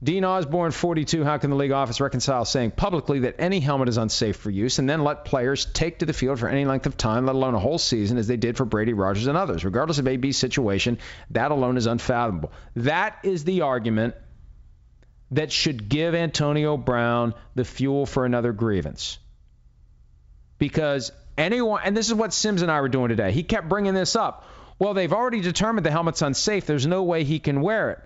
Dean 0.00 0.24
Osborne, 0.24 0.70
42. 0.70 1.24
How 1.24 1.38
can 1.38 1.50
the 1.50 1.56
league 1.56 1.72
office 1.72 2.00
reconcile 2.00 2.44
saying 2.44 2.70
publicly 2.70 3.20
that 3.20 3.34
any 3.40 3.58
helmet 3.58 3.88
is 3.88 3.96
unsafe 3.96 4.36
for 4.36 4.48
use 4.48 4.78
and 4.78 4.88
then 4.88 5.02
let 5.02 5.24
players 5.24 5.64
take 5.64 5.98
to 5.98 6.06
the 6.06 6.12
field 6.12 6.38
for 6.38 6.48
any 6.48 6.64
length 6.64 6.86
of 6.86 6.96
time, 6.96 7.26
let 7.26 7.34
alone 7.34 7.56
a 7.56 7.58
whole 7.58 7.78
season, 7.78 8.16
as 8.16 8.28
they 8.28 8.36
did 8.36 8.56
for 8.56 8.64
Brady 8.64 8.92
Rodgers, 8.92 9.26
and 9.26 9.36
others? 9.36 9.64
Regardless 9.64 9.98
of 9.98 10.06
AB's 10.06 10.36
situation, 10.36 10.98
that 11.30 11.50
alone 11.50 11.76
is 11.76 11.86
unfathomable. 11.86 12.52
That 12.76 13.18
is 13.24 13.42
the 13.42 13.62
argument 13.62 14.14
that 15.32 15.50
should 15.50 15.88
give 15.88 16.14
Antonio 16.14 16.76
Brown 16.76 17.34
the 17.56 17.64
fuel 17.64 18.06
for 18.06 18.24
another 18.24 18.52
grievance. 18.52 19.18
Because 20.58 21.10
anyone, 21.36 21.80
and 21.84 21.96
this 21.96 22.06
is 22.06 22.14
what 22.14 22.32
Sims 22.32 22.62
and 22.62 22.70
I 22.70 22.80
were 22.82 22.88
doing 22.88 23.08
today, 23.08 23.32
he 23.32 23.42
kept 23.42 23.68
bringing 23.68 23.94
this 23.94 24.14
up. 24.14 24.44
Well, 24.78 24.94
they've 24.94 25.12
already 25.12 25.40
determined 25.40 25.84
the 25.84 25.90
helmet's 25.90 26.22
unsafe. 26.22 26.66
There's 26.66 26.86
no 26.86 27.02
way 27.02 27.24
he 27.24 27.40
can 27.40 27.62
wear 27.62 27.90
it. 27.90 27.98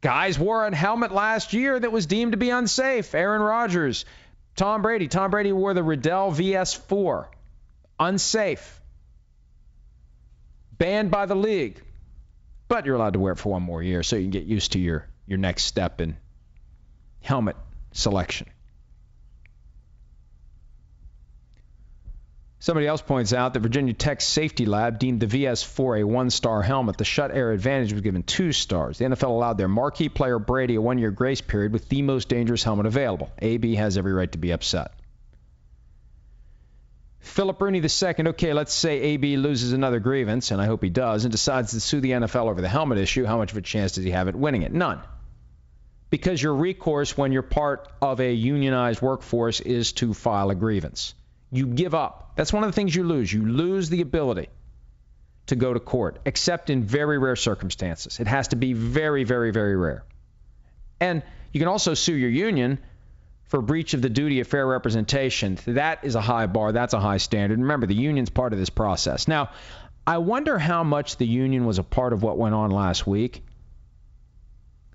Guys 0.00 0.38
wore 0.38 0.64
a 0.64 0.74
helmet 0.74 1.12
last 1.12 1.52
year 1.52 1.78
that 1.78 1.90
was 1.90 2.06
deemed 2.06 2.32
to 2.32 2.38
be 2.38 2.50
unsafe. 2.50 3.14
Aaron 3.14 3.42
Rodgers, 3.42 4.04
Tom 4.54 4.82
Brady. 4.82 5.08
Tom 5.08 5.30
Brady 5.30 5.52
wore 5.52 5.74
the 5.74 5.82
Riddell 5.82 6.30
VS4. 6.30 7.26
Unsafe. 7.98 8.80
Banned 10.72 11.10
by 11.10 11.26
the 11.26 11.34
league. 11.34 11.82
But 12.68 12.86
you're 12.86 12.94
allowed 12.94 13.14
to 13.14 13.18
wear 13.18 13.32
it 13.32 13.38
for 13.38 13.52
one 13.52 13.62
more 13.62 13.82
year 13.82 14.02
so 14.02 14.16
you 14.16 14.22
can 14.22 14.30
get 14.30 14.44
used 14.44 14.72
to 14.72 14.78
your, 14.78 15.06
your 15.26 15.38
next 15.38 15.64
step 15.64 16.00
in 16.00 16.16
helmet 17.20 17.56
selection. 17.92 18.48
Somebody 22.60 22.88
else 22.88 23.02
points 23.02 23.32
out 23.32 23.54
that 23.54 23.60
Virginia 23.60 23.94
Tech's 23.94 24.24
safety 24.24 24.66
lab 24.66 24.98
deemed 24.98 25.20
the 25.20 25.26
VS4 25.26 26.00
a 26.00 26.04
one 26.04 26.28
star 26.28 26.60
helmet. 26.60 26.96
The 26.96 27.04
Schutt 27.04 27.32
Air 27.32 27.52
Advantage 27.52 27.92
was 27.92 28.02
given 28.02 28.24
two 28.24 28.50
stars. 28.50 28.98
The 28.98 29.04
NFL 29.04 29.28
allowed 29.28 29.58
their 29.58 29.68
marquee 29.68 30.08
player 30.08 30.40
Brady 30.40 30.74
a 30.74 30.80
one 30.80 30.98
year 30.98 31.12
grace 31.12 31.40
period 31.40 31.72
with 31.72 31.88
the 31.88 32.02
most 32.02 32.28
dangerous 32.28 32.64
helmet 32.64 32.86
available. 32.86 33.30
AB 33.38 33.76
has 33.76 33.96
every 33.96 34.12
right 34.12 34.30
to 34.32 34.38
be 34.38 34.50
upset. 34.50 34.92
Philip 37.20 37.60
Rooney 37.60 37.78
II. 37.78 38.28
Okay, 38.28 38.52
let's 38.52 38.72
say 38.72 39.00
AB 39.00 39.36
loses 39.36 39.72
another 39.72 40.00
grievance, 40.00 40.50
and 40.50 40.60
I 40.60 40.66
hope 40.66 40.82
he 40.82 40.90
does, 40.90 41.24
and 41.24 41.30
decides 41.30 41.72
to 41.72 41.80
sue 41.80 42.00
the 42.00 42.12
NFL 42.12 42.48
over 42.48 42.60
the 42.60 42.68
helmet 42.68 42.98
issue. 42.98 43.24
How 43.24 43.36
much 43.36 43.52
of 43.52 43.58
a 43.58 43.62
chance 43.62 43.92
does 43.92 44.04
he 44.04 44.10
have 44.10 44.26
at 44.26 44.34
winning 44.34 44.62
it? 44.62 44.72
None. 44.72 45.00
Because 46.10 46.42
your 46.42 46.54
recourse 46.54 47.16
when 47.16 47.30
you're 47.30 47.42
part 47.42 47.88
of 48.02 48.20
a 48.20 48.32
unionized 48.32 49.00
workforce 49.00 49.60
is 49.60 49.92
to 49.94 50.12
file 50.12 50.50
a 50.50 50.56
grievance 50.56 51.14
you 51.50 51.66
give 51.66 51.94
up. 51.94 52.32
That's 52.36 52.52
one 52.52 52.64
of 52.64 52.68
the 52.68 52.74
things 52.74 52.94
you 52.94 53.04
lose. 53.04 53.32
You 53.32 53.46
lose 53.46 53.90
the 53.90 54.00
ability 54.00 54.48
to 55.46 55.56
go 55.56 55.72
to 55.72 55.80
court, 55.80 56.20
except 56.24 56.70
in 56.70 56.84
very 56.84 57.18
rare 57.18 57.36
circumstances. 57.36 58.20
It 58.20 58.26
has 58.26 58.48
to 58.48 58.56
be 58.56 58.74
very, 58.74 59.24
very, 59.24 59.50
very 59.50 59.76
rare. 59.76 60.04
And 61.00 61.22
you 61.52 61.60
can 61.60 61.68
also 61.68 61.94
sue 61.94 62.14
your 62.14 62.30
union 62.30 62.78
for 63.46 63.62
breach 63.62 63.94
of 63.94 64.02
the 64.02 64.10
duty 64.10 64.40
of 64.40 64.46
fair 64.46 64.66
representation. 64.66 65.58
That 65.66 66.04
is 66.04 66.14
a 66.14 66.20
high 66.20 66.46
bar. 66.46 66.72
That's 66.72 66.92
a 66.92 67.00
high 67.00 67.16
standard. 67.16 67.58
Remember, 67.58 67.86
the 67.86 67.94
union's 67.94 68.28
part 68.28 68.52
of 68.52 68.58
this 68.58 68.68
process. 68.68 69.26
Now, 69.26 69.50
I 70.06 70.18
wonder 70.18 70.58
how 70.58 70.84
much 70.84 71.16
the 71.16 71.26
union 71.26 71.64
was 71.64 71.78
a 71.78 71.82
part 71.82 72.12
of 72.12 72.22
what 72.22 72.36
went 72.36 72.54
on 72.54 72.70
last 72.70 73.06
week. 73.06 73.42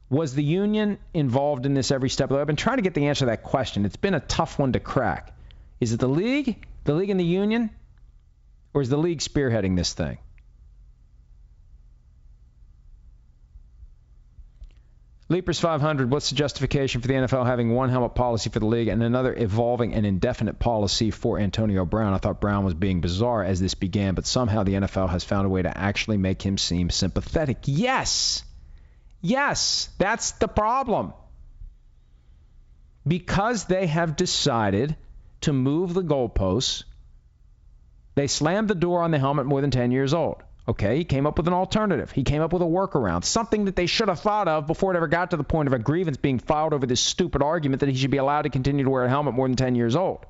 Was 0.09 0.35
the 0.35 0.43
union 0.43 0.99
involved 1.15 1.65
in 1.65 1.73
this 1.73 1.89
every 1.89 2.09
step 2.09 2.25
of 2.25 2.29
the 2.29 2.35
way? 2.35 2.41
I've 2.41 2.47
been 2.47 2.55
trying 2.55 2.77
to 2.77 2.83
get 2.83 2.93
the 2.93 3.07
answer 3.07 3.21
to 3.21 3.25
that 3.27 3.41
question. 3.41 3.85
It's 3.85 3.95
been 3.95 4.13
a 4.13 4.19
tough 4.19 4.59
one 4.59 4.73
to 4.73 4.79
crack. 4.79 5.32
Is 5.83 5.91
it 5.91 5.99
the 5.99 6.07
league, 6.07 6.65
the 6.85 6.93
league 6.93 7.09
and 7.09 7.19
the 7.19 7.25
union, 7.25 7.69
or 8.73 8.81
is 8.81 8.87
the 8.87 8.95
league 8.95 9.19
spearheading 9.19 9.75
this 9.75 9.91
thing? 9.91 10.17
Leapers 15.27 15.59
500, 15.59 16.09
what's 16.09 16.29
the 16.29 16.37
justification 16.37 17.01
for 17.01 17.09
the 17.09 17.15
NFL 17.15 17.45
having 17.45 17.73
one 17.73 17.89
helmet 17.89 18.15
policy 18.15 18.49
for 18.49 18.59
the 18.59 18.65
league 18.65 18.87
and 18.87 19.03
another 19.03 19.35
evolving 19.35 19.93
and 19.93 20.05
indefinite 20.05 20.57
policy 20.57 21.11
for 21.11 21.37
Antonio 21.37 21.83
Brown? 21.83 22.13
I 22.13 22.17
thought 22.17 22.39
Brown 22.39 22.63
was 22.63 22.75
being 22.75 23.01
bizarre 23.01 23.43
as 23.43 23.59
this 23.59 23.73
began, 23.73 24.15
but 24.15 24.25
somehow 24.25 24.63
the 24.63 24.75
NFL 24.75 25.09
has 25.09 25.25
found 25.25 25.47
a 25.47 25.49
way 25.49 25.63
to 25.63 25.77
actually 25.77 26.15
make 26.15 26.41
him 26.41 26.57
seem 26.57 26.91
sympathetic. 26.91 27.57
Yes! 27.65 28.41
Yes, 29.19 29.89
that's 29.97 30.31
the 30.31 30.47
problem. 30.47 31.13
Because 33.05 33.65
they 33.65 33.87
have 33.87 34.15
decided 34.15 34.95
to 35.43 35.53
move 35.53 35.93
the 35.93 36.03
goalposts, 36.03 36.83
they 38.15 38.27
slammed 38.27 38.67
the 38.67 38.75
door 38.75 39.01
on 39.01 39.11
the 39.11 39.19
helmet 39.19 39.45
more 39.45 39.61
than 39.61 39.71
10 39.71 39.91
years 39.91 40.13
old. 40.13 40.43
Okay, 40.65 40.97
he 40.97 41.03
came 41.03 41.27
up 41.27 41.37
with 41.37 41.47
an 41.47 41.53
alternative. 41.53 42.11
He 42.11 42.23
came 42.23 42.41
up 42.41 42.53
with 42.53 42.61
a 42.61 42.65
workaround, 42.65 43.25
something 43.25 43.65
that 43.65 43.75
they 43.75 43.85
should 43.85 44.07
have 44.07 44.21
thought 44.21 44.47
of 44.47 44.65
before 44.65 44.93
it 44.93 44.97
ever 44.97 45.09
got 45.09 45.31
to 45.31 45.37
the 45.37 45.43
point 45.43 45.67
of 45.67 45.73
a 45.73 45.79
grievance 45.79 46.15
being 46.15 46.39
filed 46.39 46.73
over 46.73 46.85
this 46.85 47.01
stupid 47.01 47.43
argument 47.43 47.81
that 47.81 47.89
he 47.89 47.95
should 47.95 48.11
be 48.11 48.17
allowed 48.17 48.43
to 48.43 48.49
continue 48.49 48.85
to 48.85 48.89
wear 48.89 49.03
a 49.03 49.09
helmet 49.09 49.33
more 49.33 49.47
than 49.47 49.57
10 49.57 49.75
years 49.75 49.97
old. 49.97 50.25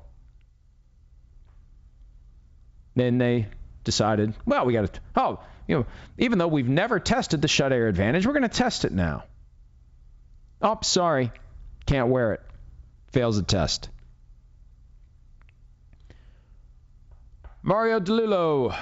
Then 2.96 3.18
they 3.18 3.46
decided, 3.84 4.34
well, 4.44 4.64
we 4.66 4.72
got 4.72 4.92
to, 4.92 5.00
oh, 5.14 5.40
you 5.68 5.76
know, 5.76 5.86
even 6.18 6.38
though 6.38 6.48
we've 6.48 6.68
never 6.68 6.98
tested 6.98 7.40
the 7.40 7.48
Schutt 7.48 7.70
Air 7.70 7.86
Advantage, 7.86 8.26
we're 8.26 8.32
going 8.32 8.42
to 8.42 8.48
test 8.48 8.84
it 8.84 8.92
now. 8.92 9.24
Oh, 10.60 10.78
sorry, 10.82 11.30
can't 11.86 12.08
wear 12.08 12.32
it. 12.34 12.40
Fails 13.12 13.36
the 13.36 13.42
test. 13.42 13.88
Mario 17.66 17.98
DeLillo. 17.98 18.76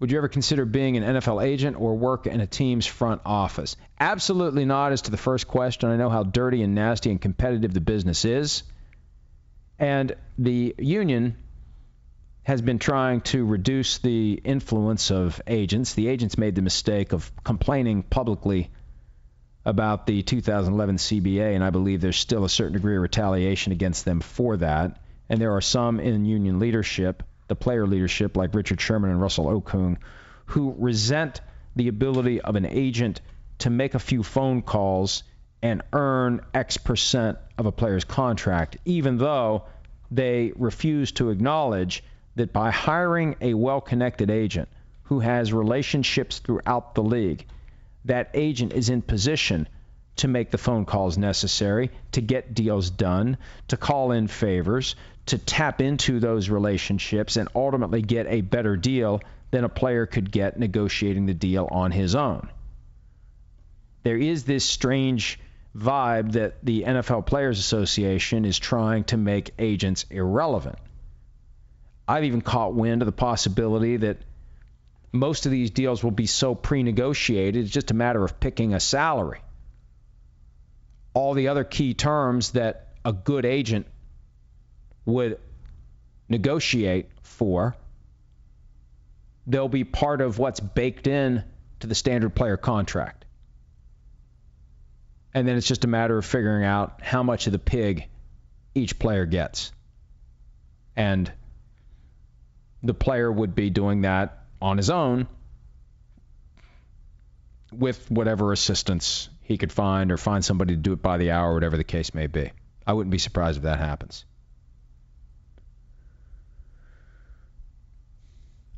Would 0.00 0.10
you 0.10 0.18
ever 0.18 0.26
consider 0.26 0.64
being 0.64 0.96
an 0.96 1.04
NFL 1.04 1.44
agent 1.44 1.80
or 1.80 1.94
work 1.94 2.26
in 2.26 2.40
a 2.40 2.46
team's 2.46 2.86
front 2.86 3.20
office? 3.24 3.76
Absolutely 4.00 4.64
not, 4.64 4.90
as 4.90 5.02
to 5.02 5.12
the 5.12 5.16
first 5.16 5.46
question. 5.46 5.88
I 5.88 5.96
know 5.96 6.10
how 6.10 6.24
dirty 6.24 6.64
and 6.64 6.74
nasty 6.74 7.12
and 7.12 7.20
competitive 7.20 7.72
the 7.72 7.80
business 7.80 8.24
is. 8.24 8.64
And 9.78 10.16
the 10.38 10.74
union 10.76 11.36
has 12.42 12.60
been 12.62 12.80
trying 12.80 13.20
to 13.20 13.44
reduce 13.44 13.98
the 13.98 14.32
influence 14.32 15.12
of 15.12 15.40
agents. 15.46 15.94
The 15.94 16.08
agents 16.08 16.36
made 16.36 16.56
the 16.56 16.62
mistake 16.62 17.12
of 17.12 17.30
complaining 17.44 18.02
publicly 18.02 18.72
about 19.64 20.04
the 20.04 20.22
2011 20.22 20.96
CBA, 20.96 21.54
and 21.54 21.62
I 21.62 21.70
believe 21.70 22.00
there's 22.00 22.16
still 22.16 22.44
a 22.44 22.48
certain 22.48 22.72
degree 22.72 22.96
of 22.96 23.02
retaliation 23.02 23.70
against 23.70 24.04
them 24.04 24.18
for 24.18 24.56
that. 24.56 25.00
And 25.28 25.40
there 25.40 25.52
are 25.52 25.60
some 25.60 26.00
in 26.00 26.24
union 26.24 26.58
leadership 26.58 27.22
the 27.48 27.56
player 27.56 27.86
leadership 27.86 28.36
like 28.36 28.54
Richard 28.54 28.80
Sherman 28.80 29.10
and 29.10 29.20
Russell 29.20 29.46
Okung, 29.46 29.96
who 30.46 30.74
resent 30.78 31.40
the 31.76 31.88
ability 31.88 32.40
of 32.40 32.56
an 32.56 32.66
agent 32.66 33.20
to 33.58 33.70
make 33.70 33.94
a 33.94 33.98
few 33.98 34.22
phone 34.22 34.62
calls 34.62 35.24
and 35.62 35.82
earn 35.92 36.40
X 36.54 36.76
percent 36.76 37.38
of 37.56 37.66
a 37.66 37.72
player's 37.72 38.04
contract, 38.04 38.76
even 38.84 39.18
though 39.18 39.64
they 40.10 40.52
refuse 40.56 41.12
to 41.12 41.30
acknowledge 41.30 42.04
that 42.36 42.52
by 42.52 42.70
hiring 42.70 43.36
a 43.40 43.54
well 43.54 43.80
connected 43.80 44.30
agent 44.30 44.68
who 45.04 45.20
has 45.20 45.52
relationships 45.52 46.38
throughout 46.38 46.94
the 46.94 47.02
league, 47.02 47.46
that 48.04 48.30
agent 48.34 48.72
is 48.72 48.88
in 48.88 49.02
position 49.02 49.68
to 50.16 50.28
make 50.28 50.50
the 50.50 50.58
phone 50.58 50.84
calls 50.84 51.16
necessary, 51.16 51.90
to 52.12 52.20
get 52.20 52.54
deals 52.54 52.90
done, 52.90 53.36
to 53.68 53.76
call 53.76 54.12
in 54.12 54.26
favors, 54.26 54.96
to 55.28 55.38
tap 55.38 55.80
into 55.80 56.20
those 56.20 56.48
relationships 56.48 57.36
and 57.36 57.48
ultimately 57.54 58.02
get 58.02 58.26
a 58.26 58.40
better 58.40 58.76
deal 58.76 59.20
than 59.50 59.64
a 59.64 59.68
player 59.68 60.06
could 60.06 60.30
get 60.30 60.58
negotiating 60.58 61.26
the 61.26 61.34
deal 61.34 61.68
on 61.70 61.90
his 61.90 62.14
own. 62.14 62.48
There 64.02 64.16
is 64.16 64.44
this 64.44 64.64
strange 64.64 65.38
vibe 65.76 66.32
that 66.32 66.64
the 66.64 66.82
NFL 66.82 67.26
Players 67.26 67.58
Association 67.58 68.44
is 68.44 68.58
trying 68.58 69.04
to 69.04 69.16
make 69.16 69.52
agents 69.58 70.06
irrelevant. 70.10 70.78
I've 72.06 72.24
even 72.24 72.40
caught 72.40 72.74
wind 72.74 73.02
of 73.02 73.06
the 73.06 73.12
possibility 73.12 73.98
that 73.98 74.18
most 75.12 75.46
of 75.46 75.52
these 75.52 75.70
deals 75.70 76.02
will 76.02 76.10
be 76.10 76.26
so 76.26 76.54
pre 76.54 76.82
negotiated, 76.82 77.64
it's 77.64 77.72
just 77.72 77.90
a 77.90 77.94
matter 77.94 78.24
of 78.24 78.40
picking 78.40 78.74
a 78.74 78.80
salary. 78.80 79.40
All 81.14 81.34
the 81.34 81.48
other 81.48 81.64
key 81.64 81.94
terms 81.94 82.52
that 82.52 82.88
a 83.04 83.12
good 83.12 83.44
agent 83.44 83.86
would 85.08 85.40
negotiate 86.28 87.08
for, 87.22 87.74
they'll 89.46 89.66
be 89.66 89.84
part 89.84 90.20
of 90.20 90.38
what's 90.38 90.60
baked 90.60 91.06
in 91.06 91.42
to 91.80 91.86
the 91.86 91.94
standard 91.94 92.34
player 92.34 92.58
contract. 92.58 93.24
And 95.32 95.48
then 95.48 95.56
it's 95.56 95.66
just 95.66 95.84
a 95.84 95.88
matter 95.88 96.18
of 96.18 96.26
figuring 96.26 96.64
out 96.64 97.00
how 97.00 97.22
much 97.22 97.46
of 97.46 97.52
the 97.52 97.58
pig 97.58 98.06
each 98.74 98.98
player 98.98 99.24
gets. 99.24 99.72
And 100.94 101.32
the 102.82 102.94
player 102.94 103.32
would 103.32 103.54
be 103.54 103.70
doing 103.70 104.02
that 104.02 104.44
on 104.60 104.76
his 104.76 104.90
own 104.90 105.26
with 107.72 108.10
whatever 108.10 108.52
assistance 108.52 109.30
he 109.40 109.56
could 109.56 109.72
find 109.72 110.12
or 110.12 110.18
find 110.18 110.44
somebody 110.44 110.74
to 110.74 110.80
do 110.80 110.92
it 110.92 111.00
by 111.00 111.16
the 111.16 111.30
hour, 111.30 111.54
whatever 111.54 111.78
the 111.78 111.84
case 111.84 112.12
may 112.12 112.26
be. 112.26 112.52
I 112.86 112.92
wouldn't 112.92 113.10
be 113.10 113.18
surprised 113.18 113.56
if 113.56 113.62
that 113.62 113.78
happens. 113.78 114.26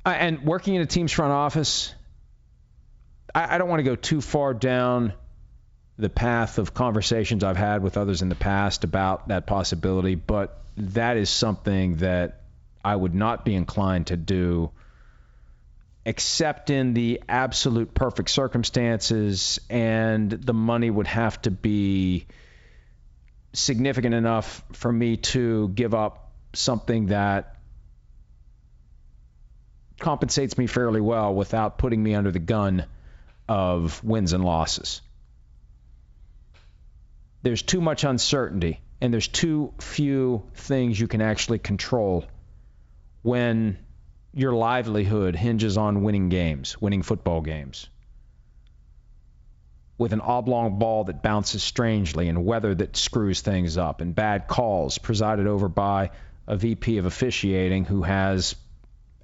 And 0.05 0.43
working 0.45 0.75
in 0.75 0.83
a 0.83 0.87
team's 0.87 1.13
front 1.13 1.33
office, 1.33 1.95
I, 3.35 3.55
I 3.55 3.59
don't 3.59 3.69
want 3.69 3.81
to 3.81 3.85
go 3.85 3.97
too 3.97 4.21
far 4.21 4.55
down 4.55 5.13
the 5.99 6.09
path 6.09 6.59
of 6.59 6.73
conversations 6.73 7.45
I've 7.45 7.57
had 7.57 7.83
with 7.83 7.97
others 7.97 8.23
in 8.23 8.29
the 8.29 8.35
past 8.35 8.85
about 8.85 9.29
that 9.29 9.47
possibility, 9.47 10.15
but 10.15 10.63
that 10.77 11.17
is 11.17 11.29
something 11.29 11.97
that 11.97 12.43
I 12.83 12.97
would 12.97 13.15
not 13.15 13.45
be 13.45 13.55
inclined 13.55 14.07
to 14.07 14.17
do 14.17 14.71
except 16.05 16.71
in 16.71 16.95
the 16.95 17.23
absolute 17.29 17.93
perfect 17.95 18.31
circumstances, 18.31 19.61
and 19.69 20.31
the 20.31 20.55
money 20.55 20.91
would 20.91 21.07
have 21.07 21.41
to 21.43 21.51
be 21.51 22.27
significant 23.53 24.15
enough 24.15 24.65
for 24.73 24.91
me 24.91 25.19
to 25.19 25.69
give 25.69 25.93
up 25.95 26.33
something 26.55 27.07
that 27.07 27.57
compensates 30.01 30.59
me 30.59 30.67
fairly 30.67 31.01
well 31.01 31.35
without 31.35 31.79
putting 31.79 32.03
me 32.03 32.15
under 32.15 32.33
the 32.33 32.39
gun 32.39 32.87
of 33.49 34.03
wins 34.03 34.33
and 34.33 34.45
losses. 34.45 35.03
There's 37.43 37.63
too 37.63 37.81
much 37.81 38.05
uncertainty, 38.05 38.81
and 39.01 39.13
there's 39.13 39.29
too 39.29 39.73
few 39.79 40.43
things 40.55 40.99
you 40.99 41.09
can 41.09 41.23
actually 41.23 41.59
control 41.59 42.25
when 43.23 43.79
your 44.33 44.53
livelihood 44.53 45.35
hinges 45.37 45.77
on 45.77 46.03
winning 46.03 46.29
games, 46.29 46.81
winning 46.81 47.03
football 47.03 47.41
games. 47.41 47.89
With 49.99 50.13
an 50.13 50.21
oblong 50.21 50.79
ball 50.79 51.05
that 51.05 51.23
bounces 51.23 51.63
strangely 51.63 52.29
and 52.29 52.45
weather 52.45 52.75
that 52.75 52.97
screws 52.97 53.41
things 53.41 53.77
up, 53.77 54.01
and 54.01 54.15
bad 54.15 54.47
calls 54.49 54.99
presided 54.99 55.47
over 55.47 55.69
by 55.69 56.11
a 56.47 56.57
VP 56.57 56.99
of 56.99 57.07
officiating 57.07 57.85
who 57.85 58.03
has 58.03 58.55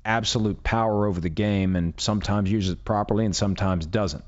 absolute 0.06 0.62
power 0.62 1.06
over 1.06 1.20
the 1.20 1.28
game 1.28 1.76
and 1.76 1.94
sometimes 1.98 2.50
uses 2.50 2.72
it 2.72 2.84
properly 2.84 3.24
and 3.24 3.34
sometimes 3.34 3.86
doesn't. 3.86 4.24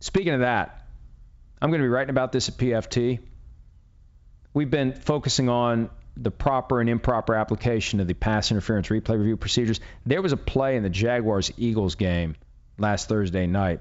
Speaking 0.00 0.34
of 0.34 0.40
that, 0.40 0.86
I'm 1.62 1.70
going 1.70 1.80
to 1.80 1.84
be 1.84 1.88
writing 1.88 2.10
about 2.10 2.32
this 2.32 2.48
at 2.48 2.56
PFT. 2.56 3.20
We've 4.52 4.70
been 4.70 4.92
focusing 4.92 5.48
on 5.48 5.90
the 6.16 6.30
proper 6.30 6.80
and 6.80 6.88
improper 6.88 7.34
application 7.34 8.00
of 8.00 8.06
the 8.06 8.14
pass 8.14 8.50
interference 8.50 8.88
replay 8.88 9.18
review 9.18 9.36
procedures. 9.36 9.80
There 10.04 10.22
was 10.22 10.32
a 10.32 10.36
play 10.36 10.76
in 10.76 10.82
the 10.82 10.90
Jaguars 10.90 11.50
Eagles 11.56 11.94
game 11.94 12.36
last 12.78 13.08
Thursday 13.08 13.46
night 13.46 13.80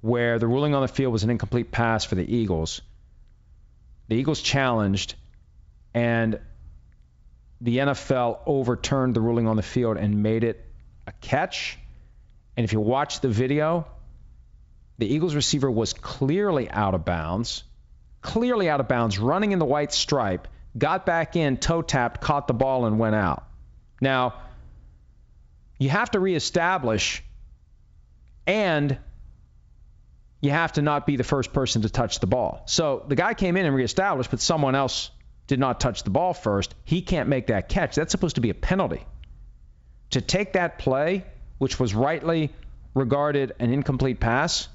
where 0.00 0.38
the 0.38 0.46
ruling 0.46 0.74
on 0.74 0.82
the 0.82 0.88
field 0.88 1.12
was 1.12 1.24
an 1.24 1.30
incomplete 1.30 1.70
pass 1.70 2.04
for 2.04 2.14
the 2.14 2.36
Eagles. 2.36 2.80
The 4.08 4.16
Eagles 4.16 4.40
challenged, 4.40 5.14
and 5.92 6.40
the 7.60 7.78
NFL 7.78 8.40
overturned 8.46 9.14
the 9.14 9.20
ruling 9.20 9.46
on 9.46 9.56
the 9.56 9.62
field 9.62 9.96
and 9.96 10.22
made 10.22 10.44
it 10.44 10.64
a 11.06 11.12
catch. 11.12 11.78
And 12.56 12.64
if 12.64 12.72
you 12.72 12.80
watch 12.80 13.20
the 13.20 13.28
video, 13.28 13.86
the 14.98 15.06
Eagles 15.06 15.34
receiver 15.34 15.70
was 15.70 15.92
clearly 15.92 16.70
out 16.70 16.94
of 16.94 17.04
bounds, 17.04 17.64
clearly 18.22 18.68
out 18.68 18.80
of 18.80 18.88
bounds, 18.88 19.18
running 19.18 19.52
in 19.52 19.58
the 19.58 19.64
white 19.64 19.92
stripe, 19.92 20.48
got 20.76 21.04
back 21.04 21.36
in, 21.36 21.56
toe 21.56 21.82
tapped, 21.82 22.20
caught 22.20 22.48
the 22.48 22.54
ball, 22.54 22.86
and 22.86 22.98
went 22.98 23.14
out. 23.14 23.46
Now, 24.00 24.34
you 25.78 25.90
have 25.90 26.10
to 26.12 26.20
reestablish 26.20 27.22
and 28.46 28.98
you 30.40 30.50
have 30.50 30.72
to 30.72 30.82
not 30.82 31.06
be 31.06 31.16
the 31.16 31.24
first 31.24 31.52
person 31.52 31.82
to 31.82 31.90
touch 31.90 32.20
the 32.20 32.26
ball. 32.26 32.62
So 32.66 33.04
the 33.06 33.14
guy 33.16 33.34
came 33.34 33.56
in 33.56 33.66
and 33.66 33.74
reestablished, 33.74 34.30
but 34.30 34.40
someone 34.40 34.74
else 34.74 35.10
did 35.50 35.58
not 35.58 35.80
touch 35.80 36.04
the 36.04 36.10
ball 36.10 36.32
first, 36.32 36.76
he 36.84 37.02
can't 37.02 37.28
make 37.28 37.48
that 37.48 37.68
catch. 37.68 37.96
That's 37.96 38.12
supposed 38.12 38.36
to 38.36 38.40
be 38.40 38.50
a 38.50 38.54
penalty. 38.54 39.04
To 40.10 40.20
take 40.20 40.52
that 40.52 40.78
play, 40.78 41.24
which 41.58 41.80
was 41.80 41.92
rightly 41.92 42.52
regarded 42.94 43.52
an 43.58 43.72
incomplete 43.72 44.20
pass, 44.20 44.68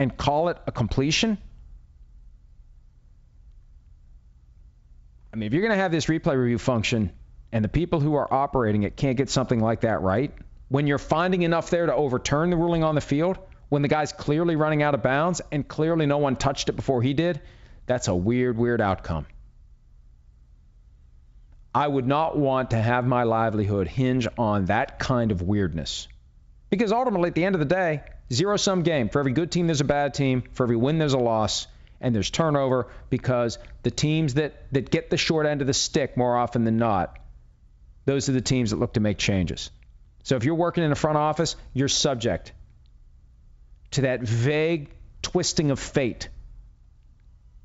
and 0.00 0.16
call 0.16 0.48
it 0.48 0.58
a 0.66 0.72
completion? 0.72 1.38
I 5.32 5.36
mean, 5.36 5.46
if 5.46 5.52
you're 5.52 5.62
going 5.62 5.70
to 5.70 5.80
have 5.80 5.92
this 5.92 6.06
replay 6.06 6.36
review 6.36 6.58
function 6.58 7.12
and 7.52 7.64
the 7.64 7.68
people 7.68 8.00
who 8.00 8.14
are 8.16 8.34
operating 8.34 8.82
it 8.82 8.96
can't 8.96 9.16
get 9.16 9.30
something 9.30 9.60
like 9.60 9.82
that 9.82 10.02
right, 10.02 10.32
when 10.68 10.88
you're 10.88 10.98
finding 10.98 11.42
enough 11.42 11.70
there 11.70 11.86
to 11.86 11.94
overturn 11.94 12.50
the 12.50 12.56
ruling 12.56 12.82
on 12.82 12.96
the 12.96 13.00
field, 13.00 13.38
when 13.68 13.82
the 13.82 13.88
guy's 13.88 14.12
clearly 14.12 14.56
running 14.56 14.82
out 14.82 14.94
of 14.94 15.02
bounds 15.04 15.40
and 15.52 15.68
clearly 15.68 16.06
no 16.06 16.18
one 16.18 16.34
touched 16.34 16.68
it 16.68 16.72
before 16.72 17.02
he 17.02 17.14
did, 17.14 17.40
that's 17.86 18.08
a 18.08 18.14
weird, 18.16 18.58
weird 18.58 18.80
outcome. 18.80 19.26
I 21.74 21.88
would 21.88 22.06
not 22.06 22.36
want 22.36 22.70
to 22.70 22.76
have 22.76 23.06
my 23.06 23.22
livelihood 23.22 23.88
hinge 23.88 24.28
on 24.36 24.66
that 24.66 24.98
kind 24.98 25.32
of 25.32 25.40
weirdness. 25.40 26.08
Because 26.68 26.92
ultimately, 26.92 27.28
at 27.28 27.34
the 27.34 27.44
end 27.44 27.54
of 27.54 27.60
the 27.60 27.66
day, 27.66 28.02
zero 28.32 28.56
sum 28.56 28.82
game. 28.82 29.08
For 29.08 29.20
every 29.20 29.32
good 29.32 29.50
team, 29.50 29.66
there's 29.66 29.80
a 29.80 29.84
bad 29.84 30.14
team. 30.14 30.42
For 30.52 30.64
every 30.64 30.76
win, 30.76 30.98
there's 30.98 31.14
a 31.14 31.18
loss. 31.18 31.66
And 32.00 32.14
there's 32.14 32.30
turnover 32.30 32.88
because 33.10 33.58
the 33.84 33.90
teams 33.90 34.34
that, 34.34 34.54
that 34.72 34.90
get 34.90 35.08
the 35.08 35.16
short 35.16 35.46
end 35.46 35.60
of 35.60 35.66
the 35.66 35.74
stick 35.74 36.16
more 36.16 36.36
often 36.36 36.64
than 36.64 36.76
not, 36.76 37.18
those 38.04 38.28
are 38.28 38.32
the 38.32 38.40
teams 38.40 38.70
that 38.70 38.76
look 38.76 38.94
to 38.94 39.00
make 39.00 39.18
changes. 39.18 39.70
So 40.24 40.36
if 40.36 40.44
you're 40.44 40.56
working 40.56 40.82
in 40.84 40.92
a 40.92 40.96
front 40.96 41.16
office, 41.16 41.56
you're 41.72 41.88
subject 41.88 42.52
to 43.92 44.02
that 44.02 44.22
vague 44.22 44.90
twisting 45.22 45.70
of 45.70 45.78
fate 45.78 46.28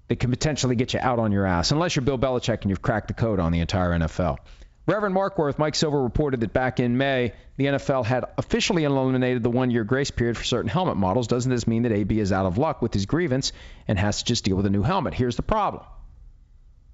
that 0.07 0.19
can 0.19 0.29
potentially 0.29 0.75
get 0.75 0.93
you 0.93 0.99
out 1.01 1.19
on 1.19 1.31
your 1.31 1.45
ass, 1.45 1.71
unless 1.71 1.95
you're 1.95 2.03
Bill 2.03 2.17
Belichick 2.17 2.61
and 2.61 2.69
you've 2.69 2.81
cracked 2.81 3.07
the 3.09 3.13
code 3.13 3.39
on 3.39 3.51
the 3.51 3.59
entire 3.59 3.91
NFL. 3.91 4.37
Reverend 4.87 5.13
Markworth, 5.13 5.59
Mike 5.59 5.75
Silver 5.75 6.01
reported 6.01 6.39
that 6.39 6.53
back 6.53 6.79
in 6.79 6.97
May, 6.97 7.33
the 7.57 7.65
NFL 7.65 8.05
had 8.05 8.23
officially 8.37 8.85
eliminated 8.85 9.43
the 9.43 9.49
one 9.49 9.69
year 9.69 9.83
grace 9.83 10.11
period 10.11 10.37
for 10.37 10.45
certain 10.45 10.69
helmet 10.69 10.95
models. 10.95 11.27
Doesn't 11.27 11.51
this 11.51 11.67
mean 11.67 11.83
that 11.83 11.91
AB 11.91 12.17
is 12.17 12.31
out 12.31 12.45
of 12.45 12.57
luck 12.57 12.81
with 12.81 12.93
his 12.93 13.05
grievance 13.05 13.51
and 13.85 13.99
has 13.99 14.19
to 14.19 14.25
just 14.25 14.45
deal 14.45 14.55
with 14.55 14.65
a 14.65 14.69
new 14.69 14.83
helmet? 14.83 15.13
Here's 15.13 15.35
the 15.35 15.41
problem. 15.41 15.83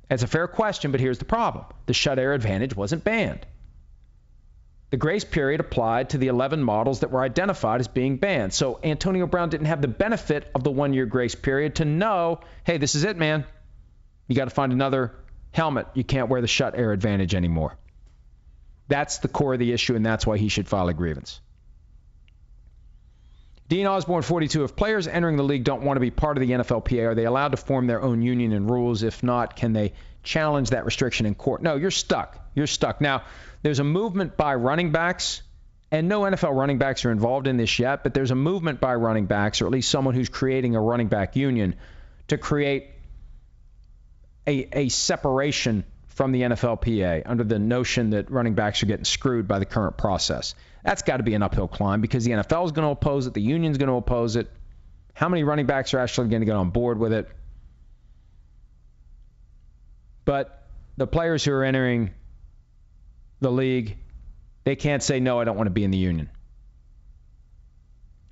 It's 0.10 0.24
a 0.24 0.28
fair 0.28 0.48
question, 0.48 0.92
but 0.92 1.00
here's 1.00 1.20
the 1.20 1.26
problem 1.26 1.66
the 1.86 1.94
Schutt 1.94 2.18
Air 2.18 2.34
Advantage 2.34 2.76
wasn't 2.76 3.04
banned. 3.04 3.46
The 4.94 4.98
grace 4.98 5.24
period 5.24 5.60
applied 5.60 6.12
to 6.12 6.20
the 6.20 6.28
11 6.28 6.62
models 6.62 7.00
that 7.00 7.10
were 7.10 7.24
identified 7.24 7.80
as 7.80 7.88
being 7.88 8.18
banned. 8.18 8.54
So 8.54 8.80
Antonio 8.84 9.26
Brown 9.26 9.50
didn't 9.50 9.66
have 9.66 9.82
the 9.82 9.88
benefit 9.88 10.52
of 10.54 10.64
the 10.64 10.70
one 10.70 10.94
year 10.94 11.08
grace 11.08 11.34
period 11.34 11.78
to 11.78 11.86
know 11.86 12.42
hey, 12.64 12.78
this 12.78 12.94
is 12.94 13.04
it, 13.04 13.18
man. 13.18 13.44
You 14.28 14.36
got 14.36 14.46
to 14.46 14.52
find 14.52 14.72
another 14.72 15.16
helmet. 15.52 15.88
You 15.96 16.04
can't 16.04 16.30
wear 16.30 16.42
the 16.42 16.48
Schutt 16.48 16.78
Air 16.78 16.92
Advantage 16.92 17.34
anymore. 17.34 17.76
That's 18.88 19.18
the 19.18 19.28
core 19.28 19.54
of 19.54 19.60
the 19.60 19.74
issue, 19.74 19.96
and 19.96 20.06
that's 20.06 20.28
why 20.28 20.38
he 20.38 20.48
should 20.48 20.68
file 20.68 20.88
a 20.88 20.94
grievance. 20.94 21.42
Dean 23.70 23.88
Osborne, 23.88 24.22
42. 24.22 24.64
If 24.64 24.76
players 24.76 25.08
entering 25.08 25.38
the 25.38 25.44
league 25.44 25.64
don't 25.64 25.82
want 25.82 25.96
to 25.96 26.02
be 26.02 26.12
part 26.12 26.38
of 26.38 26.42
the 26.42 26.54
NFLPA, 26.54 27.08
are 27.08 27.16
they 27.16 27.26
allowed 27.26 27.54
to 27.54 27.58
form 27.58 27.88
their 27.88 28.04
own 28.04 28.22
union 28.22 28.52
and 28.52 28.70
rules? 28.70 29.02
If 29.02 29.24
not, 29.24 29.56
can 29.56 29.74
they 29.74 29.94
challenge 30.22 30.70
that 30.70 30.86
restriction 30.86 31.26
in 31.26 31.34
court? 31.34 31.64
No, 31.64 31.78
you're 31.78 31.90
stuck. 31.90 32.38
You're 32.54 32.68
stuck. 32.68 33.02
Now, 33.02 33.24
there's 33.64 33.80
a 33.80 33.84
movement 33.84 34.38
by 34.38 34.56
running 34.56 34.92
backs, 34.92 35.42
and 35.90 36.08
no 36.08 36.22
NFL 36.22 36.54
running 36.56 36.78
backs 36.78 37.06
are 37.06 37.12
involved 37.12 37.48
in 37.48 37.58
this 37.58 37.80
yet, 37.80 38.04
but 38.04 38.14
there's 38.14 38.32
a 38.32 38.36
movement 38.36 38.80
by 38.80 38.94
running 38.96 39.26
backs, 39.26 39.62
or 39.62 39.66
at 39.66 39.72
least 39.72 39.90
someone 39.90 40.14
who's 40.14 40.30
creating 40.30 40.76
a 40.76 40.82
running 40.82 41.08
back 41.08 41.36
union, 41.36 41.76
to 42.28 42.38
create 42.38 42.90
a, 44.46 44.68
a 44.74 44.90
separation 44.90 45.86
from 46.08 46.32
the 46.32 46.42
NFLPA 46.42 47.24
under 47.26 47.44
the 47.44 47.58
notion 47.58 48.12
that 48.12 48.30
running 48.30 48.54
backs 48.54 48.84
are 48.84 48.86
getting 48.86 49.06
screwed 49.06 49.48
by 49.48 49.60
the 49.60 49.66
current 49.66 49.98
process. 49.98 50.54
That's 50.84 51.02
got 51.02 51.18
to 51.18 51.24
be 51.24 51.34
an 51.34 51.42
uphill 51.42 51.68
climb 51.68 52.02
because 52.02 52.26
the 52.26 52.32
NFL 52.32 52.66
is 52.66 52.72
going 52.74 52.86
to 52.86 52.92
oppose 52.92 53.26
it, 53.26 53.34
the 53.34 53.42
union's 53.42 53.78
going 53.78 53.88
to 53.88 53.96
oppose 53.96 54.36
it. 54.36 54.52
How 55.14 55.30
many 55.30 55.44
running 55.44 55.68
backs 55.68 55.94
are 55.94 56.00
actually 56.00 56.28
going 56.28 56.42
to 56.42 56.46
get 56.46 56.56
on 56.56 56.70
board 56.72 57.00
with 57.00 57.14
it? 57.14 57.30
But 60.26 60.68
the 60.98 61.08
players 61.08 61.44
who 61.46 61.54
are 61.54 61.64
entering 61.64 62.12
the 63.44 63.52
league, 63.52 63.98
they 64.64 64.76
can't 64.76 65.04
say 65.04 65.20
no, 65.20 65.40
I 65.40 65.44
don't 65.44 65.58
want 65.58 65.68
to 65.68 65.72
be 65.72 65.84
in 65.84 65.92
the 65.92 65.98
union. 65.98 66.30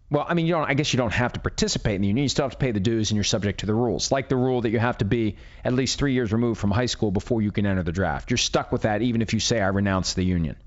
Well, 0.10 0.26
I 0.28 0.34
mean, 0.34 0.46
you 0.46 0.54
don't. 0.54 0.70
I 0.70 0.74
guess 0.74 0.92
you 0.92 0.98
don't 0.98 1.14
have 1.14 1.34
to 1.34 1.40
participate 1.40 1.96
in 1.96 2.02
the 2.02 2.08
union. 2.10 2.24
You 2.24 2.30
still 2.30 2.44
have 2.44 2.52
to 2.52 2.58
pay 2.58 2.72
the 2.72 2.82
dues, 2.82 3.12
and 3.12 3.16
you're 3.16 3.24
subject 3.24 3.62
to 3.62 3.66
the 3.66 3.74
rules, 3.74 4.12
like 4.12 4.28
the 4.28 4.36
rule 4.36 4.60
that 4.62 4.70
you 4.70 4.78
have 4.78 4.98
to 4.98 5.06
be 5.06 5.38
at 5.64 5.72
least 5.72 5.98
three 5.98 6.12
years 6.12 6.34
removed 6.34 6.60
from 6.60 6.70
high 6.70 6.88
school 6.88 7.12
before 7.12 7.42
you 7.42 7.52
can 7.52 7.66
enter 7.66 7.84
the 7.84 7.94
draft. 7.94 8.30
You're 8.30 8.38
stuck 8.38 8.74
with 8.74 8.82
that, 8.82 9.02
even 9.02 9.22
if 9.22 9.34
you 9.34 9.40
say 9.40 9.62
I 9.62 9.68
renounce 9.68 10.14
the 10.14 10.24
union. 10.24 10.58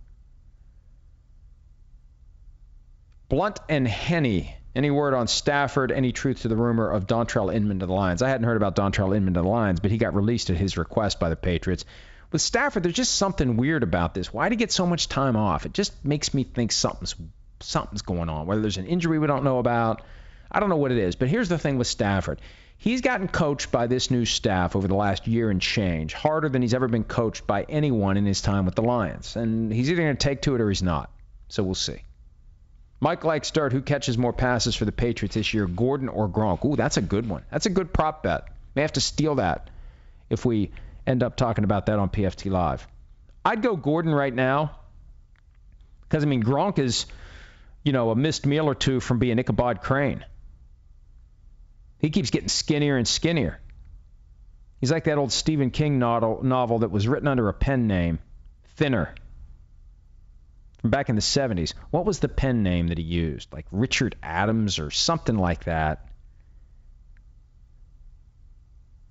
Blunt 3.28 3.60
and 3.68 3.86
Henny. 3.86 4.56
Any 4.74 4.90
word 4.90 5.12
on 5.12 5.28
Stafford? 5.28 5.92
Any 5.92 6.12
truth 6.12 6.42
to 6.42 6.48
the 6.48 6.56
rumor 6.56 6.90
of 6.90 7.06
Dontrelle 7.06 7.54
Inman 7.54 7.80
to 7.80 7.86
the 7.86 7.92
Lions? 7.92 8.22
I 8.22 8.30
hadn't 8.30 8.46
heard 8.46 8.56
about 8.56 8.76
Dontrelle 8.76 9.14
Inman 9.14 9.34
to 9.34 9.42
the 9.42 9.48
Lions, 9.48 9.78
but 9.78 9.90
he 9.90 9.98
got 9.98 10.14
released 10.14 10.48
at 10.50 10.56
his 10.56 10.78
request 10.78 11.20
by 11.20 11.28
the 11.28 11.36
Patriots. 11.36 11.84
With 12.32 12.42
Stafford, 12.42 12.82
there's 12.82 12.94
just 12.94 13.14
something 13.14 13.56
weird 13.56 13.82
about 13.82 14.14
this. 14.14 14.32
Why 14.32 14.48
did 14.48 14.54
he 14.54 14.56
get 14.56 14.72
so 14.72 14.86
much 14.86 15.08
time 15.08 15.36
off? 15.36 15.66
It 15.66 15.72
just 15.72 16.04
makes 16.04 16.34
me 16.34 16.44
think 16.44 16.72
something's 16.72 17.14
something's 17.60 18.02
going 18.02 18.28
on. 18.28 18.46
Whether 18.46 18.60
there's 18.60 18.76
an 18.76 18.86
injury 18.86 19.18
we 19.18 19.26
don't 19.26 19.44
know 19.44 19.58
about, 19.58 20.02
I 20.50 20.60
don't 20.60 20.68
know 20.68 20.76
what 20.76 20.92
it 20.92 20.98
is. 20.98 21.16
But 21.16 21.28
here's 21.28 21.48
the 21.48 21.58
thing 21.58 21.78
with 21.78 21.86
Stafford. 21.86 22.40
He's 22.76 23.00
gotten 23.00 23.28
coached 23.28 23.70
by 23.70 23.86
this 23.86 24.10
new 24.10 24.24
staff 24.24 24.76
over 24.76 24.88
the 24.88 24.94
last 24.94 25.26
year 25.26 25.48
and 25.48 25.60
change 25.60 26.12
harder 26.12 26.48
than 26.48 26.60
he's 26.60 26.74
ever 26.74 26.88
been 26.88 27.04
coached 27.04 27.46
by 27.46 27.62
anyone 27.62 28.16
in 28.16 28.26
his 28.26 28.42
time 28.42 28.66
with 28.66 28.74
the 28.74 28.82
Lions. 28.82 29.36
And 29.36 29.72
he's 29.72 29.90
either 29.90 30.02
going 30.02 30.16
to 30.16 30.22
take 30.22 30.42
to 30.42 30.54
it 30.54 30.60
or 30.60 30.68
he's 30.68 30.82
not. 30.82 31.10
So 31.48 31.62
we'll 31.62 31.74
see. 31.74 32.02
Mike 33.00 33.24
likes 33.24 33.50
dirt. 33.50 33.72
Who 33.72 33.80
catches 33.80 34.18
more 34.18 34.32
passes 34.32 34.74
for 34.74 34.84
the 34.84 34.92
Patriots 34.92 35.34
this 35.34 35.54
year, 35.54 35.66
Gordon 35.66 36.08
or 36.08 36.28
Gronk? 36.28 36.64
Ooh, 36.64 36.76
that's 36.76 36.96
a 36.96 37.02
good 37.02 37.28
one. 37.28 37.44
That's 37.50 37.66
a 37.66 37.70
good 37.70 37.92
prop 37.92 38.22
bet. 38.22 38.48
May 38.74 38.82
have 38.82 38.92
to 38.94 39.00
steal 39.00 39.36
that 39.36 39.70
if 40.30 40.44
we 40.44 40.72
end 41.06 41.22
up 41.22 41.36
talking 41.36 41.64
about 41.64 41.86
that 41.86 41.98
on 41.98 42.08
PFT 42.08 42.50
Live. 42.50 42.86
I'd 43.44 43.62
go 43.62 43.76
Gordon 43.76 44.14
right 44.14 44.34
now 44.34 44.76
because 46.02 46.24
I 46.24 46.26
mean 46.26 46.42
Gronk 46.42 46.78
is 46.78 47.06
you 47.84 47.92
know, 47.92 48.10
a 48.10 48.16
missed 48.16 48.46
meal 48.46 48.66
or 48.66 48.74
two 48.74 48.98
from 48.98 49.18
being 49.18 49.38
Ichabod 49.38 49.82
Crane. 49.82 50.24
He 51.98 52.10
keeps 52.10 52.30
getting 52.30 52.48
skinnier 52.48 52.96
and 52.96 53.06
skinnier. 53.06 53.60
He's 54.80 54.90
like 54.90 55.04
that 55.04 55.18
old 55.18 55.32
Stephen 55.32 55.70
King 55.70 55.98
novel, 55.98 56.42
novel 56.42 56.80
that 56.80 56.90
was 56.90 57.06
written 57.06 57.28
under 57.28 57.48
a 57.48 57.54
pen 57.54 57.86
name, 57.86 58.18
Thinner, 58.76 59.14
from 60.80 60.90
back 60.90 61.08
in 61.08 61.14
the 61.14 61.22
70s. 61.22 61.74
What 61.90 62.04
was 62.04 62.18
the 62.18 62.28
pen 62.28 62.62
name 62.62 62.88
that 62.88 62.98
he 62.98 63.04
used? 63.04 63.52
Like 63.52 63.66
Richard 63.70 64.16
Adams 64.22 64.78
or 64.78 64.90
something 64.90 65.36
like 65.36 65.64
that. 65.64 66.08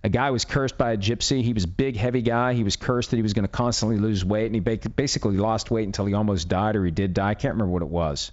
A 0.04 0.10
guy 0.10 0.32
was 0.32 0.44
cursed 0.44 0.78
by 0.78 0.92
a 0.92 0.98
gypsy. 0.98 1.42
He 1.42 1.54
was 1.54 1.64
a 1.64 1.68
big, 1.70 1.96
heavy 1.96 2.22
guy. 2.22 2.54
He 2.54 2.64
was 2.64 2.76
cursed 2.76 3.12
that 3.12 3.16
he 3.16 3.22
was 3.22 3.34
going 3.34 3.46
to 3.46 3.52
constantly 3.52 3.98
lose 3.98 4.26
weight, 4.26 4.48
and 4.48 4.56
he 4.56 4.60
basically 4.60 5.38
lost 5.38 5.72
weight 5.72 5.86
until 5.86 6.06
he 6.06 6.14
almost 6.14 6.50
died, 6.50 6.76
or 6.76 6.84
he 6.84 6.92
did 6.92 7.14
die. 7.14 7.30
I 7.30 7.34
can't 7.36 7.54
remember 7.54 7.72
what 7.72 7.82
it 7.84 7.88
was. 7.88 8.32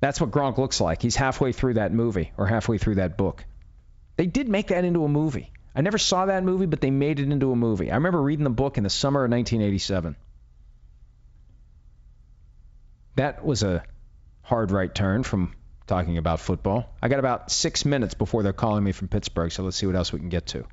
That's 0.00 0.20
what 0.20 0.30
Gronk 0.30 0.58
looks 0.58 0.80
like. 0.80 1.00
He's 1.00 1.16
halfway 1.16 1.52
through 1.52 1.74
that 1.74 1.92
movie 1.92 2.32
or 2.36 2.46
halfway 2.46 2.76
through 2.76 2.96
that 2.96 3.16
book. 3.16 3.44
They 4.16 4.26
did 4.26 4.48
make 4.48 4.68
that 4.68 4.84
into 4.84 5.04
a 5.04 5.08
movie. 5.08 5.52
I 5.74 5.80
never 5.80 5.96
saw 5.96 6.26
that 6.26 6.44
movie, 6.44 6.66
but 6.66 6.82
they 6.82 6.90
made 6.90 7.18
it 7.18 7.30
into 7.30 7.50
a 7.50 7.56
movie. 7.56 7.90
I 7.90 7.94
remember 7.94 8.20
reading 8.20 8.44
the 8.44 8.50
book 8.50 8.76
in 8.76 8.84
the 8.84 8.90
summer 8.90 9.24
of 9.24 9.30
1987. 9.30 10.16
That 13.14 13.42
was 13.44 13.62
a 13.62 13.84
hard 14.42 14.70
right 14.70 14.94
turn 14.94 15.22
from 15.22 15.54
talking 15.92 16.16
about 16.16 16.40
football. 16.40 16.88
I 17.02 17.08
got 17.08 17.18
about 17.18 17.50
six 17.50 17.84
minutes 17.84 18.14
before 18.14 18.42
they're 18.42 18.54
calling 18.54 18.82
me 18.82 18.92
from 18.92 19.08
Pittsburgh, 19.08 19.52
so 19.52 19.62
let's 19.62 19.76
see 19.76 19.84
what 19.84 19.94
else 19.94 20.10
we 20.10 20.18
can 20.20 20.30
get 20.30 20.46
to. 20.46 20.64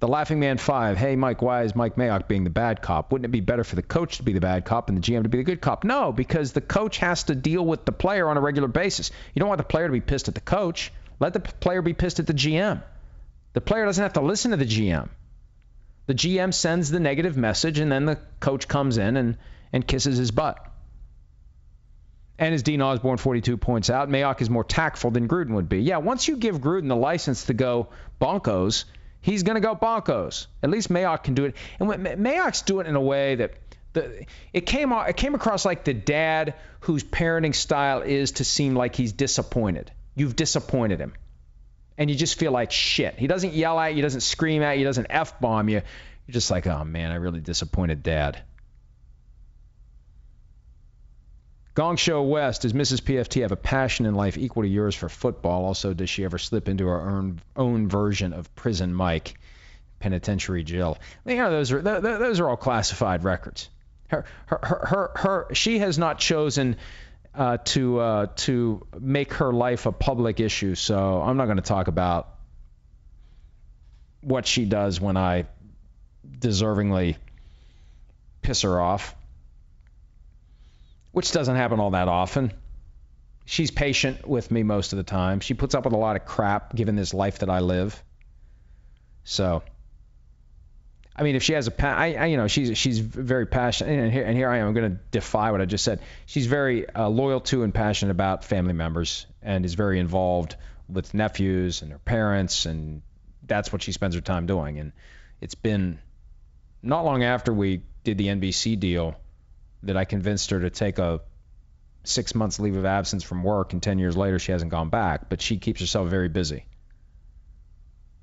The 0.00 0.08
Laughing 0.08 0.40
Man 0.40 0.58
5. 0.58 0.98
Hey, 0.98 1.14
Mike, 1.14 1.42
why 1.42 1.62
is 1.62 1.76
Mike 1.76 1.94
Mayock 1.94 2.26
being 2.26 2.42
the 2.42 2.50
bad 2.50 2.82
cop? 2.82 3.12
Wouldn't 3.12 3.24
it 3.24 3.30
be 3.30 3.40
better 3.40 3.62
for 3.62 3.76
the 3.76 3.84
coach 3.84 4.16
to 4.16 4.24
be 4.24 4.32
the 4.32 4.40
bad 4.40 4.64
cop 4.64 4.88
and 4.88 4.98
the 4.98 5.00
GM 5.00 5.22
to 5.22 5.28
be 5.28 5.38
the 5.38 5.44
good 5.44 5.60
cop? 5.60 5.84
No, 5.84 6.10
because 6.10 6.52
the 6.52 6.60
coach 6.60 6.98
has 6.98 7.22
to 7.24 7.36
deal 7.36 7.64
with 7.64 7.84
the 7.84 7.92
player 7.92 8.28
on 8.28 8.36
a 8.36 8.40
regular 8.40 8.66
basis. 8.66 9.12
You 9.32 9.40
don't 9.40 9.48
want 9.48 9.58
the 9.58 9.64
player 9.64 9.86
to 9.86 9.92
be 9.92 10.00
pissed 10.00 10.26
at 10.26 10.34
the 10.34 10.40
coach. 10.40 10.92
Let 11.20 11.32
the 11.32 11.40
player 11.40 11.80
be 11.80 11.94
pissed 11.94 12.18
at 12.18 12.26
the 12.26 12.34
GM. 12.34 12.82
The 13.52 13.60
player 13.60 13.86
doesn't 13.86 14.02
have 14.02 14.14
to 14.14 14.22
listen 14.22 14.50
to 14.50 14.56
the 14.56 14.66
GM. 14.66 15.08
The 16.06 16.14
GM 16.14 16.52
sends 16.52 16.90
the 16.90 17.00
negative 17.00 17.36
message, 17.36 17.78
and 17.78 17.92
then 17.92 18.06
the 18.06 18.18
coach 18.40 18.66
comes 18.66 18.98
in 18.98 19.16
and, 19.16 19.38
and 19.72 19.86
kisses 19.86 20.18
his 20.18 20.32
butt. 20.32 20.58
And 22.38 22.54
as 22.54 22.62
Dean 22.62 22.82
Osborne 22.82 23.16
42 23.16 23.56
points 23.56 23.88
out, 23.88 24.08
Mayock 24.08 24.42
is 24.42 24.50
more 24.50 24.64
tactful 24.64 25.10
than 25.10 25.26
Gruden 25.26 25.52
would 25.52 25.68
be. 25.68 25.80
Yeah, 25.80 25.98
once 25.98 26.28
you 26.28 26.36
give 26.36 26.58
Gruden 26.58 26.88
the 26.88 26.96
license 26.96 27.44
to 27.44 27.54
go 27.54 27.88
bonkos, 28.20 28.84
he's 29.26 29.42
going 29.42 29.54
to 29.54 29.60
go 29.60 29.74
Broncos. 29.74 30.46
At 30.62 30.70
least 30.70 30.88
Mayock 30.88 31.24
can 31.24 31.34
do 31.34 31.46
it. 31.46 31.56
And 31.80 31.88
Mayock's 31.88 32.62
doing 32.62 32.86
it 32.86 32.90
in 32.90 32.96
a 32.96 33.00
way 33.00 33.36
that 33.36 33.54
the, 33.92 34.26
it 34.52 34.66
came 34.66 34.92
it 34.92 35.16
came 35.16 35.34
across 35.34 35.64
like 35.64 35.84
the 35.84 35.94
dad 35.94 36.54
whose 36.80 37.02
parenting 37.02 37.54
style 37.54 38.02
is 38.02 38.32
to 38.32 38.44
seem 38.44 38.76
like 38.76 38.94
he's 38.94 39.12
disappointed. 39.12 39.90
You've 40.14 40.36
disappointed 40.36 41.00
him. 41.00 41.14
And 41.98 42.10
you 42.10 42.16
just 42.16 42.38
feel 42.38 42.52
like 42.52 42.70
shit. 42.70 43.18
He 43.18 43.26
doesn't 43.26 43.54
yell 43.54 43.80
at 43.80 43.94
you, 43.94 44.02
doesn't 44.02 44.20
scream 44.20 44.62
at 44.62 44.78
you, 44.78 44.84
doesn't 44.84 45.06
F 45.08 45.40
bomb 45.40 45.70
you. 45.70 45.80
You're 46.26 46.32
just 46.32 46.50
like, 46.50 46.66
oh 46.66 46.84
man, 46.84 47.10
I 47.10 47.16
really 47.16 47.40
disappointed 47.40 48.02
dad. 48.02 48.42
Gong 51.76 51.96
Show 51.96 52.22
West, 52.22 52.62
does 52.62 52.72
Mrs. 52.72 53.02
PFT 53.02 53.42
have 53.42 53.52
a 53.52 53.56
passion 53.56 54.06
in 54.06 54.14
life 54.14 54.38
equal 54.38 54.62
to 54.62 54.68
yours 54.68 54.94
for 54.94 55.10
football? 55.10 55.66
Also, 55.66 55.92
does 55.92 56.08
she 56.08 56.24
ever 56.24 56.38
slip 56.38 56.70
into 56.70 56.86
her 56.86 57.02
own, 57.02 57.38
own 57.54 57.86
version 57.86 58.32
of 58.32 58.52
Prison 58.54 58.94
Mike, 58.94 59.38
Penitentiary 59.98 60.64
Jill? 60.64 60.96
You 61.26 61.36
know, 61.36 61.50
those 61.50 61.72
are 61.72 61.82
those 61.82 62.40
are 62.40 62.48
all 62.48 62.56
classified 62.56 63.24
records. 63.24 63.68
Her, 64.08 64.24
her, 64.46 64.60
her, 64.62 64.86
her, 64.86 65.10
her 65.16 65.54
she 65.54 65.80
has 65.80 65.98
not 65.98 66.18
chosen 66.18 66.76
uh, 67.34 67.58
to 67.58 67.98
uh, 67.98 68.26
to 68.36 68.86
make 68.98 69.34
her 69.34 69.52
life 69.52 69.84
a 69.84 69.92
public 69.92 70.40
issue. 70.40 70.76
So 70.76 71.20
I'm 71.20 71.36
not 71.36 71.44
going 71.44 71.58
to 71.58 71.62
talk 71.62 71.88
about 71.88 72.36
what 74.22 74.46
she 74.46 74.64
does 74.64 74.98
when 74.98 75.18
I 75.18 75.44
deservingly 76.38 77.16
piss 78.40 78.62
her 78.62 78.80
off 78.80 79.15
which 81.16 81.32
doesn't 81.32 81.56
happen 81.56 81.80
all 81.80 81.92
that 81.92 82.08
often. 82.08 82.52
She's 83.46 83.70
patient 83.70 84.28
with 84.28 84.50
me 84.50 84.62
most 84.62 84.92
of 84.92 84.98
the 84.98 85.02
time. 85.02 85.40
She 85.40 85.54
puts 85.54 85.74
up 85.74 85.86
with 85.86 85.94
a 85.94 85.96
lot 85.96 86.14
of 86.16 86.26
crap 86.26 86.76
given 86.76 86.94
this 86.94 87.14
life 87.14 87.38
that 87.38 87.48
I 87.48 87.60
live. 87.60 88.04
So, 89.24 89.62
I 91.16 91.22
mean, 91.22 91.34
if 91.34 91.42
she 91.42 91.54
has 91.54 91.68
a, 91.68 91.70
pa- 91.70 91.96
I, 91.96 92.12
I, 92.12 92.26
you 92.26 92.36
know, 92.36 92.48
she's 92.48 92.76
she's 92.76 92.98
very 92.98 93.46
passionate, 93.46 93.98
and 93.98 94.12
here, 94.12 94.24
and 94.24 94.36
here 94.36 94.50
I 94.50 94.58
am. 94.58 94.66
I'm 94.66 94.74
going 94.74 94.90
to 94.90 94.98
defy 95.10 95.52
what 95.52 95.62
I 95.62 95.64
just 95.64 95.84
said. 95.84 96.00
She's 96.26 96.44
very 96.44 96.86
uh, 96.86 97.08
loyal 97.08 97.40
to 97.40 97.62
and 97.62 97.72
passionate 97.72 98.10
about 98.10 98.44
family 98.44 98.74
members, 98.74 99.24
and 99.40 99.64
is 99.64 99.72
very 99.72 99.98
involved 99.98 100.56
with 100.86 101.14
nephews 101.14 101.80
and 101.80 101.92
her 101.92 101.98
parents, 101.98 102.66
and 102.66 103.00
that's 103.46 103.72
what 103.72 103.82
she 103.82 103.92
spends 103.92 104.16
her 104.16 104.20
time 104.20 104.44
doing. 104.44 104.78
And 104.80 104.92
it's 105.40 105.54
been 105.54 105.98
not 106.82 107.06
long 107.06 107.24
after 107.24 107.54
we 107.54 107.84
did 108.04 108.18
the 108.18 108.26
NBC 108.26 108.78
deal 108.78 109.16
that 109.82 109.96
I 109.96 110.04
convinced 110.04 110.50
her 110.50 110.60
to 110.60 110.70
take 110.70 110.98
a 110.98 111.20
six 112.04 112.34
months 112.34 112.58
leave 112.60 112.76
of 112.76 112.84
absence 112.84 113.22
from 113.22 113.42
work, 113.42 113.72
and 113.72 113.82
10 113.82 113.98
years 113.98 114.16
later 114.16 114.38
she 114.38 114.52
hasn't 114.52 114.70
gone 114.70 114.88
back. 114.88 115.28
But 115.28 115.40
she 115.40 115.58
keeps 115.58 115.80
herself 115.80 116.08
very 116.08 116.28
busy, 116.28 116.66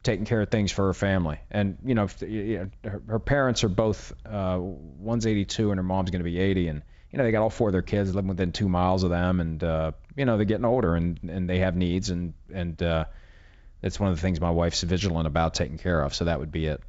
taking 0.03 0.25
care 0.25 0.41
of 0.41 0.49
things 0.49 0.71
for 0.71 0.87
her 0.87 0.93
family. 0.93 1.39
And, 1.51 1.77
you 1.83 1.95
know, 1.95 2.07
her, 3.07 3.19
parents 3.19 3.63
are 3.63 3.69
both, 3.69 4.13
uh, 4.25 4.57
one's 4.59 5.25
82 5.25 5.71
and 5.71 5.77
her 5.77 5.83
mom's 5.83 6.11
going 6.11 6.21
to 6.21 6.29
be 6.29 6.39
80. 6.39 6.67
And, 6.69 6.81
you 7.11 7.17
know, 7.17 7.23
they 7.23 7.31
got 7.31 7.43
all 7.43 7.49
four 7.49 7.69
of 7.69 7.73
their 7.73 7.81
kids 7.81 8.15
living 8.15 8.29
within 8.29 8.51
two 8.51 8.69
miles 8.69 9.03
of 9.03 9.09
them. 9.09 9.39
And, 9.39 9.63
uh, 9.63 9.91
you 10.15 10.25
know, 10.25 10.37
they're 10.37 10.45
getting 10.45 10.65
older 10.65 10.95
and, 10.95 11.19
and 11.27 11.49
they 11.49 11.59
have 11.59 11.75
needs. 11.75 12.09
And, 12.09 12.33
and, 12.53 12.81
uh, 12.81 13.05
that's 13.81 13.99
one 13.99 14.09
of 14.09 14.15
the 14.15 14.21
things 14.21 14.39
my 14.39 14.49
wife's 14.49 14.81
vigilant 14.81 15.27
about 15.27 15.55
taking 15.55 15.77
care 15.77 16.01
of. 16.01 16.15
So 16.15 16.25
that 16.25 16.39
would 16.39 16.53
be 16.53 16.67
it. 16.67 16.81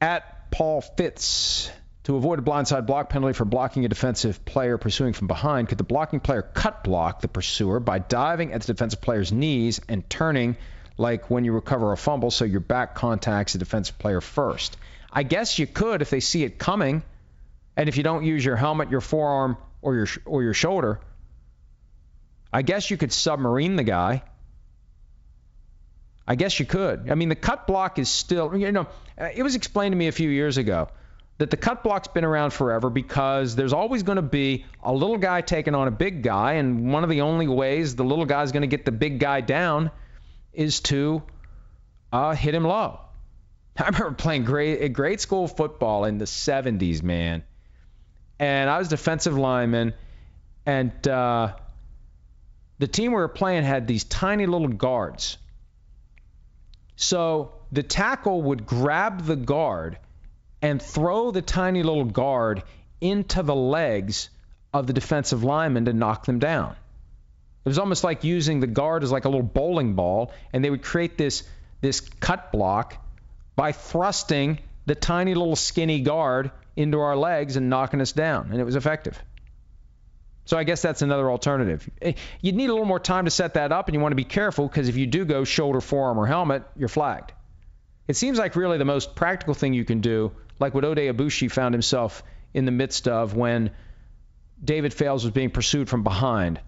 At 0.00 0.33
Paul 0.54 0.82
Fitz. 0.82 1.68
To 2.04 2.14
avoid 2.14 2.38
a 2.38 2.42
blindside 2.42 2.86
block 2.86 3.08
penalty 3.08 3.32
for 3.32 3.44
blocking 3.44 3.84
a 3.84 3.88
defensive 3.88 4.44
player 4.44 4.78
pursuing 4.78 5.12
from 5.12 5.26
behind, 5.26 5.68
could 5.68 5.78
the 5.78 5.84
blocking 5.84 6.20
player 6.20 6.42
cut 6.42 6.84
block 6.84 7.20
the 7.20 7.26
pursuer 7.26 7.80
by 7.80 7.98
diving 7.98 8.52
at 8.52 8.60
the 8.60 8.72
defensive 8.72 9.00
player's 9.00 9.32
knees 9.32 9.80
and 9.88 10.08
turning 10.08 10.56
like 10.96 11.28
when 11.28 11.44
you 11.44 11.50
recover 11.50 11.90
a 11.90 11.96
fumble 11.96 12.30
so 12.30 12.44
your 12.44 12.60
back 12.60 12.94
contacts 12.94 13.54
the 13.54 13.58
defensive 13.58 13.98
player 13.98 14.20
first? 14.20 14.76
I 15.12 15.24
guess 15.24 15.58
you 15.58 15.66
could 15.66 16.02
if 16.02 16.10
they 16.10 16.20
see 16.20 16.44
it 16.44 16.56
coming, 16.56 17.02
and 17.76 17.88
if 17.88 17.96
you 17.96 18.04
don't 18.04 18.24
use 18.24 18.44
your 18.44 18.54
helmet, 18.54 18.92
your 18.92 19.00
forearm, 19.00 19.56
or 19.82 19.96
your 19.96 20.06
or 20.24 20.44
your 20.44 20.54
shoulder. 20.54 21.00
I 22.52 22.62
guess 22.62 22.92
you 22.92 22.96
could 22.96 23.12
submarine 23.12 23.74
the 23.74 23.82
guy. 23.82 24.22
I 26.26 26.36
guess 26.36 26.58
you 26.58 26.66
could. 26.66 27.10
I 27.10 27.14
mean, 27.14 27.28
the 27.28 27.34
cut 27.34 27.66
block 27.66 27.98
is 27.98 28.08
still, 28.08 28.56
you 28.56 28.72
know, 28.72 28.86
uh, 29.18 29.28
it 29.34 29.42
was 29.42 29.54
explained 29.54 29.92
to 29.92 29.96
me 29.96 30.08
a 30.08 30.12
few 30.12 30.30
years 30.30 30.56
ago 30.56 30.88
that 31.38 31.50
the 31.50 31.56
cut 31.56 31.82
block's 31.82 32.08
been 32.08 32.24
around 32.24 32.52
forever 32.52 32.88
because 32.90 33.56
there's 33.56 33.72
always 33.72 34.02
going 34.04 34.16
to 34.16 34.22
be 34.22 34.64
a 34.82 34.92
little 34.92 35.18
guy 35.18 35.40
taking 35.40 35.74
on 35.74 35.88
a 35.88 35.90
big 35.90 36.22
guy, 36.22 36.54
and 36.54 36.92
one 36.92 37.02
of 37.02 37.10
the 37.10 37.22
only 37.22 37.48
ways 37.48 37.96
the 37.96 38.04
little 38.04 38.24
guy's 38.24 38.52
going 38.52 38.62
to 38.62 38.68
get 38.68 38.84
the 38.84 38.92
big 38.92 39.18
guy 39.18 39.40
down 39.40 39.90
is 40.52 40.80
to 40.80 41.22
uh, 42.12 42.34
hit 42.34 42.54
him 42.54 42.64
low. 42.64 43.00
I 43.76 43.86
remember 43.86 44.12
playing 44.12 44.44
great 44.44 44.92
grade 44.92 45.20
school 45.20 45.48
football 45.48 46.04
in 46.04 46.18
the 46.18 46.24
70s, 46.24 47.02
man, 47.02 47.42
and 48.38 48.70
I 48.70 48.78
was 48.78 48.88
defensive 48.88 49.36
lineman, 49.36 49.94
and 50.64 51.08
uh, 51.08 51.54
the 52.78 52.86
team 52.86 53.10
we 53.10 53.16
were 53.16 53.28
playing 53.28 53.64
had 53.64 53.86
these 53.88 54.04
tiny 54.04 54.46
little 54.46 54.68
guards. 54.68 55.36
So 56.96 57.52
the 57.72 57.82
tackle 57.82 58.42
would 58.42 58.66
grab 58.66 59.24
the 59.24 59.36
guard 59.36 59.98
and 60.62 60.80
throw 60.80 61.30
the 61.30 61.42
tiny 61.42 61.82
little 61.82 62.04
guard 62.04 62.62
into 63.00 63.42
the 63.42 63.54
legs 63.54 64.30
of 64.72 64.86
the 64.86 64.92
defensive 64.92 65.44
lineman 65.44 65.84
to 65.86 65.92
knock 65.92 66.26
them 66.26 66.38
down. 66.38 66.72
It 67.64 67.68
was 67.68 67.78
almost 67.78 68.04
like 68.04 68.24
using 68.24 68.60
the 68.60 68.66
guard 68.66 69.02
as 69.02 69.12
like 69.12 69.24
a 69.24 69.28
little 69.28 69.42
bowling 69.42 69.94
ball, 69.94 70.32
and 70.52 70.64
they 70.64 70.70
would 70.70 70.82
create 70.82 71.16
this 71.16 71.42
this 71.80 72.00
cut 72.00 72.50
block 72.50 72.96
by 73.56 73.72
thrusting 73.72 74.58
the 74.86 74.94
tiny 74.94 75.34
little 75.34 75.56
skinny 75.56 76.00
guard 76.00 76.50
into 76.76 77.00
our 77.00 77.16
legs 77.16 77.56
and 77.56 77.70
knocking 77.70 78.00
us 78.00 78.12
down, 78.12 78.50
and 78.50 78.60
it 78.60 78.64
was 78.64 78.76
effective. 78.76 79.22
So 80.44 80.58
I 80.58 80.64
guess 80.64 80.82
that's 80.82 81.02
another 81.02 81.30
alternative. 81.30 81.88
Eh, 82.02 82.12
you'd 82.40 82.54
need 82.54 82.68
a 82.68 82.72
little 82.72 82.86
more 82.86 83.00
time 83.00 83.24
to 83.24 83.30
set 83.30 83.54
that 83.54 83.72
up, 83.72 83.88
and 83.88 83.94
you 83.94 84.00
want 84.00 84.12
to 84.12 84.16
be 84.16 84.24
careful 84.24 84.68
because 84.68 84.88
if 84.88 84.96
you 84.96 85.06
do 85.06 85.24
go 85.24 85.44
shoulder, 85.44 85.80
forearm, 85.80 86.18
or 86.18 86.26
helmet, 86.26 86.64
you're 86.76 86.88
flagged. 86.88 87.32
It 88.06 88.16
seems 88.16 88.38
like 88.38 88.54
really 88.56 88.76
the 88.76 88.84
most 88.84 89.14
practical 89.14 89.54
thing 89.54 89.72
you 89.72 89.84
can 89.84 90.00
do, 90.00 90.32
like 90.60 90.74
what 90.74 90.84
Oday 90.84 91.12
Aboushi 91.12 91.50
found 91.50 91.74
himself 91.74 92.22
in 92.52 92.66
the 92.66 92.70
midst 92.70 93.08
of 93.08 93.34
when 93.34 93.70
David 94.62 94.92
Fales 94.92 95.24
was 95.24 95.32
being 95.32 95.50
pursued 95.50 95.88
from 95.88 96.02
behind. 96.02 96.60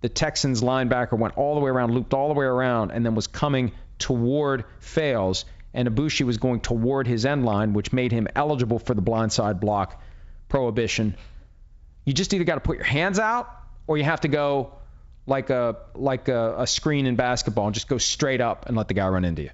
The 0.00 0.08
Texans 0.08 0.62
linebacker 0.62 1.18
went 1.18 1.36
all 1.36 1.54
the 1.54 1.60
way 1.60 1.70
around, 1.70 1.92
looped 1.92 2.14
all 2.14 2.28
the 2.28 2.34
way 2.34 2.46
around, 2.46 2.92
and 2.92 3.04
then 3.04 3.14
was 3.14 3.26
coming 3.26 3.72
toward 3.98 4.64
Fales, 4.78 5.44
and 5.72 5.88
Aboushi 5.88 6.24
was 6.24 6.38
going 6.38 6.60
toward 6.60 7.06
his 7.06 7.26
end 7.26 7.44
line, 7.44 7.72
which 7.72 7.92
made 7.92 8.12
him 8.12 8.28
eligible 8.36 8.78
for 8.78 8.94
the 8.94 9.02
blindside 9.02 9.60
block 9.60 10.00
prohibition. 10.48 11.16
You 12.04 12.12
just 12.12 12.34
either 12.34 12.44
got 12.44 12.54
to 12.54 12.60
put 12.60 12.76
your 12.76 12.84
hands 12.84 13.18
out, 13.18 13.50
or 13.86 13.96
you 13.96 14.04
have 14.04 14.20
to 14.22 14.28
go 14.28 14.74
like 15.26 15.50
a 15.50 15.76
like 15.94 16.28
a, 16.28 16.56
a 16.58 16.66
screen 16.66 17.06
in 17.06 17.16
basketball 17.16 17.66
and 17.66 17.74
just 17.74 17.88
go 17.88 17.98
straight 17.98 18.40
up 18.40 18.66
and 18.66 18.76
let 18.76 18.88
the 18.88 18.94
guy 18.94 19.08
run 19.08 19.24
into 19.24 19.42
you. 19.42 19.50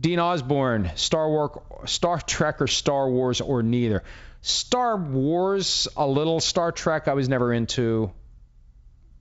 Dean 0.00 0.18
Osborne, 0.18 0.90
Star 0.96 1.28
Wars, 1.28 1.58
Star 1.86 2.20
Trek 2.20 2.60
or 2.60 2.66
Star 2.66 3.08
Wars 3.08 3.40
or 3.40 3.62
neither. 3.62 4.02
Star 4.42 4.96
Wars, 4.96 5.88
a 5.96 6.06
little. 6.06 6.40
Star 6.40 6.72
Trek, 6.72 7.08
I 7.08 7.14
was 7.14 7.28
never 7.28 7.52
into. 7.52 8.10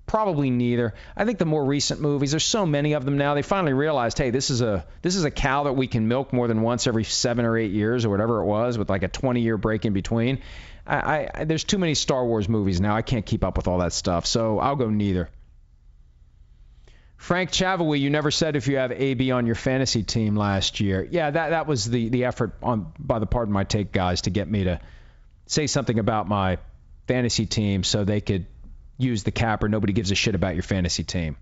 Probably 0.06 0.50
neither. 0.50 0.94
I 1.16 1.24
think 1.24 1.40
the 1.40 1.46
more 1.46 1.64
recent 1.64 2.02
movies, 2.02 2.32
there's 2.32 2.44
so 2.44 2.66
many 2.66 2.94
of 2.94 3.06
them 3.06 3.18
now. 3.18 3.34
They 3.34 3.42
finally 3.42 3.72
realized, 3.72 4.18
hey, 4.18 4.32
this 4.32 4.50
is 4.50 4.62
a 4.62 4.86
this 5.02 5.16
is 5.16 5.24
a 5.24 5.32
cow 5.32 5.64
that 5.64 5.74
we 5.74 5.88
can 5.88 6.10
milk 6.10 6.34
more 6.34 6.50
than 6.50 6.62
once 6.62 6.88
every 6.88 7.06
seven 7.06 7.46
or 7.46 7.58
eight 7.58 7.72
years 7.72 8.04
or 8.04 8.10
whatever 8.10 8.42
it 8.42 8.46
was, 8.46 8.78
with 8.78 8.90
like 8.90 9.04
a 9.04 9.08
20 9.08 9.40
year 9.40 9.58
break 9.58 9.86
in 9.86 9.94
between. 9.94 10.40
I, 10.86 11.30
I 11.34 11.44
there's 11.46 11.64
too 11.64 11.78
many 11.78 11.96
Star 11.96 12.26
Wars 12.26 12.50
movies 12.50 12.82
now. 12.82 12.96
I 12.96 13.02
can't 13.02 13.26
keep 13.26 13.44
up 13.44 13.58
with 13.58 13.68
all 13.68 13.80
that 13.80 13.94
stuff, 13.94 14.26
so 14.26 14.60
I'll 14.60 14.76
go 14.76 14.90
neither. 14.90 15.30
Frank 17.18 17.52
Chavawi, 17.52 18.02
you 18.02 18.10
never 18.10 18.32
said 18.32 18.58
if 18.58 18.68
you 18.68 18.76
have 18.76 18.92
AB 18.92 19.32
on 19.32 19.46
your 19.46 19.56
fantasy 19.56 20.04
team 20.04 20.36
last 20.36 20.82
year. 20.82 21.08
Yeah, 21.10 21.32
that 21.32 21.50
that 21.52 21.68
was 21.68 21.90
the 21.90 22.10
the 22.10 22.26
effort 22.26 22.54
on 22.62 22.92
by 23.00 23.20
the 23.20 23.26
Pardon 23.26 23.54
My 23.54 23.64
Take 23.64 23.94
guys 23.94 24.22
to 24.24 24.30
get 24.30 24.50
me 24.50 24.66
to 24.66 24.82
say 25.46 25.68
something 25.68 26.00
about 26.00 26.28
my 26.28 26.58
fantasy 27.08 27.46
team 27.46 27.84
so 27.84 28.04
they 28.04 28.20
could 28.20 28.46
use 28.98 29.24
the 29.24 29.32
cap 29.32 29.64
or 29.64 29.70
nobody 29.70 29.94
gives 29.94 30.12
a 30.12 30.16
shit 30.16 30.36
about 30.36 30.56
your 30.56 30.64
fantasy 30.64 31.04
team. 31.04 31.38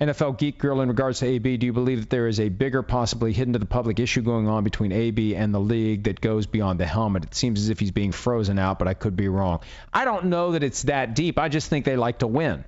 NFL 0.00 0.38
Geek 0.38 0.58
Girl, 0.58 0.80
in 0.80 0.88
regards 0.88 1.18
to 1.18 1.26
AB, 1.26 1.56
do 1.56 1.66
you 1.66 1.72
believe 1.72 2.00
that 2.02 2.10
there 2.10 2.28
is 2.28 2.38
a 2.38 2.48
bigger, 2.48 2.82
possibly 2.82 3.32
hidden 3.32 3.54
to 3.54 3.58
the 3.58 3.66
public 3.66 3.98
issue 3.98 4.22
going 4.22 4.46
on 4.46 4.62
between 4.62 4.92
AB 4.92 5.34
and 5.34 5.52
the 5.52 5.58
league 5.58 6.04
that 6.04 6.20
goes 6.20 6.46
beyond 6.46 6.78
the 6.78 6.86
helmet? 6.86 7.24
It 7.24 7.34
seems 7.34 7.60
as 7.60 7.68
if 7.68 7.80
he's 7.80 7.90
being 7.90 8.12
frozen 8.12 8.60
out, 8.60 8.78
but 8.78 8.86
I 8.86 8.94
could 8.94 9.16
be 9.16 9.26
wrong. 9.26 9.60
I 9.92 10.04
don't 10.04 10.26
know 10.26 10.52
that 10.52 10.62
it's 10.62 10.82
that 10.82 11.16
deep. 11.16 11.36
I 11.36 11.48
just 11.48 11.68
think 11.68 11.84
they 11.84 11.96
like 11.96 12.20
to 12.20 12.28
win. 12.28 12.64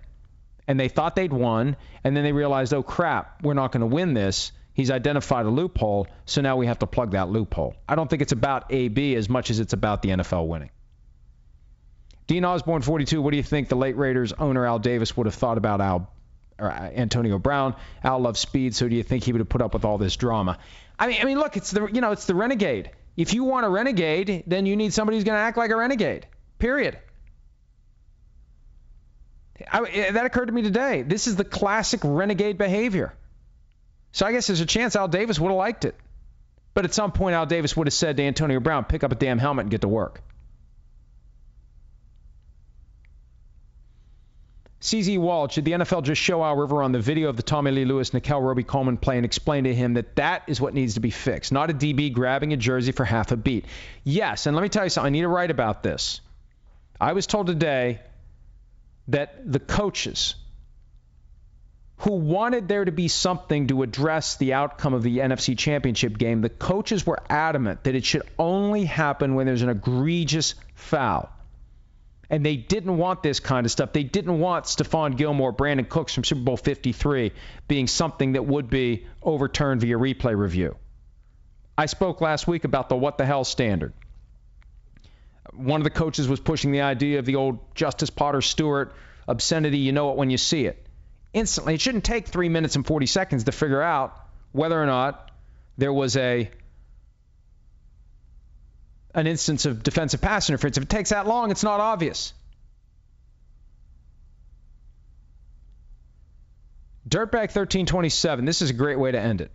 And 0.67 0.79
they 0.79 0.89
thought 0.89 1.15
they'd 1.15 1.33
won, 1.33 1.77
and 2.03 2.17
then 2.17 2.25
they 2.25 2.33
realized, 2.33 2.75
oh 2.75 2.83
crap, 2.83 3.45
we're 3.45 3.55
not 3.55 3.71
going 3.71 3.83
to 3.83 3.87
win 3.87 4.13
this. 4.13 4.51
He's 4.75 4.91
identified 4.91 5.47
a 5.47 5.51
loophole, 5.51 6.09
so 6.27 6.41
now 6.41 6.57
we 6.57 6.67
have 6.67 6.81
to 6.81 6.87
plug 6.87 7.13
that 7.13 7.29
loophole. 7.29 7.77
I 7.89 7.95
don't 7.95 8.11
think 8.11 8.23
it's 8.23 8.33
about 8.33 8.73
AB 8.73 9.15
as 9.15 9.29
much 9.29 9.51
as 9.51 9.61
it's 9.61 9.73
about 9.73 10.03
the 10.03 10.09
NFL 10.11 10.49
winning. 10.49 10.71
Dean 12.27 12.45
Osborne, 12.45 12.83
42. 12.83 13.23
What 13.23 13.31
do 13.31 13.37
you 13.37 13.43
think 13.43 13.69
the 13.69 13.77
late 13.77 13.97
Raiders 13.97 14.33
owner 14.33 14.67
Al 14.67 14.81
Davis 14.81 15.17
would 15.17 15.27
have 15.27 15.35
thought 15.35 15.59
about 15.59 15.81
Al 15.81 16.11
or 16.61 16.71
uh, 16.71 16.91
Antonio 16.95 17.39
Brown. 17.39 17.75
Al 18.05 18.21
loves 18.21 18.41
speed, 18.41 18.75
so 18.75 18.89
do 18.89 18.95
you 18.95 19.03
think 19.03 19.25
he 19.25 19.33
would 19.33 19.41
have 19.41 19.49
put 19.49 19.63
up 19.63 19.75
with 19.75 19.85
all 19.85 19.99
this 19.99 20.17
drama? 20.17 20.59
I 20.99 21.07
mean, 21.07 21.19
I 21.21 21.25
mean, 21.25 21.39
look, 21.39 21.57
it's 21.57 21.71
the 21.71 21.87
you 21.87 22.01
know, 22.01 22.13
it's 22.13 22.27
the 22.27 22.35
renegade. 22.35 22.91
If 23.17 23.35
you 23.35 23.45
want 23.45 23.67
a 23.67 23.69
renegade, 23.69 24.45
then 24.47 24.67
you 24.67 24.77
need 24.77 24.93
somebody 24.93 25.17
who's 25.17 25.25
going 25.25 25.37
to 25.37 25.43
act 25.43 25.57
like 25.57 25.71
a 25.71 25.77
renegade. 25.77 26.27
Period. 26.59 26.99
I, 29.71 30.11
that 30.13 30.25
occurred 30.25 30.47
to 30.47 30.53
me 30.53 30.63
today. 30.63 31.03
This 31.03 31.27
is 31.27 31.37
the 31.37 31.45
classic 31.45 32.01
renegade 32.03 32.57
behavior. 32.57 33.13
So 34.13 34.27
I 34.27 34.33
guess 34.33 34.47
there's 34.47 34.61
a 34.61 34.67
chance 34.67 34.97
Al 34.97 35.09
Davis 35.09 35.39
would 35.39 35.49
have 35.49 35.59
liked 35.59 35.85
it. 35.85 35.95
But 36.73 36.85
at 36.85 36.95
some 36.95 37.13
point, 37.13 37.35
Al 37.35 37.47
Davis 37.47 37.77
would 37.77 37.87
have 37.87 37.95
said 37.95 38.17
to 38.17 38.23
Antonio 38.23 38.61
Brown, 38.61 38.85
pick 38.85 39.05
up 39.05 39.13
a 39.13 39.17
damn 39.17 39.39
helmet 39.39 39.65
and 39.65 39.71
get 39.71 39.81
to 39.83 39.89
work. 39.89 40.23
CZ 44.81 45.19
Walsh, 45.19 45.57
did 45.57 45.67
the 45.67 45.73
NFL 45.73 46.05
just 46.05 46.23
show 46.23 46.43
Al 46.43 46.57
Riveron 46.57 46.93
the 46.93 47.01
video 47.01 47.29
of 47.29 47.37
the 47.37 47.43
Tommylee 47.43 47.87
Lewis 47.87 48.15
Nickell 48.15 48.41
Robey 48.41 48.63
Coleman 48.63 48.97
play 48.97 49.17
and 49.17 49.27
explain 49.27 49.65
to 49.65 49.75
him 49.75 49.95
that 49.95 50.17
that 50.17 50.45
is 50.47 50.59
what 50.59 50.73
needs 50.73 50.95
to 50.95 51.01
be 51.01 51.11
fixed, 51.11 51.53
not 51.53 51.69
a 51.69 51.75
DB 51.75 52.11
grabbing 52.13 52.55
a 52.55 52.57
jersey 52.57 52.93
for 52.93 53.05
half 53.05 53.31
a 53.31 53.37
beat? 53.37 53.67
Yes, 54.05 54.47
and 54.47 54.57
let 54.57 54.63
me 54.63 54.71
tell 54.71 54.85
you 54.85 54.91
something. 54.91 55.09
I 55.09 55.11
need 55.11 55.21
to 55.21 55.29
write 55.29 55.51
about 55.51 55.83
this. 55.83 56.23
I 56.99 57.13
was 57.13 57.27
told 57.27 57.47
today 57.47 58.01
that 59.09 59.53
the 59.53 59.61
coaches 59.61 60.35
who 61.99 62.13
wanted 62.13 62.67
there 62.67 62.87
to 62.87 62.93
be 62.93 63.09
something 63.09 63.67
to 63.67 63.83
address 63.83 64.37
the 64.37 64.55
outcome 64.55 64.95
of 64.95 65.03
the 65.03 65.19
NFC 65.19 65.59
Championship 65.59 66.17
game, 66.17 66.41
the 66.41 66.49
coaches 66.49 67.05
were 67.05 67.19
adamant 67.29 67.85
that 67.85 67.95
it 67.95 68.07
should 68.07 68.23
only 68.39 68.87
happen 68.87 69.35
when 69.35 69.45
there's 69.45 69.61
an 69.61 69.69
egregious 69.69 70.55
foul 70.75 71.31
and 72.31 72.47
they 72.47 72.57
didn't 72.57 72.97
want 72.97 73.23
this 73.23 73.41
kind 73.41 73.67
of 73.67 73.73
stuff. 73.73 73.93
They 73.93 74.05
didn't 74.05 74.39
want 74.39 74.67
Stephon 74.67 75.17
Gilmore, 75.17 75.53
Brandin 75.53 75.89
Cooks 75.89 76.15
from 76.15 76.25
Super 76.25 76.43
Bowl 76.43 76.57
53 76.57 77.33
being 77.67 77.89
something 77.89 78.33
that 78.33 78.47
would 78.47 78.71
be 78.71 79.07
overturned 79.23 79.81
via 79.81 79.99
replay 79.99 80.37
review. 80.37 80.77
I 81.77 81.87
spoke 81.87 82.21
last 82.21 82.47
week 82.47 82.65
about 82.65 82.89
the 82.89 82.97
what 82.97 83.19
the 83.19 83.27
hell 83.27 83.45
standard. 83.45 83.93
One 85.53 85.81
of 85.81 85.85
the 85.85 85.91
coaches 85.91 86.29
was 86.29 86.39
pushing 86.39 86.71
the 86.71 86.83
idea 86.83 87.19
of 87.19 87.27
the 87.27 87.35
old 87.35 87.75
Justice 87.75 88.11
Potter 88.11 88.41
Stewart 88.41 88.95
obscenity, 89.27 89.79
you 89.79 89.93
know 89.93 90.11
it 90.11 90.17
when 90.17 90.31
you 90.31 90.39
see 90.39 90.67
it. 90.67 90.87
Instantly, 91.33 91.75
it 91.75 91.81
shouldn't 91.81 92.05
take 92.05 92.27
three 92.27 92.49
minutes 92.49 92.77
and 92.77 92.87
40 92.87 93.07
seconds 93.07 93.45
to 93.45 93.53
figure 93.53 93.83
out 93.83 94.17
whether 94.53 94.81
or 94.81 94.87
not 94.87 95.31
there 95.79 95.93
was 95.93 96.17
a 96.17 96.51
an 99.15 99.27
instance 99.27 99.67
of 99.67 99.83
defensive 99.83 100.21
pass 100.21 100.49
interference. 100.49 100.77
If 100.77 100.85
it 100.85 100.89
takes 100.89 101.11
that 101.11 101.27
long, 101.27 101.51
it's 101.51 101.65
not 101.65 101.81
obvious. 101.81 102.33
Dirtbag 107.09 107.51
1327, 107.51 108.45
this 108.45 108.63
is 108.63 108.71
a 108.71 108.75
great 108.75 108.99
way 108.99 109.11
to 109.11 109.19
end 109.19 109.41
it. 109.41 109.51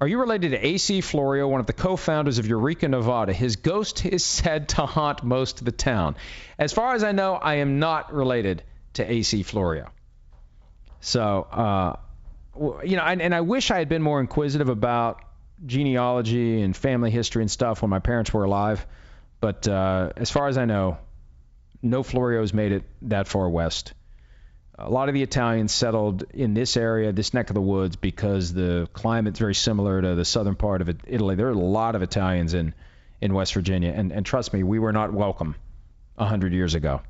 Are 0.00 0.06
you 0.06 0.20
related 0.20 0.50
to 0.50 0.64
AC 0.64 1.00
Florio, 1.00 1.48
one 1.48 1.58
of 1.58 1.66
the 1.66 1.72
co 1.72 1.96
founders 1.96 2.38
of 2.38 2.46
Eureka, 2.46 2.86
Nevada? 2.86 3.32
His 3.32 3.56
ghost 3.56 4.04
is 4.06 4.24
said 4.24 4.68
to 4.70 4.86
haunt 4.86 5.24
most 5.24 5.60
of 5.60 5.64
the 5.64 5.72
town. 5.72 6.16
As 6.58 6.72
far 6.72 6.94
as 6.94 7.02
I 7.02 7.12
know, 7.12 7.34
I 7.34 7.54
am 7.56 7.78
not 7.78 8.12
related 8.12 8.62
to 8.94 9.10
AC 9.10 9.42
Florio. 9.42 9.90
So, 11.00 11.46
uh, 11.50 11.96
you 12.84 12.96
know, 12.96 13.02
and, 13.02 13.22
and 13.22 13.34
I 13.34 13.40
wish 13.40 13.70
I 13.70 13.78
had 13.78 13.88
been 13.88 14.02
more 14.02 14.20
inquisitive 14.20 14.68
about 14.68 15.22
genealogy 15.66 16.62
and 16.62 16.76
family 16.76 17.10
history 17.10 17.42
and 17.42 17.50
stuff 17.50 17.82
when 17.82 17.90
my 17.90 17.98
parents 17.98 18.32
were 18.32 18.44
alive. 18.44 18.86
But 19.40 19.68
uh, 19.68 20.12
as 20.16 20.30
far 20.30 20.48
as 20.48 20.58
I 20.58 20.64
know, 20.64 20.98
no 21.82 22.02
Florios 22.02 22.52
made 22.52 22.72
it 22.72 22.84
that 23.02 23.28
far 23.28 23.48
west. 23.48 23.92
A 24.78 24.90
lot 24.90 25.08
of 25.08 25.14
the 25.14 25.22
Italians 25.22 25.72
settled 25.72 26.24
in 26.32 26.54
this 26.54 26.76
area, 26.76 27.12
this 27.12 27.34
neck 27.34 27.50
of 27.50 27.54
the 27.54 27.60
woods, 27.60 27.96
because 27.96 28.52
the 28.52 28.88
climate's 28.92 29.38
very 29.38 29.54
similar 29.54 30.00
to 30.00 30.14
the 30.14 30.24
southern 30.24 30.54
part 30.54 30.82
of 30.82 30.88
Italy. 31.06 31.34
There 31.34 31.48
are 31.48 31.52
a 31.52 31.58
lot 31.58 31.96
of 31.96 32.02
Italians 32.02 32.54
in, 32.54 32.74
in 33.20 33.34
West 33.34 33.54
Virginia, 33.54 33.92
and, 33.94 34.12
and 34.12 34.24
trust 34.24 34.52
me, 34.52 34.62
we 34.62 34.78
were 34.78 34.92
not 34.92 35.12
welcome 35.12 35.56
100 36.14 36.52
years 36.52 36.74
ago. 36.74 37.00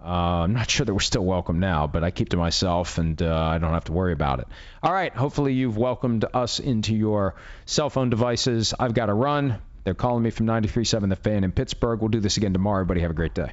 Uh, 0.00 0.44
I'm 0.44 0.52
not 0.52 0.70
sure 0.70 0.86
that 0.86 0.94
we're 0.94 1.00
still 1.00 1.24
welcome 1.24 1.58
now, 1.58 1.86
but 1.86 2.04
I 2.04 2.10
keep 2.10 2.28
to 2.30 2.36
myself 2.36 2.98
and 2.98 3.20
uh, 3.20 3.36
I 3.36 3.58
don't 3.58 3.72
have 3.72 3.84
to 3.84 3.92
worry 3.92 4.12
about 4.12 4.38
it. 4.40 4.46
All 4.82 4.92
right, 4.92 5.12
hopefully 5.12 5.54
you've 5.54 5.76
welcomed 5.76 6.24
us 6.32 6.60
into 6.60 6.94
your 6.94 7.34
cell 7.66 7.90
phone 7.90 8.08
devices. 8.08 8.74
I've 8.78 8.94
got 8.94 9.06
to 9.06 9.14
run. 9.14 9.58
They're 9.84 9.94
calling 9.94 10.22
me 10.22 10.30
from 10.30 10.46
93.7 10.46 11.08
The 11.08 11.16
Fan 11.16 11.44
in 11.44 11.52
Pittsburgh. 11.52 12.00
We'll 12.00 12.10
do 12.10 12.20
this 12.20 12.36
again 12.36 12.52
tomorrow. 12.52 12.80
Everybody 12.80 13.00
have 13.00 13.10
a 13.10 13.14
great 13.14 13.34
day. 13.34 13.52